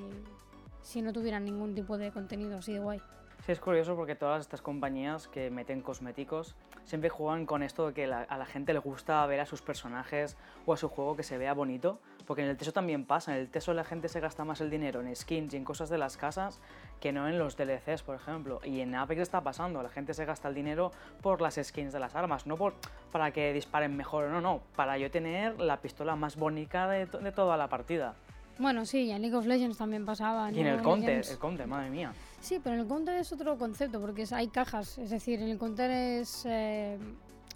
si 0.82 1.02
no 1.02 1.12
tuvieran 1.12 1.44
ningún 1.44 1.74
tipo 1.74 1.98
de 1.98 2.12
contenido 2.12 2.58
así 2.58 2.74
de 2.74 2.78
guay. 2.78 3.00
Sí, 3.44 3.50
es 3.50 3.58
curioso 3.58 3.96
porque 3.96 4.14
todas 4.14 4.40
estas 4.40 4.62
compañías 4.62 5.26
que 5.26 5.50
meten 5.50 5.80
cosméticos 5.80 6.54
siempre 6.84 7.10
juegan 7.10 7.44
con 7.44 7.64
esto 7.64 7.88
de 7.88 7.92
que 7.92 8.06
la, 8.06 8.20
a 8.22 8.38
la 8.38 8.46
gente 8.46 8.72
le 8.72 8.78
gusta 8.78 9.26
ver 9.26 9.40
a 9.40 9.46
sus 9.46 9.62
personajes 9.62 10.36
o 10.64 10.74
a 10.74 10.76
su 10.76 10.88
juego 10.88 11.16
que 11.16 11.24
se 11.24 11.38
vea 11.38 11.54
bonito, 11.54 11.98
porque 12.26 12.42
en 12.42 12.48
el 12.48 12.56
Teso 12.56 12.72
también 12.72 13.04
pasa, 13.04 13.34
en 13.34 13.40
el 13.40 13.48
Teso 13.48 13.72
la 13.72 13.84
gente 13.84 14.08
se 14.08 14.20
gasta 14.20 14.44
más 14.44 14.60
el 14.60 14.70
dinero 14.70 15.00
en 15.00 15.14
skins 15.14 15.54
y 15.54 15.56
en 15.56 15.64
cosas 15.64 15.88
de 15.88 15.98
las 15.98 16.16
casas 16.16 16.60
que 17.00 17.12
no 17.12 17.28
en 17.28 17.38
los 17.38 17.56
DLCs, 17.56 18.02
por 18.02 18.16
ejemplo. 18.16 18.60
Y 18.64 18.80
en 18.80 18.94
Apex 18.94 19.20
está 19.20 19.42
pasando, 19.42 19.82
la 19.82 19.88
gente 19.88 20.14
se 20.14 20.24
gasta 20.24 20.48
el 20.48 20.54
dinero 20.54 20.92
por 21.22 21.40
las 21.40 21.58
skins 21.62 21.92
de 21.92 22.00
las 22.00 22.14
armas, 22.14 22.46
no 22.46 22.56
por, 22.56 22.74
para 23.12 23.30
que 23.30 23.52
disparen 23.52 23.96
mejor, 23.96 24.28
no, 24.28 24.40
no, 24.40 24.60
para 24.74 24.98
yo 24.98 25.10
tener 25.10 25.60
la 25.60 25.80
pistola 25.80 26.16
más 26.16 26.36
bonita 26.36 26.88
de, 26.88 27.06
de 27.06 27.32
toda 27.32 27.56
la 27.56 27.68
partida. 27.68 28.14
Bueno, 28.58 28.86
sí, 28.86 29.10
en 29.10 29.20
League 29.20 29.36
of 29.36 29.46
Legends 29.46 29.76
también 29.76 30.06
pasaba. 30.06 30.50
Y 30.50 30.60
en 30.60 30.66
el 30.66 30.82
Counter, 30.82 31.22
el 31.28 31.38
Counter, 31.38 31.66
madre 31.66 31.90
mía. 31.90 32.12
Sí, 32.40 32.58
pero 32.62 32.74
en 32.74 32.82
el 32.82 32.86
Counter 32.88 33.16
es 33.16 33.30
otro 33.32 33.58
concepto, 33.58 34.00
porque 34.00 34.22
es, 34.22 34.32
hay 34.32 34.48
cajas, 34.48 34.96
es 34.98 35.10
decir, 35.10 35.40
en 35.40 35.48
el 35.48 35.58
Counter 35.58 35.90
es... 35.90 36.44
Eh, 36.46 36.98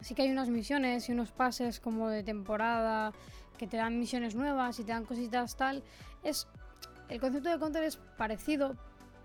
sí 0.01 0.15
que 0.15 0.23
hay 0.23 0.31
unas 0.31 0.49
misiones 0.49 1.09
y 1.09 1.13
unos 1.13 1.31
pases 1.31 1.81
como 1.81 2.09
de 2.09 2.23
temporada 2.23 3.13
que 3.61 3.67
te 3.67 3.77
dan 3.77 3.99
misiones 3.99 4.35
nuevas 4.35 4.81
y 4.81 4.85
te 4.85 4.93
dan 4.93 5.05
cositas 5.05 5.55
tal. 5.55 5.83
Es, 6.25 6.49
el 7.11 7.21
concepto 7.21 7.51
de 7.51 7.59
counter 7.59 7.85
es 7.85 7.99
parecido, 8.17 8.75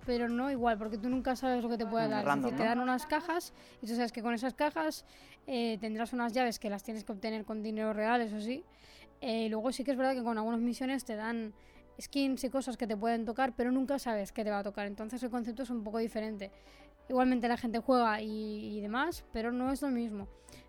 pero 0.05 0.27
no 0.27 0.51
igual, 0.51 0.77
porque 0.77 0.97
tú 0.97 1.07
nunca 1.07 1.37
sabes 1.37 1.63
lo 1.63 1.69
que 1.69 1.77
te 1.77 1.85
puede 1.85 2.09
dar. 2.09 2.19
es 2.19 2.25
random, 2.25 2.51
decir, 2.51 2.57
te 2.57 2.67
dan 2.67 2.79
unas 2.79 3.05
cajas 3.05 3.53
y 3.81 3.87
tú 3.87 3.95
sabes 3.95 4.11
que 4.11 4.21
con 4.21 4.33
esas 4.33 4.53
cajas 4.53 5.05
eh, 5.47 5.77
tendrás 5.79 6.11
unas 6.11 6.33
llaves 6.33 6.59
que 6.59 6.69
las 6.69 6.83
tienes 6.83 7.05
que 7.05 7.13
obtener 7.13 7.45
con 7.45 7.63
dinero 7.63 7.93
real, 7.93 8.19
eso 8.19 8.41
sí. 8.41 8.65
Eh, 9.21 9.45
y 9.45 9.49
luego 9.49 9.71
sí 9.71 9.85
que 9.85 9.91
es 9.91 9.97
verdad 9.97 10.15
que 10.15 10.21
con 10.21 10.37
algunas 10.37 10.59
misiones 10.59 11.05
te 11.05 11.15
dan 11.15 11.53
skins 12.01 12.43
y 12.43 12.49
cosas 12.49 12.75
que 12.75 12.87
te 12.87 12.97
pueden 12.97 13.23
tocar, 13.23 13.53
pero 13.55 13.71
nunca 13.71 13.99
sabes 13.99 14.33
qué 14.33 14.43
te 14.43 14.49
va 14.49 14.59
a 14.59 14.63
tocar. 14.63 14.85
Entonces 14.85 15.23
el 15.23 15.29
concepto 15.29 15.63
es 15.63 15.69
un 15.69 15.81
poco 15.81 15.99
diferente. 15.99 16.51
Igualmente 17.07 17.47
la 17.47 17.55
gente 17.55 17.79
juega 17.79 18.21
y, 18.21 18.77
y 18.77 18.81
demás, 18.81 19.23
pero 19.31 19.53
no 19.53 19.71
es 19.71 19.81
lo 19.81 19.91
mismo. 19.91 20.27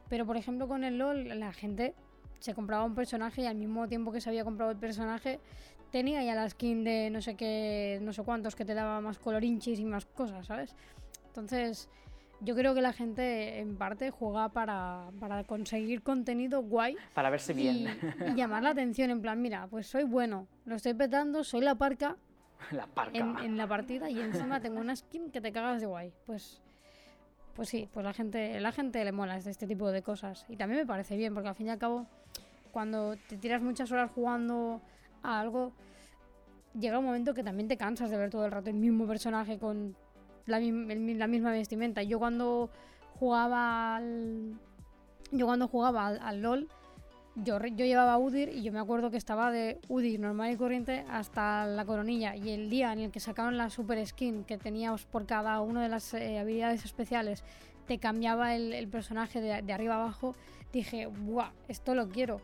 Pero 0.09 0.25
por 0.25 0.37
ejemplo 0.37 0.69
con 0.69 0.85
el 0.85 0.99
LOL 0.99 1.41
la 1.41 1.53
gente 1.53 1.97
se 2.41 2.55
compraba 2.55 2.85
un 2.85 2.95
personaje 2.95 3.43
y 3.43 3.47
al 3.47 3.57
mismo 3.57 3.89
tiempo 3.89 4.13
que 4.13 4.21
se 4.21 4.29
había 4.29 4.45
comprado 4.45 4.71
el 4.73 4.79
personaje 4.79 5.41
tenía 5.91 6.23
ya 6.25 6.35
la 6.35 6.49
skin 6.49 6.85
de 6.85 7.11
no 7.11 7.21
sé 7.23 7.35
qué, 7.37 7.99
no 8.03 8.13
sé 8.13 8.23
cuántos 8.23 8.55
que 8.57 8.65
te 8.65 8.75
daba 8.75 9.01
más 9.01 9.19
colorinchis 9.19 9.79
y 9.81 9.85
más 9.85 10.05
cosas, 10.07 10.47
¿sabes? 10.47 10.75
Entonces 11.27 11.89
yo 12.41 12.55
creo 12.55 12.75
que 12.75 12.83
la 12.83 12.93
gente 12.93 13.61
en 13.61 13.77
parte 13.77 14.11
juega 14.11 14.51
para, 14.51 15.11
para 15.21 15.45
conseguir 15.45 16.03
contenido 16.03 16.61
guay 16.63 16.97
Para 17.15 17.31
verse 17.31 17.53
y, 17.53 17.57
bien. 17.57 17.99
y 18.27 18.35
llamar 18.35 18.63
la 18.63 18.71
atención 18.71 19.11
en 19.11 19.23
plan, 19.23 19.41
mira, 19.41 19.67
pues 19.69 19.87
soy 19.87 20.05
bueno, 20.05 20.47
lo 20.67 20.77
estoy 20.77 20.93
petando, 20.95 21.43
soy 21.45 21.63
la 21.63 21.75
parca 21.77 22.17
La 22.73 22.87
parca. 22.87 23.17
en, 23.19 23.39
en 23.39 23.57
la 23.57 23.67
partida 23.67 24.11
y 24.11 24.21
encima 24.21 24.61
tengo 24.61 24.81
una 24.81 24.95
skin 24.95 25.31
que 25.31 25.41
te 25.41 25.51
cagas 25.53 25.81
de 25.81 25.87
guay. 25.87 26.13
Pues, 26.27 26.61
pues 27.55 27.71
sí, 27.71 27.89
pues 27.91 28.05
la 28.05 28.13
gente, 28.13 28.61
la 28.61 28.71
gente 28.73 29.03
le 29.03 29.13
mola 29.13 29.39
este, 29.39 29.49
este 29.51 29.67
tipo 29.67 29.91
de 29.91 30.03
cosas. 30.03 30.45
Y 30.51 30.57
también 30.57 30.81
me 30.83 30.87
parece 30.87 31.17
bien, 31.17 31.33
porque 31.33 31.49
al 31.49 31.55
fin 31.55 31.69
y 31.69 31.71
al 31.71 31.79
cabo, 31.79 32.07
cuando 32.77 33.17
te 33.27 33.39
tiras 33.39 33.63
muchas 33.63 33.91
horas 33.91 34.11
jugando 34.15 34.83
a 35.23 35.41
algo, 35.41 35.73
llega 36.79 36.99
un 36.99 37.07
momento 37.07 37.33
que 37.33 37.43
también 37.43 37.69
te 37.69 37.79
cansas 37.79 38.11
de 38.11 38.19
ver 38.19 38.29
todo 38.29 38.45
el 38.45 38.53
rato 38.53 38.69
el 38.69 38.77
mismo 38.77 39.07
personaje 39.07 39.59
con 39.59 39.97
la, 40.45 40.61
misma 40.61 41.53
vestimenta. 41.53 42.03
Yo 42.03 42.19
cuando 42.19 42.69
jugaba 43.19 43.97
al, 43.97 44.59
yo 45.33 45.47
cuando 45.47 45.69
jugaba 45.69 46.09
al, 46.09 46.43
LOL, 46.43 46.69
yo, 47.37 47.59
yo 47.61 47.87
llevaba 47.87 48.19
Udir 48.19 48.51
y 48.51 48.63
yo 48.63 48.73
me 48.73 48.79
acuerdo 48.79 49.11
que 49.11 49.17
estaba 49.17 49.51
de 49.51 49.81
Udir 49.89 50.21
normal 50.21 50.53
y 50.53 50.57
corriente 50.59 51.07
hasta 51.09 51.65
la 51.65 51.87
coronilla. 51.87 52.37
Y 52.37 52.51
el 52.51 52.69
día 52.69 52.93
en 52.93 52.99
el 52.99 53.11
que 53.11 53.21
sacaron 53.21 53.57
la 53.57 53.71
super 53.71 54.07
skin 54.07 54.45
que 54.45 54.59
teníamos 54.59 55.07
por 55.07 55.25
cada 55.25 55.63
una 55.63 55.83
de 55.83 55.89
las 55.89 56.13
eh, 56.13 56.39
habilidades 56.39 56.85
especiales, 56.85 57.43
te 57.87 57.97
cambiaba 57.97 58.55
el, 58.55 58.75
el 58.75 58.87
personaje 58.87 59.41
de, 59.41 59.63
de 59.63 59.73
arriba 59.73 59.95
abajo, 59.95 60.35
dije, 60.75 61.07
¡buah! 61.07 61.53
Esto 61.69 61.95
lo 61.95 62.11
quiero. 62.11 62.43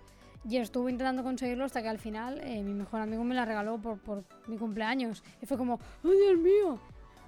Y 0.49 0.57
estuve 0.57 0.91
intentando 0.91 1.23
conseguirlo 1.23 1.65
hasta 1.65 1.83
que 1.83 1.89
al 1.89 1.99
final 1.99 2.41
eh, 2.41 2.63
mi 2.63 2.75
mejor 2.75 3.01
amigo 3.01 3.23
me 3.23 3.35
la 3.35 3.45
regaló 3.45 3.79
por, 3.79 3.99
por 3.99 4.25
mi 4.47 4.59
cumpleaños. 4.59 5.23
Y 5.41 5.47
fue 5.47 5.57
como, 5.57 5.79
¡oh 6.03 6.11
Dios 6.11 6.39
mío! 6.39 6.79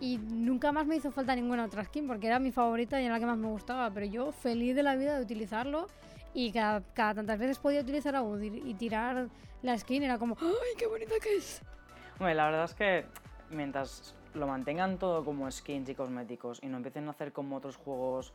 Y 0.01 0.19
nunca 0.19 0.73
más 0.73 0.87
me 0.87 0.97
hizo 0.97 1.13
falta 1.13 1.37
ninguna 1.37 1.65
otra 1.65 1.85
skin 1.85 2.07
porque 2.07 2.27
era 2.27 2.39
mi 2.39 2.51
favorita 2.51 3.01
y 3.01 3.05
era 3.05 3.15
la 3.15 3.21
que 3.21 3.27
más 3.27 3.39
me 3.39 3.49
gustaba. 3.49 3.91
Pero 3.93 4.07
yo 4.07 4.33
feliz 4.33 4.75
de 4.75 4.83
la 4.83 4.97
vida 4.97 5.17
de 5.17 5.23
utilizarlo 5.23 5.87
y 6.35 6.51
cada, 6.51 6.83
cada 6.95 7.15
tantas 7.15 7.39
veces 7.39 7.59
podía 7.59 7.81
utilizar 7.81 8.21
Udir 8.21 8.57
y 8.67 8.75
tirar 8.75 9.29
la 9.63 9.79
skin 9.79 10.03
era 10.03 10.19
como 10.19 10.37
¡ay, 10.41 10.77
qué 10.77 10.87
bonita 10.87 11.15
que 11.23 11.37
es! 11.37 11.63
Hombre, 12.19 12.35
la 12.35 12.47
verdad 12.47 12.65
es 12.65 12.75
que 12.75 13.07
mientras 13.51 14.15
lo 14.35 14.47
mantengan 14.49 14.99
todo 14.99 15.25
como 15.25 15.51
skins 15.51 15.89
y 15.89 15.95
cosméticos 15.95 16.61
y 16.63 16.67
no 16.67 16.79
empiecen 16.79 17.07
a 17.07 17.13
hacer 17.13 17.33
como 17.33 17.57
otros 17.57 17.77
juegos 17.77 18.33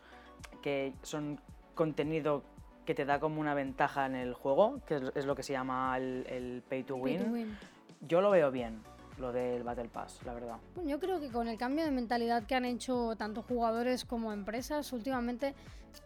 que 0.61 0.93
son 1.03 1.39
contenido 1.75 2.43
que 2.89 2.95
te 2.95 3.05
da 3.05 3.19
como 3.19 3.39
una 3.39 3.53
ventaja 3.53 4.07
en 4.07 4.15
el 4.15 4.33
juego, 4.33 4.81
que 4.87 4.95
es, 4.95 5.03
es 5.13 5.25
lo 5.27 5.35
que 5.35 5.43
se 5.43 5.53
llama 5.53 5.95
el, 5.95 6.25
el 6.27 6.63
pay 6.67 6.81
to 6.81 6.95
Pay 6.95 7.03
win, 7.03 7.23
to 7.23 7.31
win. 7.31 7.57
yo 8.01 8.19
lo 8.19 8.31
veo 8.31 8.49
bien, 8.49 8.81
lo 9.19 9.31
del 9.31 9.61
Battle 9.61 9.89
Pass, 9.89 10.19
la 10.25 10.33
verdad. 10.33 10.57
Bueno, 10.73 10.89
yo 10.89 10.99
creo 10.99 11.19
que 11.19 11.29
con 11.29 11.47
el 11.47 11.55
cambio 11.55 11.85
de 11.85 11.91
mentalidad 11.91 12.47
que 12.47 12.55
han 12.55 12.65
hecho 12.65 13.15
tanto 13.15 13.43
jugadores 13.43 14.05
como 14.05 14.33
empresas 14.33 14.91
últimamente, 14.91 15.53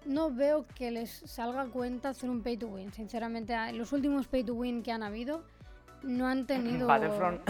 no 0.05 0.29
veo 0.29 0.65
que 0.75 0.91
les 0.91 1.09
salga 1.09 1.61
a 1.61 1.67
cuenta 1.67 2.09
hacer 2.09 2.29
un 2.29 2.43
pay 2.43 2.57
to 2.57 2.67
win. 2.67 2.91
Sinceramente, 2.91 3.55
los 3.71 3.93
últimos 3.93 4.27
pay 4.27 4.43
to 4.43 4.53
win 4.53 4.83
que 4.83 4.91
han 4.91 5.03
habido 5.03 5.45
no 6.03 6.27
han 6.27 6.45
tenido 6.45 6.87
Battlefront. 6.87 7.41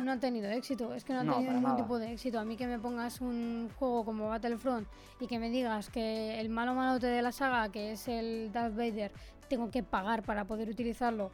no 0.00 0.12
han 0.12 0.20
tenido 0.20 0.48
éxito. 0.50 0.94
Es 0.94 1.04
que 1.04 1.12
no 1.12 1.20
han 1.20 1.26
No, 1.26 1.34
tenido 1.34 1.52
ningún 1.52 1.70
nada. 1.70 1.82
tipo 1.82 1.98
de 1.98 2.12
éxito. 2.12 2.38
A 2.38 2.44
mí 2.44 2.56
que 2.56 2.66
me 2.66 2.78
pongas 2.78 3.20
un 3.20 3.70
juego 3.78 4.04
como 4.04 4.28
Battlefront 4.28 4.86
y 5.20 5.26
que 5.26 5.38
me 5.38 5.50
digas 5.50 5.88
que 5.90 6.38
el 6.40 6.48
malo 6.48 6.74
malote 6.74 7.06
de 7.06 7.22
la 7.22 7.32
saga, 7.32 7.70
que 7.70 7.92
es 7.92 8.08
el 8.08 8.50
Darth 8.52 8.74
Vader, 8.76 9.12
tengo 9.48 9.70
que 9.70 9.82
pagar 9.82 10.22
para 10.22 10.44
poder 10.44 10.68
utilizarlo 10.68 11.30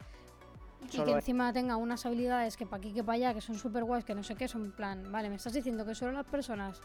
y 0.93 1.01
que 1.03 1.11
encima 1.11 1.51
tenga 1.51 1.75
unas 1.75 2.05
habilidades 2.05 2.55
que 2.55 2.65
para 2.65 2.77
aquí 2.77 2.93
que 2.93 3.03
para 3.03 3.15
allá, 3.17 3.33
que 3.33 3.41
son 3.41 3.55
super 3.55 3.83
guays, 3.83 4.05
que 4.05 4.15
no 4.15 4.23
sé 4.23 4.35
qué, 4.35 4.47
son 4.47 4.71
plan, 4.71 5.11
vale, 5.11 5.29
me 5.29 5.35
estás 5.35 5.51
diciendo 5.53 5.85
que 5.85 5.93
solo 5.93 6.13
las 6.13 6.25
personas, 6.25 6.81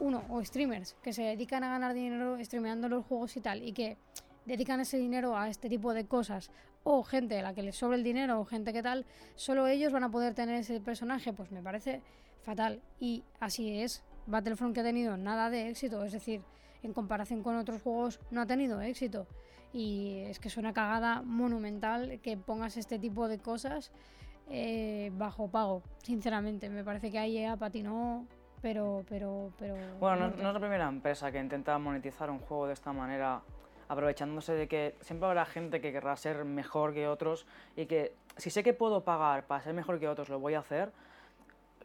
uno, 0.00 0.22
o 0.30 0.42
streamers, 0.42 0.96
que 1.02 1.12
se 1.12 1.22
dedican 1.22 1.62
a 1.62 1.68
ganar 1.68 1.92
dinero 1.92 2.38
streameando 2.42 2.88
los 2.88 3.04
juegos 3.04 3.36
y 3.36 3.40
tal, 3.42 3.62
y 3.62 3.72
que 3.72 3.98
dedican 4.46 4.80
ese 4.80 4.96
dinero 4.96 5.36
a 5.36 5.48
este 5.50 5.68
tipo 5.68 5.92
de 5.92 6.06
cosas, 6.06 6.50
o 6.88 7.02
gente 7.02 7.36
a 7.40 7.42
la 7.42 7.52
que 7.52 7.64
les 7.64 7.74
sobra 7.74 7.96
el 7.96 8.04
dinero, 8.04 8.38
o 8.40 8.44
gente 8.44 8.72
que 8.72 8.80
tal, 8.80 9.04
solo 9.34 9.66
ellos 9.66 9.92
van 9.92 10.04
a 10.04 10.10
poder 10.10 10.34
tener 10.34 10.54
ese 10.54 10.80
personaje, 10.80 11.32
pues 11.32 11.50
me 11.50 11.60
parece 11.60 12.00
fatal. 12.42 12.80
Y 13.00 13.24
así 13.40 13.80
es, 13.80 14.04
Battlefront 14.26 14.72
que 14.72 14.82
ha 14.82 14.84
tenido 14.84 15.16
nada 15.16 15.50
de 15.50 15.68
éxito, 15.68 16.04
es 16.04 16.12
decir, 16.12 16.42
en 16.84 16.92
comparación 16.92 17.42
con 17.42 17.56
otros 17.56 17.82
juegos 17.82 18.20
no 18.30 18.40
ha 18.40 18.46
tenido 18.46 18.80
éxito. 18.80 19.26
Y 19.72 20.20
es 20.28 20.38
que 20.38 20.46
es 20.46 20.56
una 20.56 20.72
cagada 20.72 21.22
monumental 21.22 22.20
que 22.22 22.36
pongas 22.36 22.76
este 22.76 23.00
tipo 23.00 23.26
de 23.26 23.40
cosas 23.40 23.90
eh, 24.48 25.10
bajo 25.14 25.48
pago, 25.48 25.82
sinceramente. 26.04 26.70
Me 26.70 26.84
parece 26.84 27.10
que 27.10 27.18
ahí 27.18 27.44
patinó, 27.58 28.28
pero, 28.62 29.04
pero, 29.08 29.52
pero... 29.58 29.74
Bueno, 29.98 30.28
no, 30.28 30.36
no 30.36 30.48
es 30.48 30.54
la 30.54 30.60
primera 30.60 30.88
empresa 30.88 31.32
que 31.32 31.40
intenta 31.40 31.76
monetizar 31.80 32.30
un 32.30 32.38
juego 32.38 32.68
de 32.68 32.74
esta 32.74 32.92
manera, 32.92 33.42
aprovechándose 33.88 34.52
de 34.54 34.68
que 34.68 34.94
siempre 35.00 35.28
habrá 35.28 35.44
gente 35.46 35.80
que 35.80 35.92
querrá 35.92 36.16
ser 36.16 36.44
mejor 36.44 36.94
que 36.94 37.08
otros 37.08 37.46
y 37.76 37.86
que 37.86 38.14
si 38.36 38.50
sé 38.50 38.62
que 38.62 38.74
puedo 38.74 39.04
pagar 39.04 39.46
para 39.46 39.62
ser 39.62 39.74
mejor 39.74 39.98
que 39.98 40.08
otros, 40.08 40.28
lo 40.28 40.38
voy 40.38 40.54
a 40.54 40.60
hacer. 40.60 40.90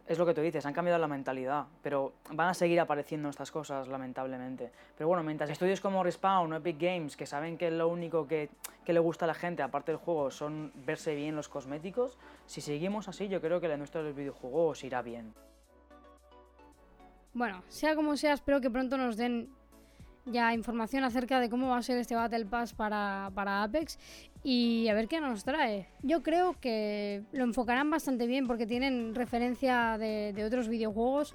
Es 0.07 0.17
lo 0.17 0.25
que 0.25 0.33
tú 0.33 0.41
dices, 0.41 0.65
han 0.65 0.73
cambiado 0.73 0.99
la 0.99 1.07
mentalidad, 1.07 1.67
pero 1.81 2.13
van 2.31 2.49
a 2.49 2.53
seguir 2.53 2.79
apareciendo 2.81 3.29
estas 3.29 3.49
cosas, 3.51 3.87
lamentablemente. 3.87 4.71
Pero 4.97 5.07
bueno, 5.07 5.23
mientras 5.23 5.49
estudios 5.49 5.79
como 5.79 6.03
Respawn 6.03 6.51
o 6.51 6.55
Epic 6.57 6.77
Games, 6.79 7.15
que 7.15 7.25
saben 7.25 7.57
que 7.57 7.71
lo 7.71 7.87
único 7.87 8.27
que, 8.27 8.49
que 8.83 8.91
le 8.91 8.99
gusta 8.99 9.25
a 9.25 9.27
la 9.27 9.33
gente, 9.33 9.63
aparte 9.63 9.91
del 9.91 9.99
juego, 9.99 10.29
son 10.31 10.73
verse 10.85 11.15
bien 11.15 11.35
los 11.35 11.47
cosméticos, 11.47 12.17
si 12.45 12.59
seguimos 12.59 13.07
así, 13.07 13.29
yo 13.29 13.39
creo 13.39 13.61
que 13.61 13.69
la 13.69 13.75
industria 13.75 14.01
de 14.01 14.09
los 14.09 14.17
videojuegos 14.17 14.83
irá 14.83 15.01
bien. 15.01 15.33
Bueno, 17.33 17.63
sea 17.69 17.95
como 17.95 18.17
sea, 18.17 18.33
espero 18.33 18.59
que 18.59 18.69
pronto 18.69 18.97
nos 18.97 19.15
den 19.15 19.49
ya 20.25 20.53
información 20.53 21.03
acerca 21.03 21.39
de 21.39 21.49
cómo 21.49 21.69
va 21.69 21.77
a 21.77 21.83
ser 21.83 21.97
este 21.97 22.15
Battle 22.15 22.45
Pass 22.45 22.73
para, 22.73 23.31
para 23.33 23.63
Apex 23.63 23.97
y 24.43 24.87
a 24.87 24.93
ver 24.93 25.07
qué 25.07 25.19
nos 25.19 25.43
trae. 25.43 25.87
Yo 26.01 26.23
creo 26.23 26.55
que 26.59 27.23
lo 27.31 27.43
enfocarán 27.43 27.89
bastante 27.89 28.27
bien 28.27 28.47
porque 28.47 28.65
tienen 28.65 29.15
referencia 29.15 29.97
de, 29.97 30.43
otros 30.45 30.67
videojuegos 30.67 31.33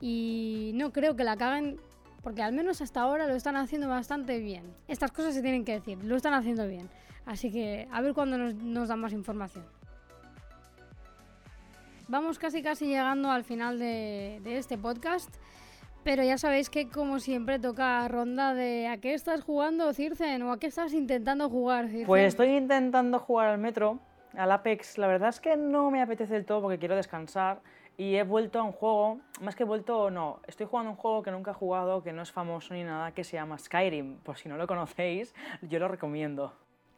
y 0.00 0.72
no 0.74 0.92
creo 0.92 1.16
que 1.16 1.24
la 1.24 1.36
caguen 1.36 1.78
porque 2.22 2.42
al 2.42 2.52
menos 2.52 2.80
hasta 2.80 3.00
ahora 3.00 3.26
lo 3.26 3.34
están 3.34 3.56
haciendo 3.56 3.88
bastante 3.88 4.38
bien. 4.38 4.64
Estas 4.86 5.10
cosas 5.10 5.34
se 5.34 5.42
tienen 5.42 5.64
que 5.64 5.72
decir, 5.72 6.02
lo 6.04 6.16
están 6.16 6.34
haciendo 6.34 6.66
bien. 6.68 6.88
Así 7.26 7.50
que 7.50 7.88
a 7.90 8.00
ver 8.00 8.14
cuándo 8.14 8.38
nos, 8.38 8.88
dan 8.88 9.00
más 9.00 9.12
información. 9.12 9.64
Vamos 12.08 12.38
casi 12.38 12.62
casi 12.62 12.86
llegando 12.86 13.30
al 13.30 13.44
final 13.44 13.78
de 13.78 14.40
este 14.44 14.76
podcast. 14.76 15.30
Pero 16.04 16.24
ya 16.24 16.36
sabéis 16.36 16.68
que 16.68 16.88
como 16.88 17.20
siempre 17.20 17.60
toca 17.60 18.06
ronda 18.08 18.54
de 18.54 18.88
¿a 18.88 18.96
qué 18.98 19.14
estás 19.14 19.42
jugando, 19.42 19.92
Circen? 19.92 20.42
¿O 20.42 20.52
a 20.52 20.58
qué 20.58 20.66
estás 20.66 20.94
intentando 20.94 21.48
jugar, 21.48 21.88
Circen? 21.88 22.06
Pues 22.06 22.26
estoy 22.26 22.56
intentando 22.56 23.20
jugar 23.20 23.48
al 23.48 23.58
Metro, 23.58 24.00
al 24.36 24.50
Apex. 24.50 24.98
La 24.98 25.06
verdad 25.06 25.28
es 25.28 25.38
que 25.38 25.56
no 25.56 25.92
me 25.92 26.02
apetece 26.02 26.34
del 26.34 26.44
todo 26.44 26.62
porque 26.62 26.78
quiero 26.78 26.96
descansar. 26.96 27.60
Y 27.96 28.16
he 28.16 28.24
vuelto 28.24 28.58
a 28.58 28.64
un 28.64 28.72
juego, 28.72 29.20
más 29.42 29.54
que 29.54 29.64
vuelto, 29.64 30.10
no, 30.10 30.40
estoy 30.46 30.66
jugando 30.66 30.90
un 30.90 30.96
juego 30.96 31.22
que 31.22 31.30
nunca 31.30 31.52
he 31.52 31.54
jugado, 31.54 32.02
que 32.02 32.12
no 32.12 32.22
es 32.22 32.32
famoso 32.32 32.74
ni 32.74 32.82
nada, 32.82 33.12
que 33.12 33.22
se 33.22 33.36
llama 33.36 33.58
Skyrim. 33.58 34.16
Por 34.18 34.38
si 34.38 34.48
no 34.48 34.56
lo 34.56 34.66
conocéis, 34.66 35.34
yo 35.60 35.78
lo 35.78 35.88
recomiendo. 35.88 36.52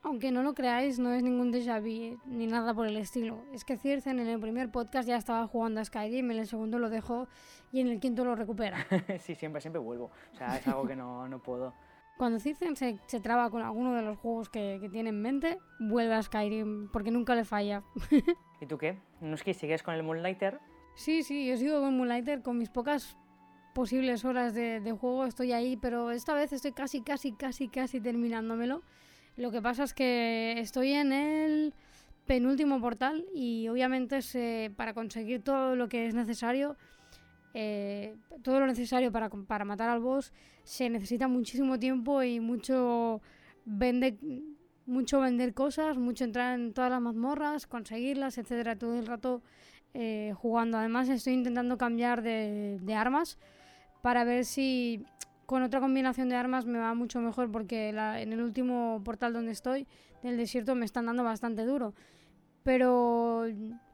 Aunque 0.04 0.30
no 0.30 0.42
lo 0.42 0.52
creáis, 0.52 0.98
no 0.98 1.14
es 1.14 1.22
ningún 1.22 1.50
déjà 1.50 1.80
vu 1.80 2.20
ni 2.26 2.46
nada 2.46 2.74
por 2.74 2.86
el 2.86 2.98
estilo. 2.98 3.42
Es 3.54 3.64
que 3.64 3.78
Circen 3.78 4.18
en 4.18 4.28
el 4.28 4.38
primer 4.38 4.70
podcast 4.70 5.08
ya 5.08 5.16
estaba 5.16 5.46
jugando 5.46 5.80
a 5.80 5.84
Skyrim, 5.84 6.30
en 6.30 6.38
el 6.40 6.46
segundo 6.46 6.78
lo 6.78 6.90
dejó 6.90 7.26
y 7.72 7.80
en 7.80 7.88
el 7.88 8.00
quinto 8.00 8.22
lo 8.22 8.36
recupera. 8.36 8.86
sí, 9.20 9.34
siempre, 9.34 9.62
siempre 9.62 9.80
vuelvo. 9.80 10.10
O 10.34 10.36
sea, 10.36 10.58
es 10.58 10.68
algo 10.68 10.86
que 10.86 10.94
no, 10.94 11.26
no 11.26 11.42
puedo. 11.42 11.72
Cuando 12.18 12.38
Circen 12.38 12.76
se, 12.76 12.98
se 13.06 13.18
traba 13.18 13.48
con 13.48 13.62
alguno 13.62 13.94
de 13.94 14.02
los 14.02 14.18
juegos 14.18 14.50
que, 14.50 14.76
que 14.78 14.90
tiene 14.90 15.08
en 15.08 15.22
mente, 15.22 15.58
vuelve 15.80 16.14
a 16.14 16.22
Skyrim, 16.22 16.90
porque 16.92 17.10
nunca 17.10 17.34
le 17.34 17.46
falla. 17.46 17.82
¿Y 18.60 18.66
tú 18.66 18.76
qué? 18.76 18.98
¿No 19.22 19.34
es 19.34 19.42
que 19.42 19.54
sigues 19.54 19.82
con 19.82 19.94
el 19.94 20.02
Moonlighter? 20.02 20.60
Sí, 20.96 21.22
sí, 21.22 21.46
yo 21.46 21.56
sigo 21.56 21.80
con 21.80 21.96
Moonlighter 21.96 22.42
con 22.42 22.58
mis 22.58 22.68
pocas 22.68 23.16
posibles 23.74 24.26
horas 24.26 24.54
de, 24.54 24.80
de 24.80 24.92
juego, 24.92 25.24
estoy 25.24 25.52
ahí, 25.52 25.78
pero 25.78 26.10
esta 26.10 26.34
vez 26.34 26.52
estoy 26.52 26.72
casi, 26.72 27.00
casi, 27.00 27.32
casi, 27.32 27.68
casi 27.68 28.02
terminándomelo. 28.02 28.82
Lo 29.36 29.50
que 29.50 29.60
pasa 29.60 29.84
es 29.84 29.94
que 29.94 30.54
estoy 30.58 30.92
en 30.92 31.12
el 31.12 31.74
penúltimo 32.26 32.80
portal 32.80 33.24
y 33.34 33.68
obviamente 33.68 34.22
se- 34.22 34.72
para 34.76 34.94
conseguir 34.94 35.42
todo 35.42 35.76
lo 35.76 35.88
que 35.88 36.06
es 36.06 36.14
necesario, 36.14 36.76
eh, 37.52 38.16
todo 38.42 38.60
lo 38.60 38.66
necesario 38.66 39.12
para, 39.12 39.28
para 39.28 39.64
matar 39.64 39.88
al 39.90 40.00
boss, 40.00 40.32
se 40.62 40.88
necesita 40.88 41.28
muchísimo 41.28 41.78
tiempo 41.78 42.22
y 42.22 42.40
mucho 42.40 43.20
vender, 43.64 44.14
mucho 44.86 45.20
vender 45.20 45.52
cosas, 45.52 45.98
mucho 45.98 46.24
entrar 46.24 46.58
en 46.58 46.72
todas 46.72 46.90
las 46.90 47.00
mazmorras, 47.00 47.66
conseguirlas, 47.66 48.38
etcétera, 48.38 48.76
todo 48.76 48.98
el 48.98 49.06
rato 49.06 49.42
eh, 49.94 50.32
jugando. 50.36 50.78
Además 50.78 51.08
estoy 51.08 51.34
intentando 51.34 51.76
cambiar 51.76 52.22
de, 52.22 52.78
de 52.80 52.94
armas 52.94 53.38
para 54.02 54.24
ver 54.24 54.44
si 54.44 55.04
con 55.46 55.62
otra 55.62 55.80
combinación 55.80 56.28
de 56.28 56.36
armas 56.36 56.66
me 56.66 56.78
va 56.78 56.94
mucho 56.94 57.20
mejor 57.20 57.50
porque 57.50 57.92
la- 57.92 58.20
en 58.20 58.32
el 58.32 58.40
último 58.42 59.00
portal 59.04 59.32
donde 59.32 59.52
estoy 59.52 59.86
del 60.22 60.36
desierto 60.36 60.74
me 60.74 60.84
están 60.84 61.06
dando 61.06 61.24
bastante 61.24 61.64
duro. 61.64 61.94
Pero 62.62 63.44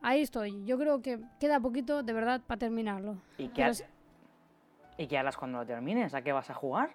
ahí 0.00 0.20
estoy. 0.20 0.64
Yo 0.64 0.78
creo 0.78 1.02
que 1.02 1.18
queda 1.40 1.58
poquito 1.58 2.02
de 2.02 2.12
verdad 2.12 2.40
para 2.46 2.58
terminarlo. 2.58 3.16
¿Y 3.36 3.48
qué, 3.48 3.64
ha- 3.64 3.72
¿Y 4.96 5.06
qué 5.08 5.18
harás 5.18 5.36
cuando 5.36 5.58
lo 5.58 5.66
termines? 5.66 6.14
¿A 6.14 6.22
qué 6.22 6.30
vas 6.32 6.50
a 6.50 6.54
jugar? 6.54 6.94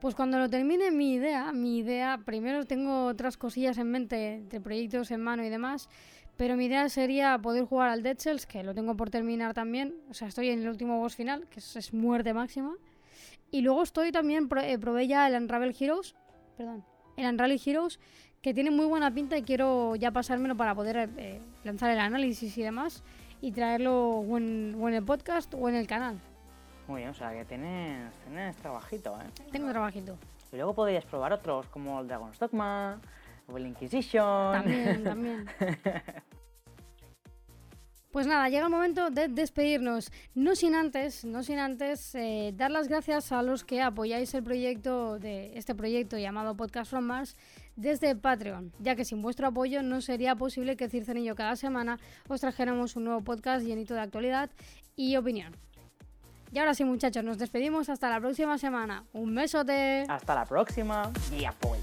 Pues 0.00 0.14
cuando 0.14 0.38
lo 0.38 0.50
termine 0.50 0.90
mi 0.90 1.14
idea, 1.14 1.52
mi 1.52 1.78
idea, 1.78 2.20
primero 2.22 2.66
tengo 2.66 3.06
otras 3.06 3.38
cosillas 3.38 3.78
en 3.78 3.90
mente 3.90 4.42
de 4.46 4.60
proyectos 4.60 5.10
en 5.10 5.22
mano 5.22 5.42
y 5.42 5.48
demás, 5.48 5.88
pero 6.36 6.56
mi 6.56 6.66
idea 6.66 6.86
sería 6.90 7.38
poder 7.38 7.64
jugar 7.64 7.88
al 7.88 8.02
Dead 8.02 8.18
Cells, 8.18 8.44
que 8.44 8.62
lo 8.62 8.74
tengo 8.74 8.94
por 8.96 9.08
terminar 9.08 9.54
también, 9.54 9.94
o 10.10 10.12
sea, 10.12 10.28
estoy 10.28 10.50
en 10.50 10.58
el 10.60 10.68
último 10.68 10.98
boss 10.98 11.16
final, 11.16 11.46
que 11.48 11.60
es, 11.60 11.76
es 11.76 11.94
muerte 11.94 12.34
máxima, 12.34 12.74
y 13.50 13.62
luego 13.62 13.82
estoy 13.82 14.12
también, 14.12 14.48
eh, 14.62 14.78
probé 14.78 15.06
ya 15.06 15.26
el 15.28 15.34
Unravel 15.34 15.74
Heroes, 15.78 16.14
perdón, 16.56 16.84
el 17.16 17.26
Unravel 17.26 17.60
Heroes, 17.64 18.00
que 18.42 18.52
tiene 18.52 18.70
muy 18.70 18.86
buena 18.86 19.12
pinta 19.12 19.38
y 19.38 19.42
quiero 19.42 19.96
ya 19.96 20.10
pasármelo 20.10 20.56
para 20.56 20.74
poder 20.74 21.08
eh, 21.16 21.40
lanzar 21.64 21.90
el 21.90 21.98
análisis 21.98 22.56
y 22.58 22.62
demás, 22.62 23.02
y 23.40 23.52
traerlo 23.52 24.18
o 24.18 24.36
en, 24.36 24.76
o 24.80 24.88
en 24.88 24.94
el 24.94 25.04
podcast 25.04 25.54
o 25.54 25.68
en 25.68 25.74
el 25.76 25.86
canal. 25.86 26.18
Muy 26.86 27.00
bien, 27.00 27.10
o 27.10 27.14
sea 27.14 27.32
que 27.32 27.44
tienes, 27.44 28.12
tienes 28.26 28.56
trabajito, 28.56 29.18
¿eh? 29.20 29.44
Tengo 29.50 29.70
trabajito. 29.70 30.18
Y 30.52 30.56
luego 30.56 30.74
podrías 30.74 31.04
probar 31.04 31.32
otros 31.32 31.66
como 31.68 32.00
el 32.00 32.06
Dragon's 32.06 32.38
Dogma 32.38 33.00
o 33.48 33.56
el 33.56 33.66
Inquisition. 33.66 34.52
También, 34.52 35.04
también. 35.04 35.46
Pues 38.14 38.28
nada, 38.28 38.48
llega 38.48 38.66
el 38.66 38.70
momento 38.70 39.10
de 39.10 39.26
despedirnos. 39.26 40.12
No 40.36 40.54
sin 40.54 40.76
antes, 40.76 41.24
no 41.24 41.42
sin 41.42 41.58
antes 41.58 42.14
eh, 42.14 42.54
dar 42.56 42.70
las 42.70 42.86
gracias 42.86 43.32
a 43.32 43.42
los 43.42 43.64
que 43.64 43.82
apoyáis 43.82 44.32
el 44.34 44.44
proyecto 44.44 45.18
de 45.18 45.58
este 45.58 45.74
proyecto 45.74 46.16
llamado 46.16 46.56
Podcast 46.56 46.92
from 46.92 47.06
Mars 47.06 47.36
desde 47.74 48.14
Patreon, 48.14 48.72
ya 48.78 48.94
que 48.94 49.04
sin 49.04 49.20
vuestro 49.20 49.48
apoyo 49.48 49.82
no 49.82 50.00
sería 50.00 50.36
posible 50.36 50.76
que 50.76 50.88
Circe 50.88 51.18
y 51.18 51.24
yo 51.24 51.34
cada 51.34 51.56
semana 51.56 51.98
os 52.28 52.40
trajéramos 52.40 52.94
un 52.94 53.06
nuevo 53.06 53.20
podcast 53.22 53.66
llenito 53.66 53.94
de 53.94 54.02
actualidad 54.02 54.48
y 54.94 55.16
opinión. 55.16 55.56
Y 56.52 56.60
ahora 56.60 56.74
sí, 56.74 56.84
muchachos, 56.84 57.24
nos 57.24 57.38
despedimos 57.38 57.88
hasta 57.88 58.08
la 58.08 58.20
próxima 58.20 58.58
semana. 58.58 59.02
Un 59.12 59.34
besote. 59.34 60.06
Hasta 60.08 60.36
la 60.36 60.44
próxima. 60.44 61.10
Y 61.36 61.46
a 61.46 61.50
por 61.50 61.78